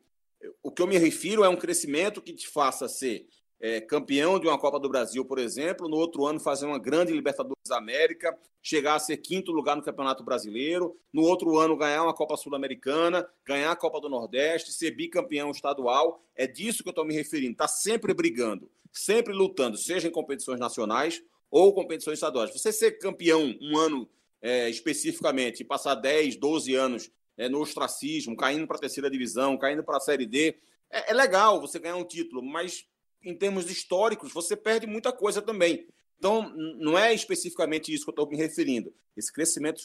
O 0.62 0.70
que 0.70 0.83
eu 0.83 0.87
me 0.87 0.99
refiro 0.99 1.42
é 1.42 1.49
um 1.49 1.57
crescimento 1.57 2.20
que 2.20 2.35
te 2.35 2.46
faça 2.46 2.88
ser 2.88 3.27
é, 3.61 3.81
campeão 3.81 4.38
de 4.38 4.47
uma 4.47 4.59
Copa 4.59 4.79
do 4.79 4.88
Brasil, 4.88 5.25
por 5.25 5.38
exemplo, 5.38 5.88
no 5.88 5.97
outro 5.97 6.27
ano 6.27 6.38
fazer 6.38 6.66
uma 6.66 6.79
grande 6.79 7.12
Libertadores 7.12 7.69
da 7.69 7.79
América, 7.79 8.37
chegar 8.62 8.97
a 8.97 8.99
ser 8.99 9.16
quinto 9.19 9.53
lugar 9.53 9.77
no 9.77 9.83
Campeonato 9.83 10.23
Brasileiro, 10.23 10.97
no 11.12 11.23
outro 11.23 11.57
ano 11.59 11.77
ganhar 11.77 12.03
uma 12.03 12.14
Copa 12.14 12.37
Sul-Americana, 12.37 13.27
ganhar 13.45 13.71
a 13.71 13.77
Copa 13.77 14.01
do 14.01 14.09
Nordeste, 14.09 14.73
ser 14.73 14.90
bicampeão 14.90 15.51
estadual. 15.51 16.23
É 16.35 16.47
disso 16.47 16.83
que 16.83 16.88
eu 16.88 16.92
estou 16.92 17.05
me 17.05 17.14
referindo. 17.14 17.53
Está 17.53 17.69
sempre 17.69 18.12
brigando, 18.12 18.71
sempre 18.92 19.33
lutando, 19.33 19.79
seja 19.79 20.09
em 20.09 20.11
competições 20.12 20.61
nacionais 20.61 21.23
ou 21.51 21.73
competições 21.73 22.14
estaduais. 22.14 22.53
Você 22.53 22.73
ser 22.73 22.99
campeão 22.99 23.55
um 23.61 23.79
ano 23.79 24.09
é, 24.42 24.69
especificamente 24.69 25.64
passar 25.64 25.95
10, 25.95 26.37
12 26.37 26.75
anos 26.75 27.11
é, 27.37 27.49
no 27.49 27.61
ostracismo, 27.61 28.37
caindo 28.37 28.66
para 28.66 28.77
a 28.77 28.81
terceira 28.81 29.11
divisão, 29.11 29.57
caindo 29.57 29.83
para 29.83 29.97
a 29.97 30.01
Série 30.01 30.27
D, 30.27 30.57
é, 30.90 31.11
é 31.11 31.14
legal 31.14 31.61
você 31.61 31.79
ganhar 31.79 31.97
um 31.97 32.05
título, 32.05 32.42
mas 32.42 32.87
em 33.22 33.35
termos 33.35 33.70
históricos, 33.70 34.33
você 34.33 34.57
perde 34.57 34.87
muita 34.87 35.12
coisa 35.12 35.42
também. 35.42 35.87
Então, 36.18 36.50
não 36.79 36.98
é 36.98 37.12
especificamente 37.12 37.92
isso 37.92 38.05
que 38.05 38.11
eu 38.11 38.12
estou 38.12 38.29
me 38.29 38.37
referindo. 38.37 38.94
Esse 39.16 39.33
crescimento 39.33 39.81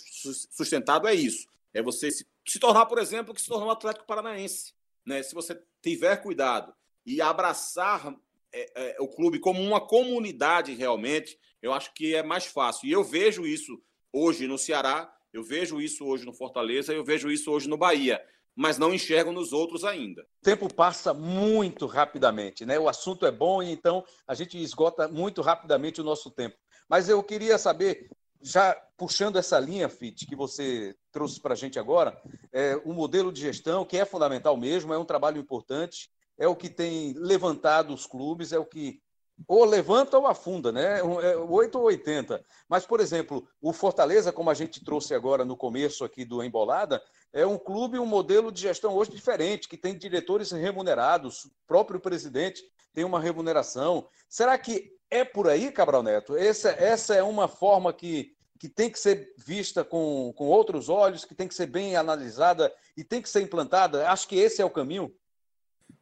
sustentado 0.51 1.07
é 1.07 1.13
isso. 1.13 1.47
É 1.73 1.81
você 1.81 2.11
se, 2.11 2.25
se 2.45 2.59
tornar, 2.59 2.85
por 2.85 2.97
exemplo, 2.97 3.33
que 3.33 3.41
se 3.41 3.47
tornou 3.47 3.67
um 3.67 3.71
Atlético 3.71 4.05
Paranaense. 4.05 4.73
Né? 5.05 5.23
Se 5.23 5.33
você 5.33 5.59
tiver 5.81 6.17
cuidado 6.17 6.73
e 7.05 7.21
abraçar 7.21 8.15
é, 8.53 8.71
é, 8.75 9.01
o 9.01 9.07
clube 9.07 9.39
como 9.39 9.61
uma 9.61 9.81
comunidade 9.81 10.73
realmente, 10.73 11.37
eu 11.61 11.73
acho 11.73 11.93
que 11.93 12.15
é 12.15 12.23
mais 12.23 12.45
fácil. 12.45 12.87
E 12.87 12.91
eu 12.91 13.03
vejo 13.03 13.45
isso 13.45 13.81
hoje 14.11 14.47
no 14.47 14.57
Ceará, 14.57 15.13
eu 15.33 15.43
vejo 15.43 15.81
isso 15.81 16.05
hoje 16.05 16.25
no 16.25 16.33
Fortaleza, 16.33 16.93
eu 16.93 17.03
vejo 17.03 17.31
isso 17.31 17.51
hoje 17.51 17.69
no 17.69 17.77
Bahia 17.77 18.21
mas 18.55 18.77
não 18.77 18.93
enxergam 18.93 19.33
nos 19.33 19.53
outros 19.53 19.83
ainda. 19.83 20.21
O 20.21 20.43
tempo 20.43 20.73
passa 20.73 21.13
muito 21.13 21.85
rapidamente, 21.85 22.65
né? 22.65 22.79
O 22.79 22.89
assunto 22.89 23.25
é 23.25 23.31
bom 23.31 23.63
e 23.63 23.71
então 23.71 24.03
a 24.27 24.33
gente 24.33 24.61
esgota 24.61 25.07
muito 25.07 25.41
rapidamente 25.41 26.01
o 26.01 26.03
nosso 26.03 26.29
tempo. 26.29 26.55
Mas 26.89 27.07
eu 27.07 27.23
queria 27.23 27.57
saber, 27.57 28.09
já 28.41 28.75
puxando 28.97 29.37
essa 29.37 29.57
linha, 29.59 29.87
Fit, 29.87 30.25
que 30.25 30.35
você 30.35 30.95
trouxe 31.11 31.39
para 31.39 31.53
a 31.53 31.57
gente 31.57 31.79
agora, 31.79 32.19
é, 32.51 32.79
um 32.85 32.93
modelo 32.93 33.31
de 33.31 33.41
gestão 33.41 33.85
que 33.85 33.97
é 33.97 34.05
fundamental 34.05 34.57
mesmo, 34.57 34.93
é 34.93 34.97
um 34.97 35.05
trabalho 35.05 35.39
importante, 35.39 36.09
é 36.37 36.47
o 36.47 36.55
que 36.55 36.69
tem 36.69 37.13
levantado 37.13 37.93
os 37.93 38.05
clubes, 38.05 38.51
é 38.51 38.59
o 38.59 38.65
que 38.65 39.01
ou 39.47 39.65
levanta 39.65 40.17
ou 40.17 40.27
afunda, 40.27 40.71
né? 40.71 41.01
8 41.01 41.77
é 41.77 41.79
ou 41.79 41.87
80. 41.87 42.43
Mas, 42.69 42.85
por 42.85 42.99
exemplo, 42.99 43.47
o 43.61 43.73
Fortaleza, 43.73 44.31
como 44.31 44.49
a 44.49 44.53
gente 44.53 44.83
trouxe 44.83 45.13
agora 45.13 45.43
no 45.43 45.57
começo 45.57 46.03
aqui 46.03 46.23
do 46.25 46.43
Embolada, 46.43 47.01
é 47.33 47.45
um 47.45 47.57
clube, 47.57 47.97
um 47.97 48.05
modelo 48.05 48.51
de 48.51 48.61
gestão 48.61 48.93
hoje 48.93 49.11
diferente, 49.11 49.67
que 49.67 49.77
tem 49.77 49.97
diretores 49.97 50.51
remunerados, 50.51 51.45
o 51.45 51.51
próprio 51.65 51.99
presidente 51.99 52.63
tem 52.93 53.03
uma 53.03 53.19
remuneração. 53.19 54.07
Será 54.27 54.57
que 54.57 54.93
é 55.09 55.23
por 55.23 55.47
aí, 55.47 55.71
Cabral 55.71 56.03
Neto? 56.03 56.35
Essa, 56.35 56.69
essa 56.71 57.15
é 57.15 57.23
uma 57.23 57.47
forma 57.47 57.93
que, 57.93 58.35
que 58.59 58.67
tem 58.67 58.89
que 58.89 58.99
ser 58.99 59.33
vista 59.37 59.83
com, 59.83 60.33
com 60.35 60.45
outros 60.45 60.89
olhos, 60.89 61.23
que 61.23 61.35
tem 61.35 61.47
que 61.47 61.55
ser 61.55 61.67
bem 61.67 61.95
analisada 61.95 62.73
e 62.97 63.03
tem 63.03 63.21
que 63.21 63.29
ser 63.29 63.41
implantada? 63.41 64.09
Acho 64.09 64.27
que 64.27 64.35
esse 64.35 64.61
é 64.61 64.65
o 64.65 64.69
caminho. 64.69 65.13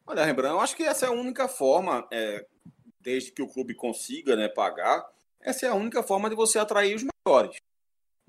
Olha, 0.06 0.24
Rembrandt, 0.24 0.54
eu 0.54 0.60
acho 0.60 0.76
que 0.76 0.82
essa 0.82 1.06
é 1.06 1.08
a 1.08 1.12
única 1.12 1.46
forma, 1.46 2.06
é, 2.10 2.44
desde 3.00 3.30
que 3.30 3.42
o 3.42 3.48
clube 3.48 3.74
consiga 3.74 4.34
né, 4.34 4.48
pagar, 4.48 5.08
essa 5.40 5.66
é 5.66 5.68
a 5.68 5.74
única 5.74 6.02
forma 6.02 6.28
de 6.28 6.34
você 6.34 6.58
atrair 6.58 6.96
os 6.96 7.04
melhores. 7.04 7.56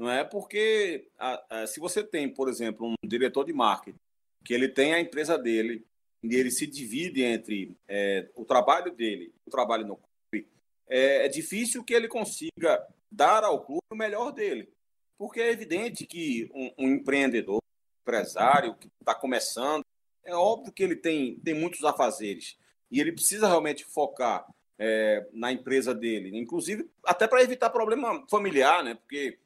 Não 0.01 0.09
é 0.09 0.23
porque 0.23 1.05
a, 1.15 1.43
a, 1.47 1.67
se 1.67 1.79
você 1.79 2.03
tem, 2.03 2.27
por 2.27 2.49
exemplo, 2.49 2.87
um 2.87 3.07
diretor 3.07 3.45
de 3.45 3.53
marketing 3.53 3.99
que 4.43 4.51
ele 4.51 4.67
tem 4.67 4.95
a 4.95 4.99
empresa 4.99 5.37
dele 5.37 5.85
e 6.23 6.35
ele 6.35 6.49
se 6.49 6.65
divide 6.65 7.21
entre 7.21 7.77
é, 7.87 8.27
o 8.33 8.43
trabalho 8.43 8.91
dele 8.95 9.31
o 9.45 9.51
trabalho 9.51 9.85
no 9.85 9.97
clube, 9.97 10.47
é, 10.87 11.27
é 11.27 11.27
difícil 11.27 11.83
que 11.83 11.93
ele 11.93 12.07
consiga 12.07 12.83
dar 13.11 13.43
ao 13.43 13.63
clube 13.63 13.83
o 13.91 13.95
melhor 13.95 14.31
dele. 14.31 14.73
Porque 15.19 15.39
é 15.39 15.51
evidente 15.51 16.07
que 16.07 16.49
um, 16.51 16.71
um 16.79 16.89
empreendedor, 16.95 17.61
empresário 18.01 18.73
que 18.73 18.89
está 18.99 19.13
começando, 19.13 19.85
é 20.25 20.33
óbvio 20.33 20.73
que 20.73 20.81
ele 20.81 20.95
tem, 20.95 21.35
tem 21.41 21.53
muitos 21.53 21.83
afazeres. 21.83 22.57
E 22.89 22.99
ele 22.99 23.11
precisa 23.11 23.47
realmente 23.47 23.85
focar 23.85 24.47
é, 24.79 25.27
na 25.31 25.51
empresa 25.51 25.93
dele. 25.93 26.35
Inclusive, 26.35 26.89
até 27.05 27.27
para 27.27 27.43
evitar 27.43 27.69
problema 27.69 28.25
familiar, 28.27 28.83
né? 28.83 28.95
Porque 28.95 29.37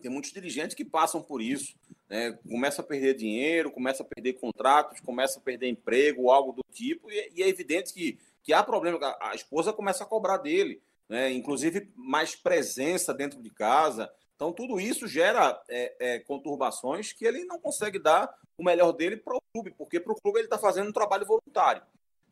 tem 0.00 0.10
muitos 0.10 0.32
dirigentes 0.32 0.74
que 0.74 0.84
passam 0.84 1.22
por 1.22 1.40
isso. 1.40 1.74
Né? 2.08 2.38
Começa 2.48 2.82
a 2.82 2.84
perder 2.84 3.14
dinheiro, 3.14 3.70
começa 3.70 4.02
a 4.02 4.06
perder 4.06 4.34
contratos, 4.34 5.00
começa 5.00 5.38
a 5.38 5.42
perder 5.42 5.68
emprego, 5.68 6.30
algo 6.30 6.52
do 6.52 6.62
tipo, 6.72 7.10
e, 7.10 7.32
e 7.36 7.42
é 7.42 7.48
evidente 7.48 7.92
que, 7.92 8.18
que 8.42 8.52
há 8.52 8.62
problema. 8.62 8.98
A, 8.98 9.30
a 9.30 9.34
esposa 9.34 9.72
começa 9.72 10.02
a 10.04 10.06
cobrar 10.06 10.38
dele, 10.38 10.82
né? 11.08 11.30
inclusive 11.32 11.90
mais 11.94 12.34
presença 12.34 13.14
dentro 13.14 13.40
de 13.40 13.50
casa. 13.50 14.10
Então, 14.34 14.52
tudo 14.52 14.80
isso 14.80 15.06
gera 15.06 15.62
é, 15.68 15.94
é, 16.00 16.18
conturbações 16.20 17.12
que 17.12 17.26
ele 17.26 17.44
não 17.44 17.58
consegue 17.58 17.98
dar 17.98 18.34
o 18.56 18.64
melhor 18.64 18.92
dele 18.92 19.16
para 19.16 19.36
o 19.36 19.42
clube, 19.52 19.70
porque 19.70 20.00
para 20.00 20.12
o 20.12 20.20
clube 20.20 20.38
ele 20.38 20.46
está 20.46 20.58
fazendo 20.58 20.88
um 20.88 20.92
trabalho 20.92 21.26
voluntário. 21.26 21.82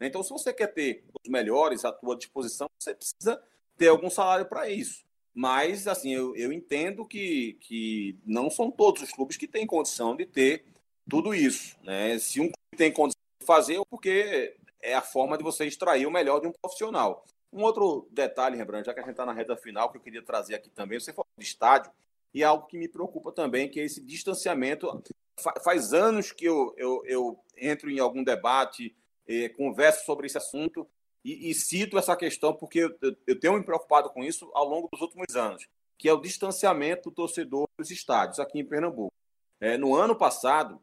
Então, 0.00 0.22
se 0.22 0.30
você 0.30 0.52
quer 0.52 0.68
ter 0.68 1.04
os 1.22 1.30
melhores 1.30 1.84
à 1.84 1.92
tua 1.92 2.16
disposição, 2.16 2.70
você 2.78 2.94
precisa 2.94 3.42
ter 3.76 3.88
algum 3.88 4.08
salário 4.08 4.46
para 4.46 4.70
isso. 4.70 5.04
Mas, 5.38 5.86
assim, 5.86 6.12
eu, 6.12 6.34
eu 6.34 6.52
entendo 6.52 7.04
que, 7.04 7.52
que 7.60 8.18
não 8.26 8.50
são 8.50 8.72
todos 8.72 9.02
os 9.02 9.12
clubes 9.12 9.36
que 9.36 9.46
têm 9.46 9.68
condição 9.68 10.16
de 10.16 10.26
ter 10.26 10.64
tudo 11.08 11.32
isso. 11.32 11.76
Né? 11.84 12.18
Se 12.18 12.40
um 12.40 12.46
clube 12.46 12.76
tem 12.76 12.92
condição 12.92 13.22
de 13.40 13.46
fazer, 13.46 13.76
é 13.76 13.84
porque 13.88 14.56
é 14.82 14.96
a 14.96 15.00
forma 15.00 15.38
de 15.38 15.44
você 15.44 15.64
extrair 15.64 16.08
o 16.08 16.10
melhor 16.10 16.40
de 16.40 16.48
um 16.48 16.52
profissional. 16.60 17.24
Um 17.52 17.62
outro 17.62 18.08
detalhe, 18.10 18.56
Rembrandt, 18.56 18.86
já 18.86 18.92
que 18.92 18.98
a 18.98 19.02
gente 19.04 19.12
está 19.12 19.24
na 19.24 19.32
reta 19.32 19.56
final, 19.56 19.92
que 19.92 19.98
eu 19.98 20.02
queria 20.02 20.24
trazer 20.24 20.56
aqui 20.56 20.70
também, 20.70 20.98
você 20.98 21.12
falou 21.12 21.28
de 21.38 21.44
estádio, 21.44 21.92
e 22.34 22.42
algo 22.42 22.66
que 22.66 22.76
me 22.76 22.88
preocupa 22.88 23.30
também, 23.30 23.68
que 23.68 23.78
é 23.78 23.84
esse 23.84 24.00
distanciamento. 24.00 25.04
Faz 25.62 25.92
anos 25.92 26.32
que 26.32 26.46
eu, 26.46 26.74
eu, 26.76 27.00
eu 27.06 27.38
entro 27.56 27.88
em 27.88 28.00
algum 28.00 28.24
debate, 28.24 28.92
eh, 29.28 29.48
converso 29.50 30.04
sobre 30.04 30.26
esse 30.26 30.36
assunto, 30.36 30.84
e, 31.28 31.50
e 31.50 31.54
cito 31.54 31.98
essa 31.98 32.16
questão 32.16 32.54
porque 32.54 32.78
eu, 32.80 32.96
eu 33.26 33.38
tenho 33.38 33.52
me 33.54 33.62
preocupado 33.62 34.08
com 34.08 34.24
isso 34.24 34.50
ao 34.54 34.66
longo 34.66 34.88
dos 34.90 35.02
últimos 35.02 35.36
anos, 35.36 35.68
que 35.98 36.08
é 36.08 36.12
o 36.12 36.20
distanciamento 36.20 37.10
do 37.10 37.14
torcedor 37.14 37.68
dos 37.76 37.90
estádios 37.90 38.40
aqui 38.40 38.58
em 38.58 38.64
Pernambuco. 38.64 39.12
É, 39.60 39.76
no 39.76 39.94
ano 39.94 40.16
passado, 40.16 40.80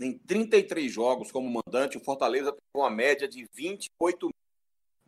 em 0.00 0.18
33 0.18 0.90
jogos 0.92 1.30
como 1.30 1.62
mandante, 1.64 1.96
o 1.96 2.04
Fortaleza 2.04 2.50
teve 2.50 2.64
uma 2.74 2.90
média 2.90 3.28
de 3.28 3.48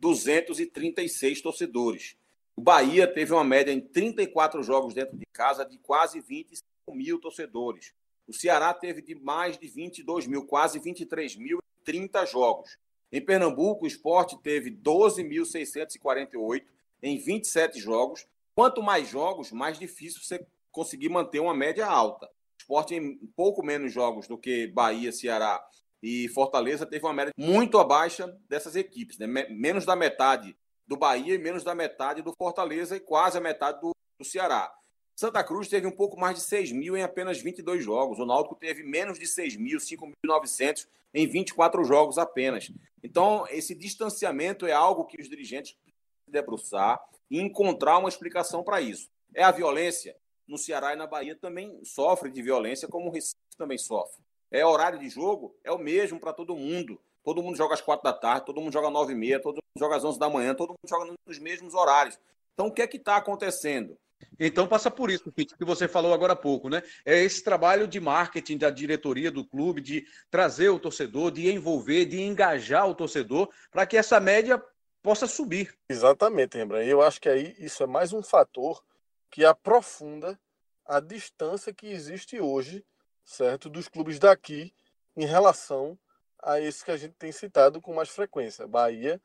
28.236 0.01 1.41
torcedores. 1.41 2.15
O 2.55 2.61
Bahia 2.61 3.05
teve 3.05 3.33
uma 3.33 3.43
média 3.43 3.73
em 3.73 3.81
34 3.81 4.63
jogos 4.63 4.93
dentro 4.93 5.17
de 5.17 5.25
casa 5.33 5.65
de 5.65 5.77
quase 5.79 6.21
25 6.21 6.63
mil 6.93 7.19
torcedores. 7.19 7.93
O 8.27 8.33
Ceará 8.33 8.73
teve 8.73 9.01
de 9.01 9.15
mais 9.15 9.57
de 9.57 9.67
22 9.67 10.25
mil, 10.27 10.45
quase 10.45 10.79
23 10.79 11.35
mil, 11.35 11.59
30 11.83 12.25
jogos. 12.25 12.77
Em 13.11 13.19
Pernambuco, 13.23 13.85
o 13.85 13.87
esporte 13.87 14.37
teve 14.41 14.71
12.648 14.71 16.63
em 17.01 17.17
27 17.17 17.79
jogos. 17.79 18.27
Quanto 18.53 18.83
mais 18.83 19.07
jogos, 19.07 19.51
mais 19.51 19.79
difícil 19.79 20.21
você 20.21 20.45
conseguir 20.71 21.09
manter 21.09 21.39
uma 21.39 21.53
média 21.53 21.87
alta. 21.87 22.25
O 22.27 22.29
esporte, 22.59 22.93
em 22.95 23.17
pouco 23.35 23.63
menos 23.63 23.91
jogos 23.91 24.27
do 24.27 24.37
que 24.37 24.67
Bahia, 24.67 25.11
Ceará 25.11 25.63
e 26.03 26.27
Fortaleza, 26.29 26.85
teve 26.85 27.05
uma 27.05 27.13
média 27.13 27.33
muito 27.37 27.79
abaixo 27.79 28.27
dessas 28.47 28.75
equipes, 28.75 29.17
né? 29.17 29.27
menos 29.27 29.85
da 29.85 29.95
metade 29.95 30.55
do 30.87 30.97
Bahia 30.97 31.35
e 31.35 31.37
menos 31.37 31.63
da 31.63 31.73
metade 31.73 32.21
do 32.21 32.33
Fortaleza 32.33 32.95
e 32.95 32.99
quase 32.99 33.37
a 33.37 33.41
metade 33.41 33.79
do, 33.81 33.95
do 34.19 34.25
Ceará. 34.25 34.71
Santa 35.19 35.43
Cruz 35.43 35.67
teve 35.67 35.85
um 35.85 35.91
pouco 35.91 36.17
mais 36.17 36.37
de 36.37 36.41
6 36.43 36.71
mil 36.71 36.95
em 36.95 37.03
apenas 37.03 37.41
22 37.41 37.83
jogos. 37.83 38.19
O 38.19 38.25
Náutico 38.25 38.55
teve 38.55 38.83
menos 38.83 39.19
de 39.19 39.27
6 39.27 39.57
mil, 39.57 39.77
5.900 39.77 40.87
em 41.13 41.27
24 41.27 41.83
jogos 41.83 42.17
apenas. 42.17 42.71
Então, 43.03 43.45
esse 43.49 43.75
distanciamento 43.75 44.65
é 44.65 44.71
algo 44.71 45.03
que 45.03 45.19
os 45.19 45.27
dirigentes 45.27 45.73
precisam 45.73 45.99
debruçar 46.25 47.03
e 47.29 47.37
encontrar 47.41 47.97
uma 47.97 48.07
explicação 48.07 48.63
para 48.63 48.79
isso. 48.79 49.09
É 49.35 49.43
a 49.43 49.51
violência? 49.51 50.15
No 50.47 50.57
Ceará 50.57 50.93
e 50.93 50.95
na 50.95 51.05
Bahia 51.05 51.35
também 51.35 51.83
sofre 51.83 52.31
de 52.31 52.41
violência, 52.41 52.87
como 52.87 53.09
o 53.09 53.11
Recife 53.11 53.35
também 53.57 53.77
sofre. 53.77 54.23
É 54.49 54.65
horário 54.65 54.99
de 54.99 55.09
jogo? 55.09 55.53
É 55.65 55.71
o 55.73 55.77
mesmo 55.77 56.17
para 56.17 56.31
todo 56.31 56.55
mundo. 56.55 56.97
Todo 57.25 57.43
mundo 57.43 57.57
joga 57.57 57.73
às 57.73 57.81
quatro 57.81 58.05
da 58.05 58.13
tarde, 58.13 58.45
todo 58.45 58.61
mundo 58.61 58.71
joga 58.71 58.87
às 58.87 58.93
nove 58.93 59.11
e 59.11 59.17
meia, 59.17 59.41
todo 59.41 59.55
mundo 59.55 59.77
joga 59.77 59.97
às 59.97 60.05
onze 60.05 60.17
da 60.17 60.29
manhã, 60.29 60.55
todo 60.55 60.69
mundo 60.69 60.87
joga 60.87 61.13
nos 61.27 61.39
mesmos 61.39 61.73
horários. 61.73 62.17
Então, 62.53 62.67
o 62.67 62.71
que 62.71 62.81
é 62.81 62.87
que 62.87 62.95
está 62.95 63.17
acontecendo? 63.17 63.97
Então 64.39 64.67
passa 64.67 64.89
por 64.89 65.09
isso, 65.11 65.31
Pete, 65.31 65.55
que 65.55 65.65
você 65.65 65.87
falou 65.87 66.13
agora 66.13 66.33
há 66.33 66.35
pouco, 66.35 66.69
né? 66.69 66.81
É 67.05 67.17
esse 67.19 67.43
trabalho 67.43 67.87
de 67.87 67.99
marketing 67.99 68.57
da 68.57 68.69
diretoria 68.69 69.29
do 69.29 69.45
clube, 69.45 69.81
de 69.81 70.05
trazer 70.29 70.69
o 70.69 70.79
torcedor, 70.79 71.31
de 71.31 71.51
envolver, 71.51 72.05
de 72.05 72.21
engajar 72.21 72.87
o 72.87 72.95
torcedor, 72.95 73.49
para 73.71 73.85
que 73.85 73.97
essa 73.97 74.19
média 74.19 74.61
possa 75.01 75.27
subir. 75.27 75.73
Exatamente, 75.89 76.57
Rembrandt. 76.57 76.89
Eu 76.89 77.01
acho 77.01 77.19
que 77.19 77.29
aí 77.29 77.55
isso 77.59 77.83
é 77.83 77.87
mais 77.87 78.13
um 78.13 78.21
fator 78.21 78.83
que 79.29 79.45
aprofunda 79.45 80.39
a 80.85 80.99
distância 80.99 81.73
que 81.73 81.87
existe 81.87 82.39
hoje, 82.39 82.83
certo, 83.23 83.69
dos 83.69 83.87
clubes 83.87 84.19
daqui 84.19 84.73
em 85.15 85.25
relação 85.25 85.97
a 86.41 86.59
esse 86.59 86.83
que 86.83 86.91
a 86.91 86.97
gente 86.97 87.13
tem 87.13 87.31
citado 87.31 87.81
com 87.81 87.93
mais 87.93 88.09
frequência, 88.09 88.67
Bahia, 88.67 89.21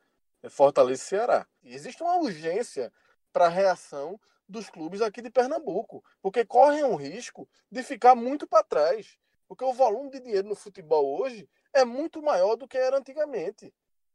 Fortaleza 0.49 1.01
e 1.01 1.05
Ceará. 1.05 1.47
E 1.63 1.73
existe 1.73 2.03
uma 2.03 2.17
urgência 2.17 2.91
para 3.31 3.45
a 3.45 3.49
reação 3.49 4.19
dos 4.47 4.69
clubes 4.69 5.01
aqui 5.01 5.21
de 5.21 5.29
Pernambuco, 5.29 6.03
porque 6.21 6.45
correm 6.45 6.83
um 6.83 6.95
risco 6.95 7.47
de 7.71 7.83
ficar 7.83 8.15
muito 8.15 8.47
para 8.47 8.63
trás, 8.63 9.17
porque 9.47 9.63
o 9.63 9.73
volume 9.73 10.09
de 10.11 10.19
dinheiro 10.19 10.47
no 10.47 10.55
futebol 10.55 11.19
hoje 11.19 11.49
é 11.73 11.83
muito 11.83 12.21
maior 12.21 12.55
do 12.55 12.67
que 12.67 12.77
era 12.77 12.97
antigamente, 12.97 13.73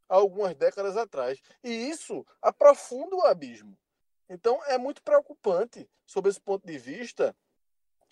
há 0.09 0.15
algumas 0.15 0.55
décadas 0.55 0.97
atrás, 0.97 1.39
e 1.63 1.69
isso 1.69 2.25
aprofunda 2.41 3.15
o 3.15 3.25
abismo. 3.25 3.77
Então 4.29 4.63
é 4.65 4.77
muito 4.77 5.03
preocupante, 5.03 5.89
sob 6.05 6.29
esse 6.29 6.39
ponto 6.39 6.65
de 6.65 6.77
vista, 6.77 7.35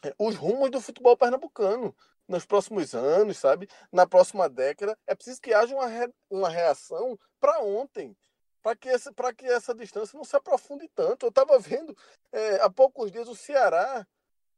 é, 0.04 0.14
os 0.18 0.36
rumos 0.36 0.70
do 0.70 0.82
futebol 0.82 1.16
pernambucano 1.18 1.96
nos 2.28 2.46
próximos 2.46 2.94
anos, 2.94 3.38
sabe? 3.38 3.68
Na 3.92 4.06
próxima 4.06 4.48
década, 4.48 4.98
é 5.08 5.16
preciso 5.16 5.42
que 5.42 5.54
haja 5.54 5.74
uma, 5.74 5.88
re... 5.88 6.14
uma 6.30 6.50
reação 6.50 7.18
para 7.40 7.60
ontem, 7.62 8.16
para 8.62 8.76
que, 8.76 8.90
essa, 8.90 9.14
que 9.36 9.46
essa 9.46 9.74
distância 9.74 10.18
não 10.18 10.24
se 10.24 10.36
aprofunde 10.36 10.88
tanto. 10.94 11.26
Eu 11.26 11.30
estava 11.30 11.58
vendo 11.60 11.96
é, 12.32 12.56
há 12.62 12.70
poucos 12.70 13.12
dias 13.12 13.28
o 13.28 13.36
Ceará 13.36 14.06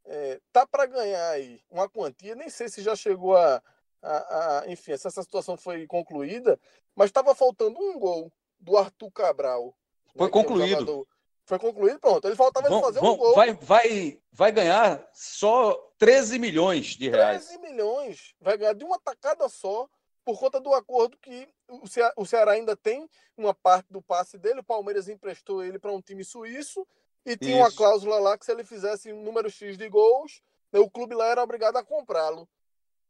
é, 0.06 0.39
tá 0.52 0.66
para 0.66 0.86
ganhar 0.86 1.30
aí 1.30 1.62
uma 1.70 1.88
quantia, 1.88 2.36
nem 2.36 2.49
sei 2.49 2.70
se 2.70 2.82
já 2.82 2.95
chegou 2.95 3.36
a, 3.36 3.62
a, 4.02 4.60
a 4.60 4.68
enfim, 4.68 4.97
se 4.97 5.08
essa 5.08 5.22
situação 5.22 5.56
foi 5.56 5.86
concluída, 5.86 6.60
mas 6.95 7.10
estava 7.10 7.36
faltando 7.36 7.80
um 7.80 7.99
gol 7.99 8.32
do 8.60 8.78
Arthur 8.78 9.12
Cabral. 9.12 9.76
Foi 10.16 10.28
né, 10.28 10.32
concluído. 10.32 11.08
É 11.08 11.22
foi 11.45 11.60
concluído, 11.60 11.99
pronto. 11.99 12.26
Ele 12.28 12.36
faltava 12.36 12.70
vão, 12.70 12.78
ele 12.78 12.86
fazer 12.86 12.99
vão, 12.99 13.14
um 13.14 13.18
gol. 13.18 13.36
Vai, 13.36 13.54
vai, 13.54 14.20
vai 14.32 14.52
ganhar 14.52 15.06
só 15.14 15.74
13 15.97 16.39
milhões 16.39 16.88
de 16.95 17.10
reais. 17.10 17.47
13 17.47 17.62
milhões. 17.62 18.36
Vai 18.39 18.58
ganhar 18.58 18.74
de 18.74 18.86
uma 18.86 18.99
tacada 18.99 19.49
só 19.49 19.89
por 20.24 20.39
conta 20.39 20.59
do 20.59 20.74
acordo 20.74 21.17
que 21.17 21.47
o 21.67 21.88
Ceará, 21.88 22.13
o 22.15 22.26
Ceará 22.26 22.51
ainda 22.51 22.76
tem 22.76 23.09
uma 23.36 23.53
parte 23.53 23.91
do 23.91 24.01
passe 24.01 24.38
dele, 24.38 24.59
o 24.59 24.63
Palmeiras 24.63 25.07
emprestou 25.07 25.63
ele 25.63 25.80
para 25.80 25.91
um 25.91 26.01
time 26.01 26.24
suíço 26.24 26.88
e 27.26 27.36
tinha 27.38 27.55
Isso. 27.55 27.63
uma 27.63 27.72
cláusula 27.72 28.19
lá 28.19 28.38
que 28.38 28.45
se 28.45 28.51
ele 28.51 28.63
fizesse 28.63 29.11
um 29.11 29.24
número 29.24 29.49
X 29.49 29.78
de 29.78 29.88
gols, 29.89 30.41
né, 30.72 30.80
o 30.80 30.89
clube 30.89 31.15
lá 31.15 31.28
era 31.28 31.43
obrigado 31.43 31.78
a 31.78 31.84
comprá-lo. 31.84 32.47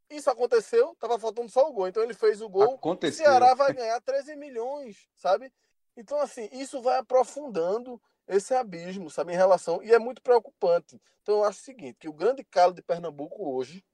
Isso 0.09 0.29
aconteceu, 0.29 0.91
estava 0.91 1.17
faltando 1.17 1.49
só 1.49 1.67
o 1.67 1.71
gol, 1.71 1.87
então 1.87 2.03
ele 2.03 2.13
fez 2.13 2.41
o 2.41 2.49
gol. 2.49 2.75
Aconteceu. 2.75 3.25
O 3.25 3.27
Ceará 3.27 3.53
vai 3.53 3.73
ganhar 3.73 3.99
13 4.01 4.35
milhões, 4.35 5.07
sabe? 5.15 5.51
Então, 5.95 6.19
assim, 6.19 6.49
isso 6.51 6.81
vai 6.81 6.97
aprofundando 6.97 8.01
esse 8.27 8.53
abismo, 8.53 9.09
sabe, 9.09 9.33
em 9.33 9.37
relação. 9.37 9.81
E 9.81 9.93
é 9.93 9.99
muito 9.99 10.21
preocupante. 10.21 11.01
Então, 11.21 11.35
eu 11.35 11.43
acho 11.45 11.59
o 11.59 11.63
seguinte: 11.63 11.97
que 11.99 12.09
o 12.09 12.13
grande 12.13 12.43
calo 12.43 12.73
de 12.73 12.81
Pernambuco 12.81 13.49
hoje 13.55 13.85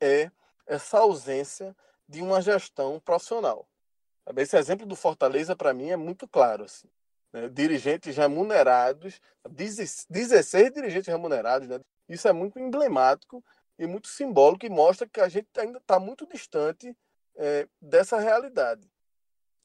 é 0.00 0.30
essa 0.66 0.98
ausência 0.98 1.76
de 2.12 2.20
uma 2.20 2.42
gestão 2.42 3.00
profissional. 3.00 3.66
Esse 4.36 4.56
exemplo 4.56 4.86
do 4.86 4.94
Fortaleza, 4.94 5.56
para 5.56 5.72
mim, 5.72 5.88
é 5.88 5.96
muito 5.96 6.28
claro. 6.28 6.64
Assim, 6.64 6.88
né? 7.32 7.48
Dirigentes 7.48 8.14
remunerados, 8.16 9.18
16 9.48 10.72
dirigentes 10.72 11.08
remunerados, 11.08 11.68
né? 11.68 11.80
isso 12.08 12.28
é 12.28 12.32
muito 12.32 12.58
emblemático 12.58 13.42
e 13.78 13.86
muito 13.86 14.08
simbólico 14.08 14.66
e 14.66 14.68
mostra 14.68 15.08
que 15.08 15.20
a 15.20 15.28
gente 15.28 15.48
ainda 15.56 15.78
está 15.78 15.98
muito 15.98 16.26
distante 16.26 16.94
é, 17.36 17.66
dessa 17.80 18.18
realidade. 18.18 18.86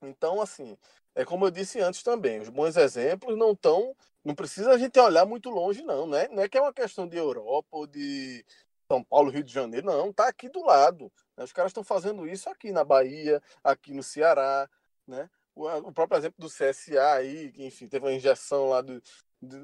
Então, 0.02 0.42
assim, 0.42 0.78
é 1.14 1.26
como 1.26 1.46
eu 1.46 1.52
disse 1.52 1.82
antes 1.82 2.02
também, 2.02 2.40
os 2.40 2.50
bons 2.50 2.78
exemplos 2.78 3.38
não 3.38 3.52
estão. 3.52 3.96
Não 4.24 4.36
precisa 4.36 4.72
a 4.72 4.78
gente 4.78 5.00
olhar 5.00 5.26
muito 5.26 5.50
longe, 5.50 5.82
não. 5.84 6.08
Né? 6.08 6.28
Não 6.30 6.44
é 6.44 6.50
que 6.50 6.58
é 6.58 6.62
uma 6.62 6.74
questão 6.74 7.08
de 7.08 7.18
Europa 7.18 7.68
ou 7.72 7.88
de 7.88 8.46
São 8.90 9.04
Paulo, 9.04 9.30
Rio 9.30 9.44
de 9.44 9.54
Janeiro, 9.54 9.86
não. 9.86 10.10
Está 10.10 10.28
aqui 10.28 10.48
do 10.50 10.64
lado. 10.64 11.12
Né? 11.36 11.44
Os 11.44 11.52
caras 11.52 11.72
estão 11.72 11.84
fazendo 11.84 12.28
isso 12.28 12.50
aqui 12.50 12.72
na 12.72 12.84
Bahia, 12.84 13.42
aqui 13.64 13.94
no 13.94 14.02
Ceará, 14.02 14.70
né? 15.06 15.30
O, 15.54 15.68
o 15.68 15.92
próprio 15.92 16.18
exemplo 16.18 16.38
do 16.40 16.50
CSA 16.50 17.14
aí, 17.14 17.52
que, 17.52 17.66
enfim, 17.66 17.88
teve 17.88 18.06
uma 18.06 18.14
injeção 18.14 18.70
lá 18.70 18.82
do, 18.82 19.02
de, 19.42 19.58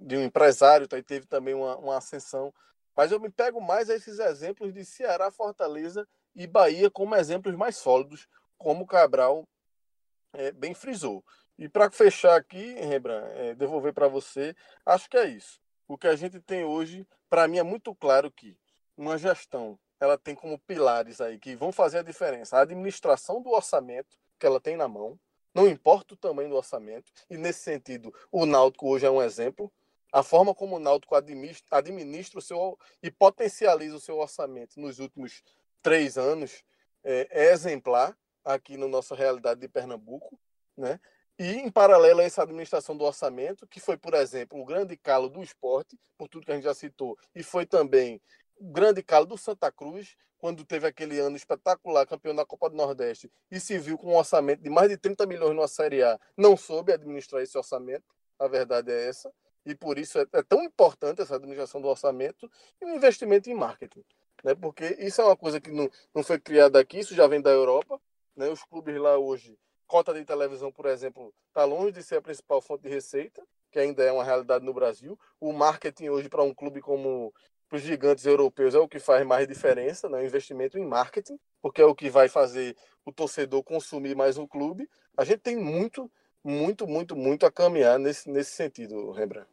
de 0.00 0.16
um 0.16 0.22
empresário, 0.22 0.88
tá? 0.88 0.96
e 0.96 1.02
teve 1.02 1.26
também 1.26 1.52
uma, 1.52 1.76
uma 1.76 1.96
ascensão. 1.98 2.54
Mas 2.96 3.10
eu 3.10 3.20
me 3.20 3.30
pego 3.30 3.60
mais 3.60 3.90
a 3.90 3.94
esses 3.94 4.18
exemplos 4.18 4.72
de 4.72 4.84
Ceará, 4.84 5.30
Fortaleza 5.30 6.06
e 6.34 6.46
Bahia 6.46 6.90
como 6.90 7.16
exemplos 7.16 7.54
mais 7.56 7.76
sólidos, 7.76 8.28
como 8.56 8.84
o 8.84 8.86
Cabral 8.86 9.46
é, 10.32 10.52
bem 10.52 10.74
frisou. 10.74 11.24
E 11.58 11.68
para 11.68 11.90
fechar 11.90 12.36
aqui, 12.36 12.74
Rembrandt, 12.74 13.30
é, 13.34 13.54
devolver 13.54 13.92
para 13.92 14.08
você, 14.08 14.54
acho 14.86 15.10
que 15.10 15.16
é 15.16 15.26
isso. 15.26 15.60
O 15.88 15.98
que 15.98 16.06
a 16.06 16.16
gente 16.16 16.40
tem 16.40 16.64
hoje, 16.64 17.06
para 17.28 17.46
mim, 17.48 17.58
é 17.58 17.62
muito 17.62 17.94
claro 17.94 18.30
que 18.30 18.56
uma 18.96 19.18
gestão 19.18 19.78
ela 20.02 20.18
tem 20.18 20.34
como 20.34 20.58
pilares 20.58 21.20
aí 21.20 21.38
que 21.38 21.54
vão 21.54 21.70
fazer 21.70 21.98
a 21.98 22.02
diferença. 22.02 22.56
A 22.56 22.62
administração 22.62 23.40
do 23.40 23.50
orçamento 23.50 24.18
que 24.36 24.44
ela 24.44 24.60
tem 24.60 24.76
na 24.76 24.88
mão, 24.88 25.16
não 25.54 25.68
importa 25.68 26.14
o 26.14 26.16
tamanho 26.16 26.48
do 26.48 26.56
orçamento, 26.56 27.12
e 27.30 27.36
nesse 27.36 27.60
sentido, 27.60 28.12
o 28.32 28.44
Náutico 28.44 28.88
hoje 28.88 29.06
é 29.06 29.10
um 29.10 29.22
exemplo. 29.22 29.72
A 30.12 30.24
forma 30.24 30.52
como 30.54 30.74
o 30.74 30.80
Náutico 30.80 31.14
administra, 31.14 31.64
administra 31.70 32.40
o 32.40 32.42
seu 32.42 32.76
e 33.00 33.12
potencializa 33.12 33.94
o 33.94 34.00
seu 34.00 34.18
orçamento 34.18 34.80
nos 34.80 34.98
últimos 34.98 35.44
três 35.80 36.18
anos 36.18 36.64
é, 37.04 37.28
é 37.30 37.52
exemplar 37.52 38.16
aqui 38.44 38.76
na 38.76 38.88
nossa 38.88 39.14
realidade 39.14 39.60
de 39.60 39.68
Pernambuco, 39.68 40.36
né? 40.76 40.98
E, 41.38 41.54
em 41.54 41.70
paralelo 41.70 42.20
a 42.20 42.24
essa 42.24 42.42
administração 42.42 42.96
do 42.96 43.04
orçamento, 43.04 43.66
que 43.66 43.80
foi, 43.80 43.96
por 43.96 44.14
exemplo, 44.14 44.60
o 44.60 44.64
grande 44.64 44.96
calo 44.96 45.28
do 45.28 45.42
esporte, 45.42 45.98
por 46.18 46.28
tudo 46.28 46.44
que 46.44 46.52
a 46.52 46.54
gente 46.54 46.64
já 46.64 46.74
citou, 46.74 47.16
e 47.34 47.42
foi 47.42 47.64
também 47.64 48.20
grande 48.62 49.02
calo 49.02 49.26
do 49.26 49.36
Santa 49.36 49.70
Cruz, 49.72 50.16
quando 50.38 50.64
teve 50.64 50.86
aquele 50.86 51.18
ano 51.18 51.36
espetacular, 51.36 52.06
campeão 52.06 52.34
da 52.34 52.44
Copa 52.44 52.68
do 52.70 52.76
Nordeste, 52.76 53.30
e 53.50 53.60
se 53.60 53.78
viu 53.78 53.96
com 53.96 54.08
um 54.08 54.16
orçamento 54.16 54.62
de 54.62 54.70
mais 54.70 54.88
de 54.88 54.96
30 54.96 55.26
milhões 55.26 55.56
na 55.56 55.68
Série 55.68 56.02
A, 56.02 56.18
não 56.36 56.56
soube 56.56 56.92
administrar 56.92 57.42
esse 57.42 57.56
orçamento, 57.56 58.04
a 58.38 58.48
verdade 58.48 58.90
é 58.90 59.08
essa, 59.08 59.32
e 59.64 59.74
por 59.74 59.98
isso 59.98 60.18
é, 60.18 60.26
é 60.32 60.42
tão 60.42 60.62
importante 60.62 61.22
essa 61.22 61.36
administração 61.36 61.80
do 61.80 61.88
orçamento 61.88 62.50
e 62.80 62.84
o 62.84 62.94
investimento 62.94 63.48
em 63.48 63.54
marketing, 63.54 64.04
né? 64.42 64.54
porque 64.54 64.96
isso 64.98 65.20
é 65.20 65.24
uma 65.24 65.36
coisa 65.36 65.60
que 65.60 65.70
não, 65.70 65.88
não 66.14 66.22
foi 66.22 66.40
criada 66.40 66.80
aqui, 66.80 66.98
isso 66.98 67.14
já 67.14 67.26
vem 67.26 67.40
da 67.40 67.50
Europa, 67.50 68.00
né? 68.34 68.48
os 68.48 68.64
clubes 68.64 68.96
lá 68.96 69.16
hoje, 69.16 69.56
cota 69.86 70.12
de 70.12 70.24
televisão, 70.24 70.72
por 70.72 70.86
exemplo, 70.86 71.32
está 71.48 71.64
longe 71.64 71.92
de 71.92 72.02
ser 72.02 72.16
a 72.16 72.22
principal 72.22 72.60
fonte 72.60 72.82
de 72.82 72.88
receita, 72.88 73.46
que 73.70 73.78
ainda 73.78 74.02
é 74.02 74.12
uma 74.12 74.24
realidade 74.24 74.64
no 74.64 74.74
Brasil, 74.74 75.18
o 75.40 75.52
marketing 75.52 76.08
hoje 76.08 76.28
para 76.28 76.42
um 76.42 76.52
clube 76.52 76.80
como 76.80 77.32
para 77.72 77.78
os 77.78 77.84
gigantes 77.84 78.26
europeus 78.26 78.74
é 78.74 78.78
o 78.78 78.86
que 78.86 78.98
faz 78.98 79.26
mais 79.26 79.48
diferença, 79.48 80.06
né? 80.06 80.18
o 80.18 80.26
investimento 80.26 80.78
em 80.78 80.84
marketing, 80.84 81.38
porque 81.62 81.80
é 81.80 81.86
o 81.86 81.94
que 81.94 82.10
vai 82.10 82.28
fazer 82.28 82.76
o 83.02 83.10
torcedor 83.10 83.62
consumir 83.62 84.14
mais 84.14 84.36
o 84.36 84.46
clube. 84.46 84.86
A 85.16 85.24
gente 85.24 85.38
tem 85.38 85.56
muito, 85.56 86.12
muito, 86.44 86.86
muito, 86.86 87.16
muito 87.16 87.46
a 87.46 87.50
caminhar 87.50 87.98
nesse, 87.98 88.28
nesse 88.28 88.50
sentido, 88.50 89.10
Rembrandt. 89.12 89.48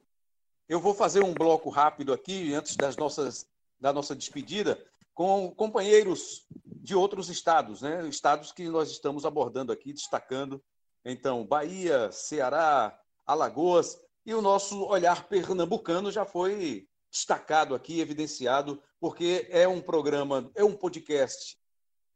Eu 0.67 0.81
vou 0.81 0.93
fazer 0.93 1.23
um 1.23 1.33
bloco 1.33 1.69
rápido 1.69 2.11
aqui, 2.11 2.53
antes 2.53 2.75
das 2.75 2.97
nossas, 2.97 3.47
da 3.79 3.93
nossa 3.93 4.13
despedida, 4.13 4.77
com 5.13 5.49
companheiros 5.55 6.45
de 6.65 6.93
outros 6.95 7.29
estados, 7.29 7.81
né? 7.81 8.05
Estados 8.09 8.51
que 8.51 8.67
nós 8.67 8.91
estamos 8.91 9.25
abordando 9.25 9.71
aqui, 9.71 9.93
destacando. 9.93 10.61
Então, 11.05 11.45
Bahia, 11.45 12.11
Ceará, 12.11 12.99
Alagoas 13.25 13.97
e 14.25 14.33
o 14.33 14.41
nosso 14.41 14.85
olhar 14.87 15.25
pernambucano 15.29 16.11
já 16.11 16.25
foi 16.25 16.88
destacado 17.11 17.73
aqui, 17.73 17.99
evidenciado, 17.99 18.81
porque 18.99 19.47
é 19.49 19.67
um 19.67 19.81
programa, 19.81 20.49
é 20.55 20.63
um 20.63 20.75
podcast 20.75 21.57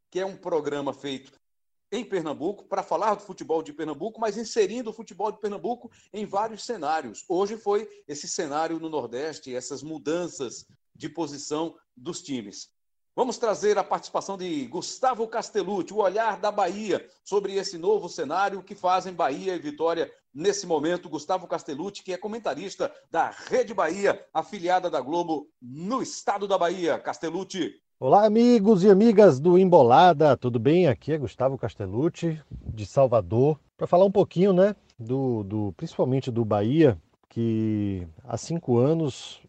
que 0.09 0.19
é 0.19 0.25
um 0.25 0.37
programa 0.37 0.93
feito 0.93 1.31
em 1.91 2.03
Pernambuco 2.03 2.65
para 2.65 2.81
falar 2.81 3.15
do 3.15 3.21
futebol 3.21 3.61
de 3.61 3.71
Pernambuco, 3.71 4.19
mas 4.19 4.37
inserindo 4.37 4.89
o 4.89 4.93
futebol 4.93 5.31
de 5.31 5.39
Pernambuco 5.39 5.91
em 6.11 6.25
vários 6.25 6.65
cenários. 6.65 7.23
Hoje 7.29 7.55
foi 7.57 7.87
esse 8.07 8.27
cenário 8.27 8.79
no 8.79 8.89
Nordeste, 8.89 9.55
essas 9.55 9.83
mudanças 9.83 10.65
de 10.95 11.07
posição 11.07 11.75
dos 11.95 12.21
times. 12.21 12.69
Vamos 13.15 13.37
trazer 13.37 13.77
a 13.77 13.83
participação 13.83 14.35
de 14.35 14.65
Gustavo 14.65 15.27
Castellucci, 15.27 15.93
o 15.93 15.97
olhar 15.97 16.39
da 16.39 16.51
Bahia 16.51 17.05
sobre 17.23 17.53
esse 17.53 17.77
novo 17.77 18.09
cenário 18.09 18.63
que 18.63 18.73
fazem 18.73 19.13
Bahia 19.13 19.55
e 19.55 19.59
Vitória 19.59 20.11
nesse 20.33 20.65
momento. 20.65 21.07
Gustavo 21.07 21.45
Castellucci, 21.45 22.01
que 22.01 22.11
é 22.11 22.17
comentarista 22.17 22.91
da 23.11 23.29
Rede 23.29 23.71
Bahia, 23.71 24.19
afiliada 24.33 24.89
da 24.89 24.99
Globo 24.99 25.47
no 25.61 26.01
estado 26.01 26.47
da 26.47 26.57
Bahia. 26.57 26.97
Castellucci. 26.97 27.75
Olá, 27.99 28.25
amigos 28.25 28.83
e 28.83 28.89
amigas 28.89 29.39
do 29.39 29.59
Embolada, 29.59 30.35
tudo 30.35 30.57
bem? 30.57 30.87
Aqui 30.87 31.13
é 31.13 31.17
Gustavo 31.19 31.55
Castellucci, 31.55 32.41
de 32.49 32.83
Salvador, 32.87 33.59
para 33.77 33.85
falar 33.85 34.05
um 34.05 34.11
pouquinho, 34.11 34.53
né, 34.53 34.75
do, 34.97 35.43
do, 35.43 35.73
principalmente 35.77 36.31
do 36.31 36.43
Bahia, 36.43 36.99
que 37.29 38.07
há 38.23 38.37
cinco 38.37 38.79
anos 38.79 39.39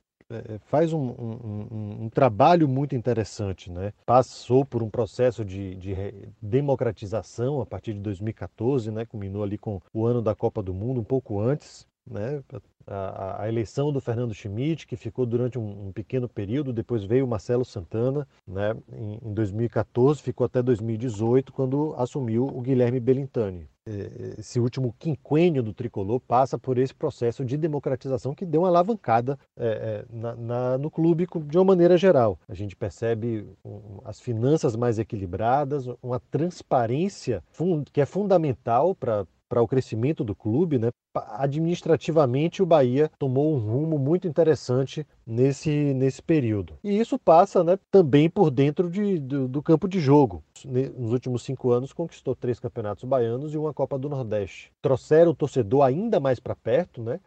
faz 0.67 0.93
um, 0.93 1.11
um, 1.11 2.05
um, 2.05 2.09
trabalho 2.09 2.69
muito 2.69 2.95
interessante, 2.95 3.71
né? 3.71 3.93
Passou 4.07 4.65
por 4.65 4.83
um 4.83 4.91
processo 4.91 5.45
de, 5.45 5.75
de, 5.77 5.95
democratização 6.41 7.61
a 7.61 7.67
partir 7.67 7.95
de 7.95 8.01
2014, 8.01 8.91
né? 8.91 9.05
Culminou 9.05 9.43
ali 9.43 9.59
com 9.59 9.81
o 9.93 10.07
ano 10.07 10.23
da 10.23 10.35
Copa 10.35 10.63
do 10.63 10.73
Mundo, 10.73 11.01
um 11.01 11.05
pouco 11.05 11.41
antes, 11.41 11.87
né? 12.07 12.43
A, 12.87 13.43
a, 13.43 13.49
eleição 13.49 13.93
do 13.93 14.01
Fernando 14.01 14.35
Schmidt, 14.35 14.87
que 14.87 14.97
ficou 14.97 15.25
durante 15.27 15.59
um, 15.59 15.89
um, 15.89 15.93
pequeno 15.93 16.29
período, 16.29 16.73
depois 16.73 17.05
veio 17.05 17.25
o 17.25 17.29
Marcelo 17.29 17.65
Santana, 17.65 18.27
né? 18.47 18.77
Em, 18.93 19.19
em 19.23 19.35
2014, 19.35 20.21
ficou 20.23 20.45
até 20.45 20.63
2018, 20.63 21.53
quando 21.53 21.95
assumiu 21.97 22.47
o 22.47 22.61
Guilherme 22.61 23.01
Belintani. 23.01 23.69
Esse 24.39 24.59
último 24.59 24.95
quinquênio 24.99 25.63
do 25.63 25.75
tricolor 25.75 26.19
passa 26.19 26.59
por 26.59 26.79
esse 26.79 26.95
processo 26.95 27.45
de 27.45 27.55
democratização 27.59 28.35
que 28.35 28.47
deu 28.47 28.63
uma 28.63 28.69
alavancada 28.69 29.39
é, 29.55 29.67
é 29.67 30.05
na, 30.11 30.35
na, 30.35 30.79
no 30.79 30.91
clube 30.91 31.27
de 31.47 31.59
uma 31.59 31.65
maneira 31.67 31.99
geral. 31.99 32.39
A 32.49 32.55
gente 32.55 32.75
percebe 32.75 33.47
um, 33.63 33.99
as 34.03 34.19
finanças 34.19 34.75
mais 34.75 34.99
equilibradas, 34.99 35.87
uma 36.03 36.19
transparência 36.19 37.45
que 37.93 38.01
é 38.01 38.07
fundamental 38.07 38.95
para 38.95 39.27
para 39.49 39.63
o 39.63 39.69
crescimento 39.69 40.25
do 40.25 40.35
clube, 40.35 40.79
né? 40.79 40.91
Administrativamente, 41.15 42.63
o 42.63 42.67
Bahia 42.67 43.11
tomou 43.19 43.55
um 43.55 43.59
rumo 43.59 43.99
muito 43.99 44.27
interessante 44.27 45.07
nesse, 45.27 45.71
nesse 45.95 46.23
período. 46.23 46.75
E 46.83 46.99
isso 46.99 47.19
passa 47.19 47.63
né, 47.63 47.79
também 47.91 48.29
por 48.29 48.51
dentro 48.51 48.91
de, 48.91 49.19
do, 49.19 49.47
do 49.47 49.63
campo 49.63 49.87
de 49.89 50.01
jogo. 50.01 50.43
Nos 50.97 51.13
últimos 51.13 51.43
cinco 51.43 51.71
anos, 51.71 51.93
conquistou 51.93 52.35
três 52.35 52.59
campeonatos 52.59 53.05
baianos 53.05 53.55
e 53.55 53.59
uma 53.59 53.73
Copa 53.73 53.99
do 53.99 54.09
Nordeste. 54.09 54.73
Trouxeram 54.83 55.31
o 55.31 55.35
torcedor 55.35 55.83
ainda 55.83 56.19
mais 56.19 56.41
para 56.41 56.55
perto, 56.55 57.03
né? 57.03 57.21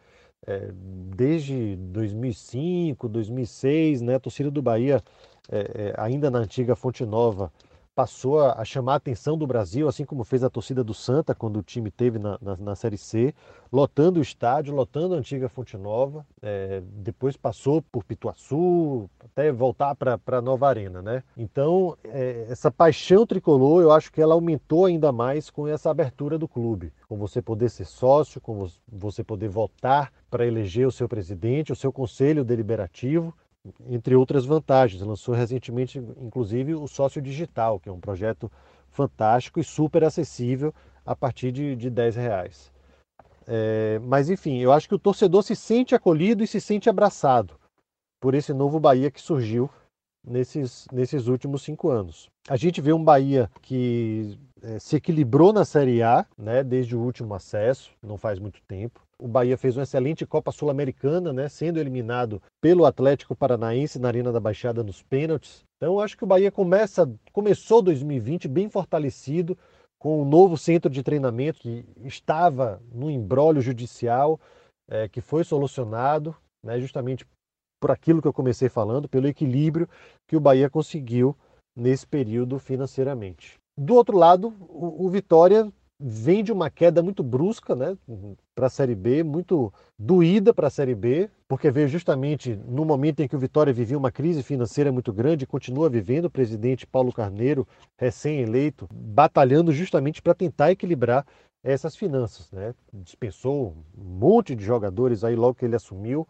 É, 0.46 0.70
desde 0.72 1.76
2005, 1.76 3.08
2006, 3.08 4.02
né, 4.02 4.14
a 4.14 4.20
torcida 4.20 4.50
do 4.50 4.62
Bahia, 4.62 5.02
é, 5.50 5.58
é, 5.58 5.94
ainda 5.96 6.30
na 6.30 6.38
antiga 6.38 6.76
Fonte 6.76 7.04
Nova, 7.04 7.52
passou 7.98 8.40
a, 8.40 8.64
chamar 8.64 8.92
a 8.92 8.96
atenção 8.98 9.36
do 9.36 9.44
Brasil, 9.44 9.88
assim 9.88 10.04
como 10.04 10.22
fez 10.22 10.44
a 10.44 10.48
torcida 10.48 10.84
do 10.84 10.94
Santa 10.94 11.34
quando 11.34 11.58
o 11.58 11.64
time 11.64 11.90
teve 11.90 12.16
na, 12.16 12.38
na, 12.40 12.56
na 12.56 12.76
Série 12.76 12.96
C, 12.96 13.34
lotando 13.72 14.20
o 14.20 14.22
estádio, 14.22 14.72
lotando 14.72 15.16
a 15.16 15.18
antiga 15.18 15.48
Fonte 15.48 15.76
Nova, 15.76 16.24
é, 16.40 16.80
depois 16.80 17.36
passou 17.36 17.82
por 17.82 18.04
Pituaçu, 18.04 19.10
até 19.18 19.50
voltar 19.50 19.96
para 19.96 20.16
a 20.28 20.40
Nova 20.40 20.68
Arena, 20.68 21.02
né? 21.02 21.24
Então, 21.36 21.98
é, 22.04 22.46
essa 22.48 22.70
paixão 22.70 23.26
tricolor, 23.26 23.82
eu 23.82 23.90
acho 23.90 24.12
que 24.12 24.22
ela 24.22 24.34
aumentou 24.34 24.84
ainda 24.84 25.10
mais 25.10 25.50
com 25.50 25.66
essa 25.66 25.90
abertura 25.90 26.38
do 26.38 26.46
clube, 26.46 26.92
com 27.08 27.16
você 27.16 27.42
poder 27.42 27.68
ser 27.68 27.84
sócio, 27.84 28.40
com 28.40 28.68
você 28.86 29.24
poder 29.24 29.48
votar 29.48 30.12
para 30.30 30.46
eleger 30.46 30.86
o 30.86 30.92
seu 30.92 31.08
presidente, 31.08 31.72
o 31.72 31.76
seu 31.76 31.92
conselho 31.92 32.44
deliberativo, 32.44 33.34
entre 33.88 34.14
outras 34.14 34.44
vantagens. 34.44 35.02
Lançou 35.02 35.34
recentemente, 35.34 35.98
inclusive, 35.98 36.74
o 36.74 36.86
Sócio 36.86 37.20
Digital, 37.20 37.78
que 37.80 37.88
é 37.88 37.92
um 37.92 38.00
projeto 38.00 38.50
fantástico 38.90 39.60
e 39.60 39.64
super 39.64 40.04
acessível 40.04 40.74
a 41.04 41.14
partir 41.14 41.52
de, 41.52 41.76
de 41.76 41.90
10 41.90 42.16
reais. 42.16 42.72
É, 43.46 43.98
mas, 44.00 44.28
enfim, 44.28 44.58
eu 44.58 44.72
acho 44.72 44.88
que 44.88 44.94
o 44.94 44.98
torcedor 44.98 45.42
se 45.42 45.56
sente 45.56 45.94
acolhido 45.94 46.44
e 46.44 46.46
se 46.46 46.60
sente 46.60 46.90
abraçado 46.90 47.58
por 48.20 48.34
esse 48.34 48.52
novo 48.52 48.78
Bahia 48.78 49.10
que 49.10 49.20
surgiu 49.20 49.70
nesses, 50.26 50.86
nesses 50.92 51.26
últimos 51.28 51.62
cinco 51.62 51.88
anos. 51.88 52.28
A 52.48 52.56
gente 52.56 52.80
vê 52.80 52.92
um 52.92 53.02
Bahia 53.02 53.50
que 53.62 54.38
é, 54.62 54.78
se 54.78 54.96
equilibrou 54.96 55.52
na 55.52 55.64
Série 55.64 56.02
A, 56.02 56.26
né, 56.36 56.62
desde 56.62 56.94
o 56.96 57.00
último 57.00 57.34
acesso, 57.34 57.90
não 58.02 58.18
faz 58.18 58.38
muito 58.38 58.60
tempo. 58.62 59.00
O 59.20 59.26
Bahia 59.26 59.58
fez 59.58 59.76
uma 59.76 59.82
excelente 59.82 60.24
Copa 60.24 60.52
Sul-Americana, 60.52 61.32
né, 61.32 61.48
sendo 61.48 61.80
eliminado 61.80 62.40
pelo 62.60 62.86
Atlético 62.86 63.34
Paranaense 63.34 63.98
na 63.98 64.08
Arena 64.08 64.30
da 64.30 64.38
Baixada 64.38 64.84
nos 64.84 65.02
pênaltis. 65.02 65.64
Então, 65.76 65.98
acho 65.98 66.16
que 66.16 66.24
o 66.24 66.26
Bahia 66.26 66.52
começa, 66.52 67.12
começou 67.32 67.82
2020 67.82 68.46
bem 68.46 68.68
fortalecido, 68.68 69.58
com 69.98 70.22
um 70.22 70.24
novo 70.24 70.56
centro 70.56 70.88
de 70.88 71.02
treinamento 71.02 71.58
que 71.58 71.84
estava 72.04 72.80
no 72.92 73.10
embrólio 73.10 73.60
judicial, 73.60 74.38
é, 74.88 75.08
que 75.08 75.20
foi 75.20 75.42
solucionado, 75.42 76.36
né, 76.64 76.78
justamente 76.78 77.26
por 77.80 77.90
aquilo 77.90 78.22
que 78.22 78.28
eu 78.28 78.32
comecei 78.32 78.68
falando, 78.68 79.08
pelo 79.08 79.26
equilíbrio 79.26 79.88
que 80.28 80.36
o 80.36 80.40
Bahia 80.40 80.70
conseguiu 80.70 81.36
nesse 81.76 82.06
período 82.06 82.58
financeiramente. 82.58 83.56
Do 83.76 83.94
outro 83.94 84.16
lado, 84.16 84.54
o, 84.60 85.06
o 85.06 85.08
Vitória 85.08 85.72
vem 86.00 86.44
de 86.44 86.52
uma 86.52 86.70
queda 86.70 87.02
muito 87.02 87.22
brusca 87.22 87.74
né, 87.74 87.96
para 88.54 88.66
a 88.66 88.70
Série 88.70 88.94
B, 88.94 89.24
muito 89.24 89.72
doída 89.98 90.54
para 90.54 90.68
a 90.68 90.70
Série 90.70 90.94
B, 90.94 91.28
porque 91.48 91.70
veio 91.70 91.88
justamente 91.88 92.54
no 92.54 92.84
momento 92.84 93.20
em 93.20 93.28
que 93.28 93.34
o 93.34 93.38
Vitória 93.38 93.72
vivia 93.72 93.98
uma 93.98 94.12
crise 94.12 94.42
financeira 94.42 94.92
muito 94.92 95.12
grande, 95.12 95.46
continua 95.46 95.88
vivendo 95.88 96.26
o 96.26 96.30
presidente 96.30 96.86
Paulo 96.86 97.12
Carneiro, 97.12 97.66
recém-eleito, 97.96 98.88
batalhando 98.92 99.72
justamente 99.72 100.22
para 100.22 100.34
tentar 100.34 100.70
equilibrar 100.70 101.26
essas 101.64 101.96
finanças. 101.96 102.52
Né? 102.52 102.74
Dispensou 102.92 103.74
um 103.96 104.04
monte 104.04 104.54
de 104.54 104.64
jogadores 104.64 105.24
aí 105.24 105.34
logo 105.34 105.54
que 105.54 105.64
ele 105.64 105.76
assumiu, 105.76 106.28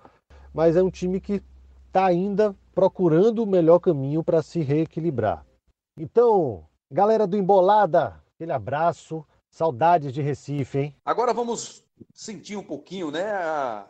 mas 0.54 0.76
é 0.76 0.82
um 0.82 0.90
time 0.90 1.20
que 1.20 1.42
está 1.88 2.06
ainda 2.06 2.56
procurando 2.74 3.42
o 3.42 3.46
melhor 3.46 3.80
caminho 3.80 4.24
para 4.24 4.42
se 4.42 4.60
reequilibrar. 4.60 5.44
Então, 5.98 6.64
galera 6.90 7.26
do 7.26 7.36
Embolada, 7.36 8.20
aquele 8.34 8.52
abraço. 8.52 9.26
Saudades 9.50 10.12
de 10.12 10.22
Recife, 10.22 10.78
hein? 10.78 10.96
Agora 11.04 11.32
vamos 11.32 11.84
sentir 12.12 12.56
um 12.56 12.62
pouquinho, 12.62 13.10
né, 13.10 13.32
a, 13.32 13.88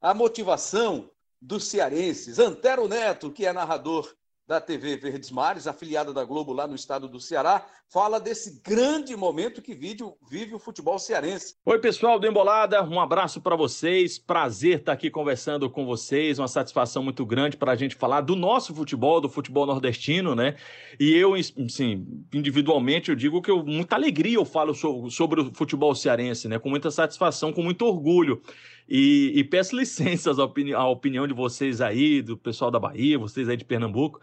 a 0.00 0.14
motivação 0.14 1.10
dos 1.40 1.64
cearenses. 1.64 2.38
Antero 2.38 2.88
Neto, 2.88 3.30
que 3.30 3.46
é 3.46 3.52
narrador 3.52 4.14
da 4.48 4.62
TV 4.62 4.96
Verdes 4.96 5.30
Mares, 5.30 5.66
afiliada 5.66 6.10
da 6.10 6.24
Globo 6.24 6.54
lá 6.54 6.66
no 6.66 6.74
estado 6.74 7.06
do 7.06 7.20
Ceará, 7.20 7.66
fala 7.92 8.18
desse 8.18 8.62
grande 8.62 9.14
momento 9.14 9.60
que 9.60 9.74
vive, 9.74 10.54
o 10.54 10.58
futebol 10.58 10.98
cearense. 10.98 11.54
Oi, 11.66 11.78
pessoal 11.78 12.18
do 12.18 12.26
Embolada, 12.26 12.82
um 12.82 12.98
abraço 12.98 13.42
para 13.42 13.54
vocês. 13.54 14.18
Prazer 14.18 14.78
estar 14.78 14.92
aqui 14.92 15.10
conversando 15.10 15.68
com 15.68 15.84
vocês. 15.84 16.38
Uma 16.38 16.48
satisfação 16.48 17.02
muito 17.02 17.26
grande 17.26 17.58
para 17.58 17.72
a 17.72 17.76
gente 17.76 17.94
falar 17.94 18.22
do 18.22 18.34
nosso 18.34 18.74
futebol, 18.74 19.20
do 19.20 19.28
futebol 19.28 19.66
nordestino, 19.66 20.34
né? 20.34 20.56
E 20.98 21.14
eu, 21.14 21.34
assim, 21.34 22.24
individualmente, 22.32 23.10
eu 23.10 23.16
digo 23.16 23.42
que 23.42 23.50
eu, 23.50 23.62
muita 23.62 23.96
alegria 23.96 24.36
eu 24.36 24.46
falo 24.46 24.74
sobre 24.74 25.42
o 25.42 25.52
futebol 25.52 25.94
cearense, 25.94 26.48
né? 26.48 26.58
Com 26.58 26.70
muita 26.70 26.90
satisfação, 26.90 27.52
com 27.52 27.62
muito 27.62 27.84
orgulho. 27.84 28.40
E, 28.88 29.32
e 29.34 29.44
peço 29.44 29.76
licenças 29.76 30.38
à, 30.38 30.44
opini 30.44 30.74
opinião 30.74 31.26
de 31.26 31.34
vocês 31.34 31.80
aí, 31.80 32.22
do 32.22 32.36
pessoal 32.36 32.70
da 32.70 32.80
Bahia, 32.80 33.18
vocês 33.18 33.48
aí 33.48 33.56
de 33.56 33.64
Pernambuco 33.64 34.20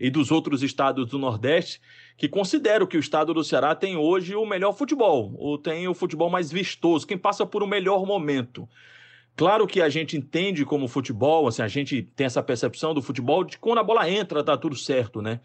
e 0.00 0.10
dos 0.10 0.30
outros 0.30 0.62
estados 0.62 1.06
do 1.08 1.18
Nordeste, 1.18 1.80
que 2.16 2.28
consideram 2.28 2.86
que 2.86 2.96
o 2.96 3.00
estado 3.00 3.34
do 3.34 3.42
Ceará 3.42 3.74
tem 3.74 3.96
hoje 3.96 4.34
o 4.34 4.46
melhor 4.46 4.72
futebol, 4.72 5.34
ou 5.36 5.58
tem 5.58 5.88
o 5.88 5.94
futebol 5.94 6.30
mais 6.30 6.52
vistoso, 6.52 7.06
quem 7.06 7.18
passa 7.18 7.44
por 7.44 7.62
um 7.62 7.66
melhor 7.66 8.06
momento. 8.06 8.68
Claro 9.36 9.66
que 9.66 9.80
a 9.80 9.88
gente 9.88 10.16
entende 10.16 10.64
como 10.64 10.88
futebol, 10.88 11.46
assim, 11.46 11.62
a 11.62 11.68
gente 11.68 12.02
tem 12.02 12.26
essa 12.26 12.42
percepção 12.42 12.94
do 12.94 13.02
futebol 13.02 13.44
de 13.44 13.58
quando 13.58 13.78
a 13.78 13.84
bola 13.84 14.08
entra, 14.08 14.42
tá 14.42 14.56
tudo 14.56 14.74
certo, 14.74 15.20
né? 15.20 15.40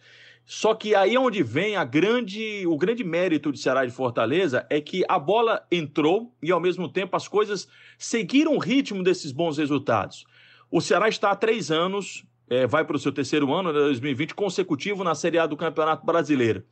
Só 0.46 0.74
que 0.74 0.94
aí 0.94 1.16
é 1.16 1.20
onde 1.20 1.42
vem 1.42 1.76
a 1.76 1.86
grande, 1.86 2.66
o 2.68 2.78
grande 2.78 3.04
mérito 3.04 3.52
de 3.52 3.60
Ceará 3.60 3.86
de 3.86 3.92
Fortaleza 3.92 4.66
é 4.70 4.82
que 4.82 5.04
a 5.08 5.18
bola 5.18 5.66
entrou 5.72 6.34
e 6.42 6.52
ao 6.52 6.60
mesmo 6.60 6.90
tempo 6.90 7.16
as 7.16 7.28
coisas 7.28 7.68
seguiram 7.98 8.56
o 8.56 8.60
ritmo 8.60 9.02
desses 9.04 9.32
bons 9.32 9.58
resultados. 9.58 10.26
O 10.70 10.82
Ceará 10.82 11.08
está 11.08 11.32
há 11.32 11.36
três 11.36 11.72
anos 11.72 12.26
é, 12.50 12.68
vai 12.68 12.86
para 12.86 12.96
o 12.96 13.00
seu 13.00 13.12
terceiro 13.12 13.52
ano, 13.54 13.72
né, 13.72 13.80
2020, 13.80 14.36
consecutivo 14.36 15.04
na 15.04 15.16
Série 15.16 15.40
A 15.40 15.46
do 15.46 15.58
Campeonato 15.58 16.06
Brasileiro. 16.06 16.64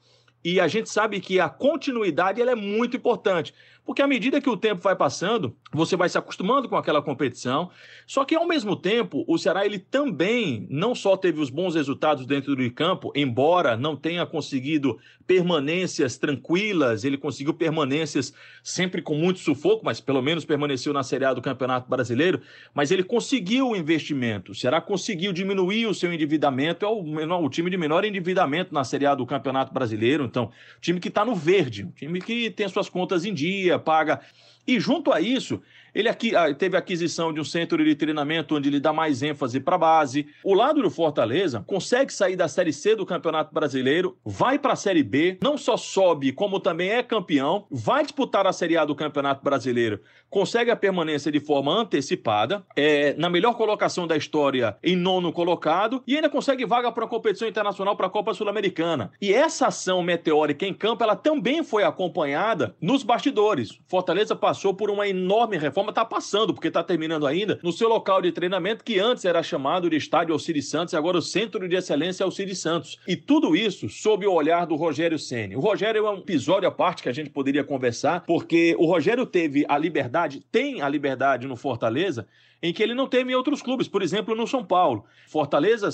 E 0.43 0.59
a 0.59 0.67
gente 0.67 0.89
sabe 0.89 1.19
que 1.19 1.39
a 1.39 1.49
continuidade 1.49 2.41
ela 2.41 2.51
é 2.51 2.55
muito 2.55 2.97
importante. 2.97 3.53
Porque 3.85 4.01
à 4.01 4.07
medida 4.07 4.39
que 4.39 4.49
o 4.49 4.55
tempo 4.55 4.81
vai 4.81 4.95
passando, 4.95 5.55
você 5.71 5.95
vai 5.95 6.07
se 6.07 6.17
acostumando 6.17 6.69
com 6.69 6.75
aquela 6.75 7.01
competição. 7.01 7.69
Só 8.05 8.23
que 8.23 8.35
ao 8.35 8.47
mesmo 8.47 8.75
tempo, 8.75 9.25
o 9.27 9.37
Ceará 9.37 9.65
ele 9.65 9.79
também 9.79 10.67
não 10.69 10.93
só 10.93 11.17
teve 11.17 11.41
os 11.41 11.49
bons 11.49 11.75
resultados 11.75 12.25
dentro 12.25 12.55
do 12.55 12.71
campo, 12.71 13.11
embora 13.15 13.75
não 13.75 13.95
tenha 13.95 14.25
conseguido 14.25 14.99
permanências 15.25 16.17
tranquilas, 16.17 17.03
ele 17.05 17.17
conseguiu 17.17 17.53
permanências 17.53 18.33
sempre 18.61 19.01
com 19.01 19.15
muito 19.15 19.39
sufoco, 19.39 19.83
mas 19.83 20.01
pelo 20.01 20.21
menos 20.21 20.43
permaneceu 20.43 20.91
na 20.91 21.03
Série 21.03 21.23
A 21.23 21.33
do 21.33 21.41
Campeonato 21.41 21.89
Brasileiro, 21.89 22.41
mas 22.73 22.91
ele 22.91 23.03
conseguiu 23.03 23.69
o 23.69 23.75
investimento. 23.75 24.51
O 24.51 24.55
Ceará 24.55 24.81
conseguiu 24.81 25.31
diminuir 25.31 25.87
o 25.87 25.93
seu 25.93 26.11
endividamento, 26.11 26.85
é 26.85 26.89
o, 26.89 27.01
menor, 27.01 27.41
o 27.41 27.49
time 27.49 27.69
de 27.69 27.77
menor 27.77 28.03
endividamento 28.03 28.73
na 28.73 28.83
Série 28.83 29.05
A 29.05 29.15
do 29.15 29.25
Campeonato 29.25 29.73
Brasileiro, 29.73 30.25
então, 30.25 30.51
time 30.81 30.99
que 30.99 31.07
está 31.07 31.23
no 31.23 31.33
verde, 31.33 31.87
time 31.95 32.19
que 32.19 32.49
tem 32.51 32.67
suas 32.67 32.89
contas 32.89 33.23
em 33.23 33.33
dia, 33.33 33.70
paga. 33.79 34.19
E 34.67 34.79
junto 34.79 35.11
a 35.11 35.19
isso, 35.19 35.61
ele 35.93 36.07
aqui 36.07 36.35
ah, 36.35 36.53
teve 36.53 36.77
aquisição 36.77 37.33
de 37.33 37.39
um 37.39 37.43
centro 37.43 37.83
de 37.83 37.95
treinamento 37.95 38.55
onde 38.55 38.69
ele 38.69 38.79
dá 38.79 38.93
mais 38.93 39.21
ênfase 39.21 39.59
para 39.59 39.75
a 39.75 39.79
base. 39.79 40.27
O 40.43 40.53
lado 40.53 40.81
do 40.81 40.89
Fortaleza 40.89 41.63
consegue 41.67 42.13
sair 42.13 42.35
da 42.35 42.47
Série 42.47 42.71
C 42.71 42.95
do 42.95 43.05
Campeonato 43.05 43.53
Brasileiro, 43.53 44.17
vai 44.23 44.57
para 44.57 44.73
a 44.73 44.77
Série 44.77 45.03
B, 45.03 45.37
não 45.43 45.57
só 45.57 45.75
sobe, 45.75 46.31
como 46.31 46.59
também 46.59 46.91
é 46.91 47.03
campeão, 47.03 47.67
vai 47.69 48.03
disputar 48.03 48.47
a 48.47 48.53
Série 48.53 48.77
A 48.77 48.85
do 48.85 48.95
Campeonato 48.95 49.43
Brasileiro, 49.43 49.99
consegue 50.31 50.71
a 50.71 50.75
permanência 50.75 51.31
de 51.31 51.39
forma 51.39 51.71
antecipada, 51.71 52.63
é 52.75 53.13
na 53.13 53.29
melhor 53.29 53.53
colocação 53.53 54.07
da 54.07 54.17
história 54.17 54.75
em 54.83 54.95
nono 54.95 55.31
colocado 55.31 56.01
e 56.07 56.15
ainda 56.15 56.29
consegue 56.29 56.65
vaga 56.65 56.91
para 56.91 57.05
a 57.05 57.07
competição 57.07 57.47
internacional 57.47 57.95
para 57.95 58.07
a 58.07 58.09
Copa 58.09 58.33
Sul-Americana. 58.33 59.11
E 59.21 59.31
essa 59.31 59.67
ação 59.67 60.01
meteórica 60.01 60.65
em 60.65 60.73
campo, 60.73 61.03
ela 61.03 61.15
também 61.15 61.63
foi 61.63 61.83
acompanhada 61.83 62.75
nos 62.81 63.03
bastidores. 63.03 63.77
Fortaleza 63.87 64.35
passou 64.35 64.73
por 64.73 64.89
uma 64.89 65.07
enorme 65.07 65.57
reforma 65.57 65.81
forma 65.81 65.91
está 65.91 66.05
passando, 66.05 66.53
porque 66.53 66.67
está 66.67 66.83
terminando 66.83 67.27
ainda 67.27 67.59
no 67.61 67.71
seu 67.71 67.89
local 67.89 68.21
de 68.21 68.31
treinamento, 68.31 68.83
que 68.83 68.99
antes 68.99 69.25
era 69.25 69.43
chamado 69.43 69.89
de 69.89 69.97
Estádio 69.97 70.33
Alcide 70.33 70.61
Santos, 70.61 70.93
agora 70.93 71.17
o 71.17 71.21
Centro 71.21 71.67
de 71.67 71.75
Excelência 71.75 72.23
Alcide 72.23 72.55
Santos. 72.55 72.99
E 73.07 73.15
tudo 73.15 73.55
isso 73.55 73.89
sob 73.89 74.25
o 74.25 74.33
olhar 74.33 74.65
do 74.65 74.75
Rogério 74.75 75.19
Ceni. 75.19 75.55
O 75.55 75.59
Rogério 75.59 76.05
é 76.05 76.11
um 76.11 76.17
episódio 76.17 76.67
à 76.67 76.71
parte 76.71 77.03
que 77.03 77.09
a 77.09 77.13
gente 77.13 77.29
poderia 77.29 77.63
conversar, 77.63 78.23
porque 78.25 78.75
o 78.77 78.85
Rogério 78.85 79.25
teve 79.25 79.65
a 79.67 79.77
liberdade, 79.77 80.20
tem 80.29 80.81
a 80.81 80.89
liberdade 80.89 81.47
no 81.47 81.55
Fortaleza, 81.55 82.27
em 82.61 82.73
que 82.73 82.83
ele 82.83 82.93
não 82.93 83.07
teve 83.07 83.31
em 83.31 83.35
outros 83.35 83.61
clubes, 83.61 83.87
por 83.87 84.01
exemplo, 84.01 84.35
no 84.35 84.47
São 84.47 84.63
Paulo. 84.63 85.05
Fortaleza 85.27 85.89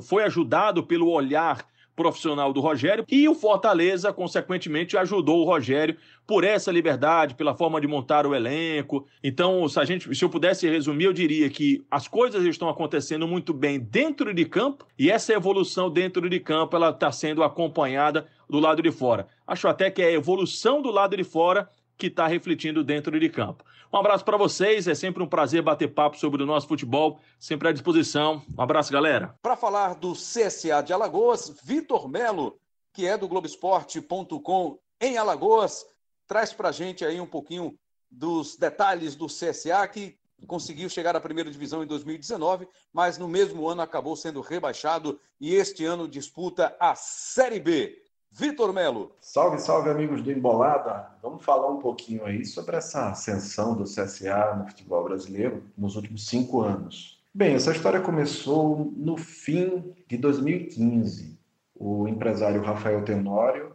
foi 0.00 0.24
ajudado 0.24 0.82
pelo 0.82 1.08
olhar 1.08 1.64
profissional 2.00 2.50
do 2.50 2.60
Rogério 2.60 3.04
e 3.10 3.28
o 3.28 3.34
Fortaleza, 3.34 4.10
consequentemente, 4.10 4.96
ajudou 4.96 5.40
o 5.40 5.44
Rogério 5.44 5.96
por 6.26 6.44
essa 6.44 6.72
liberdade, 6.72 7.34
pela 7.34 7.54
forma 7.54 7.78
de 7.78 7.86
montar 7.86 8.26
o 8.26 8.34
elenco. 8.34 9.06
Então, 9.22 9.68
se, 9.68 9.78
a 9.78 9.84
gente, 9.84 10.14
se 10.14 10.24
eu 10.24 10.30
pudesse 10.30 10.66
resumir, 10.66 11.04
eu 11.04 11.12
diria 11.12 11.50
que 11.50 11.84
as 11.90 12.08
coisas 12.08 12.42
estão 12.44 12.70
acontecendo 12.70 13.28
muito 13.28 13.52
bem 13.52 13.78
dentro 13.78 14.32
de 14.32 14.46
campo 14.46 14.86
e 14.98 15.10
essa 15.10 15.34
evolução 15.34 15.90
dentro 15.90 16.30
de 16.30 16.40
campo 16.40 16.74
ela 16.74 16.88
está 16.88 17.12
sendo 17.12 17.42
acompanhada 17.42 18.26
do 18.48 18.58
lado 18.58 18.80
de 18.80 18.90
fora. 18.90 19.26
Acho 19.46 19.68
até 19.68 19.90
que 19.90 20.00
é 20.00 20.06
a 20.06 20.12
evolução 20.12 20.80
do 20.80 20.90
lado 20.90 21.16
de 21.16 21.24
fora 21.24 21.68
que 22.00 22.06
está 22.06 22.26
refletindo 22.26 22.82
dentro 22.82 23.20
de 23.20 23.28
campo. 23.28 23.62
Um 23.92 23.98
abraço 23.98 24.24
para 24.24 24.38
vocês, 24.38 24.88
é 24.88 24.94
sempre 24.94 25.22
um 25.22 25.26
prazer 25.26 25.62
bater 25.62 25.92
papo 25.92 26.16
sobre 26.16 26.42
o 26.42 26.46
nosso 26.46 26.66
futebol, 26.66 27.20
sempre 27.38 27.68
à 27.68 27.72
disposição. 27.72 28.42
Um 28.56 28.62
abraço, 28.62 28.90
galera. 28.90 29.36
Para 29.42 29.56
falar 29.56 29.94
do 29.94 30.12
CSA 30.14 30.82
de 30.82 30.92
Alagoas, 30.92 31.54
Vitor 31.62 32.08
Melo, 32.08 32.58
que 32.94 33.06
é 33.06 33.18
do 33.18 33.28
Globoesporte.com 33.28 34.78
em 35.00 35.18
Alagoas, 35.18 35.84
traz 36.26 36.52
para 36.52 36.72
gente 36.72 37.04
aí 37.04 37.20
um 37.20 37.26
pouquinho 37.26 37.78
dos 38.10 38.56
detalhes 38.56 39.14
do 39.14 39.26
CSA, 39.26 39.86
que 39.88 40.16
conseguiu 40.46 40.88
chegar 40.88 41.14
à 41.14 41.20
primeira 41.20 41.50
divisão 41.50 41.82
em 41.82 41.86
2019, 41.86 42.66
mas 42.92 43.18
no 43.18 43.28
mesmo 43.28 43.68
ano 43.68 43.82
acabou 43.82 44.16
sendo 44.16 44.40
rebaixado 44.40 45.20
e 45.38 45.54
este 45.54 45.84
ano 45.84 46.08
disputa 46.08 46.74
a 46.80 46.94
Série 46.94 47.60
B. 47.60 48.09
Vitor 48.32 48.72
Melo. 48.72 49.10
Salve, 49.20 49.58
salve, 49.58 49.90
amigos 49.90 50.22
do 50.22 50.30
Embolada. 50.30 51.10
Vamos 51.20 51.44
falar 51.44 51.68
um 51.68 51.78
pouquinho 51.78 52.24
aí 52.24 52.44
sobre 52.44 52.76
essa 52.76 53.10
ascensão 53.10 53.74
do 53.74 53.84
CSA 53.84 54.54
no 54.56 54.66
futebol 54.68 55.04
brasileiro 55.04 55.64
nos 55.76 55.96
últimos 55.96 56.26
cinco 56.26 56.60
anos. 56.60 57.20
Bem, 57.34 57.54
essa 57.54 57.72
história 57.72 58.00
começou 58.00 58.92
no 58.96 59.16
fim 59.16 59.94
de 60.08 60.16
2015. 60.16 61.38
O 61.74 62.06
empresário 62.06 62.62
Rafael 62.62 63.04
Tenório, 63.04 63.72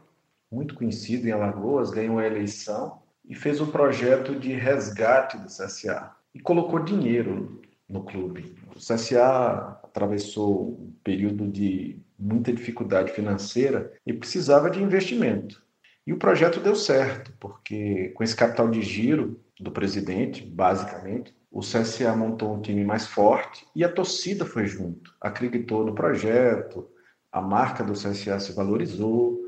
muito 0.49 0.73
conhecido 0.73 1.27
em 1.27 1.31
Alagoas, 1.31 1.91
ganhou 1.91 2.17
a 2.17 2.25
eleição 2.25 3.01
e 3.25 3.35
fez 3.35 3.59
um 3.59 3.69
projeto 3.69 4.39
de 4.39 4.53
resgate 4.53 5.37
do 5.37 5.47
CSA 5.47 6.11
e 6.33 6.39
colocou 6.39 6.79
dinheiro 6.79 7.61
no 7.87 8.03
clube. 8.03 8.55
O 8.73 8.79
CSA 8.79 9.79
atravessou 9.83 10.69
um 10.69 10.93
período 11.03 11.47
de 11.47 12.04
muita 12.17 12.51
dificuldade 12.51 13.11
financeira 13.11 13.91
e 14.05 14.13
precisava 14.13 14.69
de 14.69 14.81
investimento. 14.81 15.63
E 16.07 16.13
o 16.13 16.17
projeto 16.17 16.59
deu 16.59 16.75
certo, 16.75 17.33
porque 17.39 18.09
com 18.09 18.23
esse 18.23 18.35
capital 18.35 18.69
de 18.69 18.81
giro 18.81 19.39
do 19.59 19.71
presidente, 19.71 20.43
basicamente, 20.43 21.33
o 21.51 21.61
CSA 21.61 22.15
montou 22.15 22.53
um 22.53 22.61
time 22.61 22.83
mais 22.83 23.07
forte 23.07 23.65
e 23.75 23.83
a 23.83 23.91
torcida 23.91 24.45
foi 24.45 24.67
junto, 24.67 25.13
acreditou 25.19 25.85
no 25.85 25.95
projeto, 25.95 26.87
a 27.31 27.41
marca 27.41 27.83
do 27.83 27.93
CSA 27.93 28.39
se 28.39 28.53
valorizou 28.53 29.41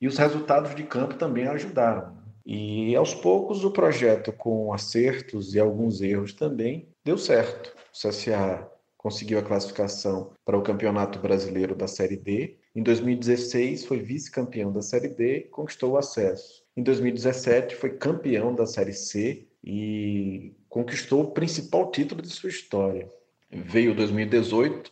e 0.00 0.06
os 0.06 0.18
resultados 0.18 0.74
de 0.74 0.82
campo 0.82 1.14
também 1.14 1.46
ajudaram. 1.46 2.16
E 2.44 2.94
aos 2.96 3.14
poucos 3.14 3.64
o 3.64 3.70
projeto, 3.70 4.32
com 4.32 4.72
acertos 4.72 5.54
e 5.54 5.60
alguns 5.60 6.02
erros 6.02 6.34
também, 6.34 6.88
deu 7.02 7.16
certo. 7.16 7.72
O 7.92 8.08
CSA 8.08 8.68
conseguiu 9.04 9.38
a 9.38 9.42
classificação 9.42 10.32
para 10.46 10.56
o 10.56 10.62
Campeonato 10.62 11.18
Brasileiro 11.18 11.74
da 11.74 11.86
Série 11.86 12.16
D. 12.16 12.56
Em 12.74 12.82
2016 12.82 13.84
foi 13.84 13.98
vice-campeão 13.98 14.72
da 14.72 14.80
Série 14.80 15.08
D 15.08 15.40
conquistou 15.52 15.92
o 15.92 15.98
acesso. 15.98 16.64
Em 16.74 16.82
2017 16.82 17.76
foi 17.76 17.98
campeão 17.98 18.54
da 18.54 18.64
Série 18.64 18.94
C 18.94 19.46
e 19.62 20.54
conquistou 20.70 21.24
o 21.24 21.30
principal 21.32 21.90
título 21.90 22.22
de 22.22 22.30
sua 22.30 22.48
história. 22.48 23.06
Veio 23.50 23.94
2018, 23.94 24.90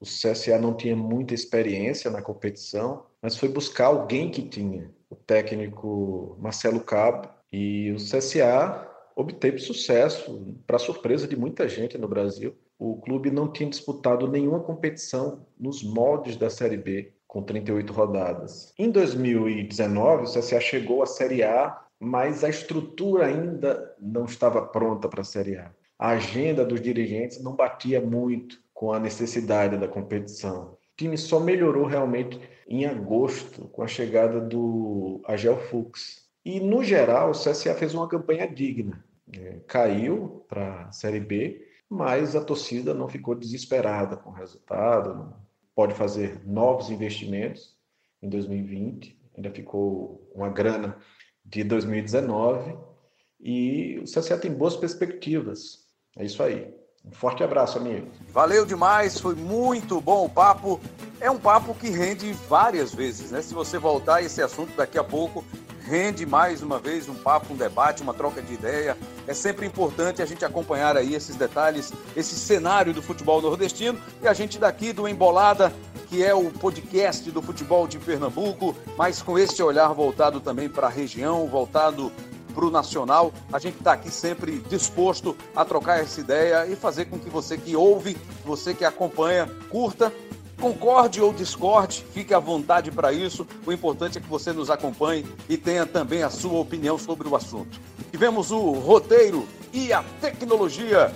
o 0.00 0.04
CSA 0.04 0.56
não 0.60 0.76
tinha 0.76 0.94
muita 0.94 1.34
experiência 1.34 2.12
na 2.12 2.22
competição, 2.22 3.06
mas 3.20 3.36
foi 3.36 3.48
buscar 3.48 3.86
alguém 3.86 4.30
que 4.30 4.42
tinha, 4.48 4.88
o 5.10 5.16
técnico 5.16 6.38
Marcelo 6.40 6.78
Cabo, 6.78 7.28
e 7.52 7.90
o 7.90 7.96
CSA 7.96 8.88
obteve 9.16 9.58
sucesso, 9.58 10.54
para 10.64 10.78
surpresa 10.78 11.26
de 11.26 11.34
muita 11.36 11.68
gente 11.68 11.98
no 11.98 12.06
Brasil 12.06 12.54
o 12.78 12.96
clube 12.96 13.30
não 13.30 13.50
tinha 13.50 13.68
disputado 13.68 14.28
nenhuma 14.28 14.60
competição 14.60 15.46
nos 15.58 15.82
moldes 15.82 16.36
da 16.36 16.48
Série 16.48 16.76
B, 16.76 17.12
com 17.26 17.42
38 17.42 17.92
rodadas. 17.92 18.72
Em 18.78 18.90
2019, 18.90 20.22
o 20.22 20.26
CSA 20.26 20.60
chegou 20.60 21.02
à 21.02 21.06
Série 21.06 21.42
A, 21.42 21.84
mas 21.98 22.44
a 22.44 22.48
estrutura 22.48 23.26
ainda 23.26 23.94
não 24.00 24.24
estava 24.24 24.62
pronta 24.62 25.08
para 25.08 25.22
a 25.22 25.24
Série 25.24 25.56
A. 25.56 25.70
A 25.98 26.10
agenda 26.10 26.64
dos 26.64 26.80
dirigentes 26.80 27.42
não 27.42 27.56
batia 27.56 28.00
muito 28.00 28.60
com 28.72 28.92
a 28.92 29.00
necessidade 29.00 29.76
da 29.76 29.88
competição. 29.88 30.74
O 30.74 30.96
time 30.96 31.18
só 31.18 31.40
melhorou 31.40 31.84
realmente 31.84 32.40
em 32.68 32.86
agosto, 32.86 33.64
com 33.68 33.82
a 33.82 33.88
chegada 33.88 34.40
do 34.40 35.20
Agel 35.26 35.56
Fux. 35.56 36.28
E, 36.44 36.60
no 36.60 36.84
geral, 36.84 37.30
o 37.30 37.32
CSA 37.32 37.74
fez 37.74 37.92
uma 37.94 38.08
campanha 38.08 38.46
digna. 38.46 39.04
É, 39.36 39.56
caiu 39.66 40.44
para 40.48 40.84
a 40.84 40.92
Série 40.92 41.20
B, 41.20 41.67
mas 41.88 42.36
a 42.36 42.44
torcida 42.44 42.92
não 42.92 43.08
ficou 43.08 43.34
desesperada 43.34 44.16
com 44.16 44.30
o 44.30 44.34
resultado, 44.34 45.34
pode 45.74 45.94
fazer 45.94 46.40
novos 46.46 46.90
investimentos 46.90 47.76
em 48.22 48.28
2020, 48.28 49.18
ainda 49.36 49.50
ficou 49.50 50.28
uma 50.34 50.48
grana 50.48 50.96
de 51.44 51.64
2019 51.64 52.76
e 53.40 53.98
o 54.00 54.04
CSA 54.04 54.36
tem 54.36 54.52
boas 54.52 54.76
perspectivas. 54.76 55.86
É 56.16 56.24
isso 56.24 56.42
aí. 56.42 56.74
Um 57.04 57.12
forte 57.12 57.42
abraço, 57.42 57.78
amigo. 57.78 58.08
Valeu 58.28 58.66
demais, 58.66 59.18
foi 59.18 59.34
muito 59.34 60.00
bom 60.00 60.26
o 60.26 60.28
papo. 60.28 60.80
É 61.20 61.30
um 61.30 61.38
papo 61.38 61.74
que 61.74 61.88
rende 61.88 62.32
várias 62.32 62.92
vezes, 62.92 63.30
né? 63.30 63.40
Se 63.40 63.54
você 63.54 63.78
voltar 63.78 64.16
a 64.16 64.22
esse 64.22 64.42
assunto 64.42 64.74
daqui 64.76 64.98
a 64.98 65.04
pouco, 65.04 65.44
rende 65.88 66.26
mais 66.26 66.62
uma 66.62 66.78
vez 66.78 67.08
um 67.08 67.14
papo, 67.14 67.54
um 67.54 67.56
debate, 67.56 68.02
uma 68.02 68.12
troca 68.12 68.42
de 68.42 68.52
ideia. 68.52 68.96
É 69.26 69.32
sempre 69.32 69.66
importante 69.66 70.20
a 70.20 70.26
gente 70.26 70.44
acompanhar 70.44 70.98
aí 70.98 71.14
esses 71.14 71.34
detalhes, 71.34 71.92
esse 72.14 72.36
cenário 72.36 72.92
do 72.92 73.00
futebol 73.00 73.40
nordestino 73.40 73.98
e 74.22 74.28
a 74.28 74.34
gente 74.34 74.58
daqui 74.58 74.92
do 74.92 75.08
Embolada, 75.08 75.72
que 76.08 76.22
é 76.22 76.34
o 76.34 76.50
podcast 76.50 77.30
do 77.30 77.40
futebol 77.40 77.88
de 77.88 77.98
Pernambuco, 77.98 78.76
mas 78.98 79.22
com 79.22 79.38
este 79.38 79.62
olhar 79.62 79.88
voltado 79.94 80.40
também 80.40 80.68
para 80.68 80.88
a 80.88 80.90
região, 80.90 81.46
voltado 81.46 82.12
para 82.54 82.66
o 82.66 82.70
Nacional. 82.70 83.32
A 83.50 83.58
gente 83.58 83.78
está 83.78 83.94
aqui 83.94 84.10
sempre 84.10 84.58
disposto 84.68 85.34
a 85.56 85.64
trocar 85.64 86.00
essa 86.00 86.20
ideia 86.20 86.66
e 86.66 86.76
fazer 86.76 87.06
com 87.06 87.18
que 87.18 87.30
você 87.30 87.56
que 87.56 87.74
ouve, 87.74 88.14
você 88.44 88.74
que 88.74 88.84
acompanha, 88.84 89.48
curta 89.70 90.12
Concorde 90.60 91.20
ou 91.20 91.32
discorde, 91.32 92.04
fique 92.12 92.34
à 92.34 92.38
vontade 92.40 92.90
para 92.90 93.12
isso. 93.12 93.46
O 93.64 93.72
importante 93.72 94.18
é 94.18 94.20
que 94.20 94.28
você 94.28 94.52
nos 94.52 94.70
acompanhe 94.70 95.24
e 95.48 95.56
tenha 95.56 95.86
também 95.86 96.22
a 96.24 96.30
sua 96.30 96.58
opinião 96.58 96.98
sobre 96.98 97.28
o 97.28 97.36
assunto. 97.36 97.80
Tivemos 98.10 98.50
o 98.50 98.72
roteiro 98.72 99.46
e 99.72 99.92
a 99.92 100.02
tecnologia, 100.20 101.14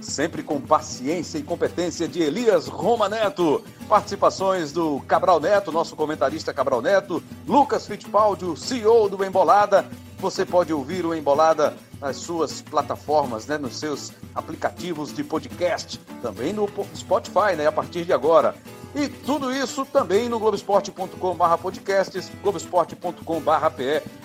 sempre 0.00 0.42
com 0.42 0.60
paciência 0.60 1.38
e 1.38 1.42
competência 1.42 2.06
de 2.06 2.22
Elias 2.22 2.68
Roma 2.68 3.08
Neto. 3.08 3.60
Participações 3.88 4.70
do 4.70 5.00
Cabral 5.08 5.40
Neto, 5.40 5.72
nosso 5.72 5.96
comentarista 5.96 6.54
Cabral 6.54 6.80
Neto, 6.80 7.20
Lucas 7.46 7.86
Fittipaldi, 7.86 8.56
CEO 8.56 9.08
do 9.08 9.24
Embolada. 9.24 9.88
Você 10.18 10.44
pode 10.44 10.72
ouvir 10.72 11.04
o 11.04 11.14
Embolada 11.14 11.76
nas 12.00 12.16
suas 12.16 12.62
plataformas, 12.62 13.46
né, 13.46 13.58
nos 13.58 13.76
seus 13.76 14.12
aplicativos 14.34 15.12
de 15.12 15.22
podcast, 15.22 15.98
também 16.22 16.52
no 16.52 16.68
Spotify, 16.94 17.54
né, 17.56 17.66
a 17.66 17.72
partir 17.72 18.04
de 18.04 18.12
agora. 18.12 18.54
E 18.94 19.08
tudo 19.08 19.52
isso 19.52 19.84
também 19.84 20.28
no 20.28 20.38
globesport.com.br 20.38 21.56
podcasts, 21.60 22.30
globesport.com.br 22.42 23.50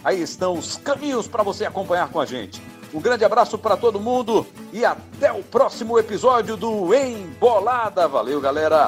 Aí 0.04 0.22
estão 0.22 0.54
os 0.54 0.78
caminhos 0.78 1.28
para 1.28 1.44
você 1.44 1.66
acompanhar 1.66 2.10
com 2.10 2.22
a 2.22 2.26
gente. 2.26 2.62
Um 2.94 3.02
grande 3.02 3.26
abraço 3.26 3.58
para 3.58 3.76
todo 3.76 4.00
mundo 4.00 4.46
e 4.72 4.86
até 4.86 5.32
o 5.32 5.44
próximo 5.44 6.00
episódio 6.00 6.56
do 6.56 6.94
Embolada. 6.94 8.08
Valeu, 8.08 8.40
galera! 8.40 8.88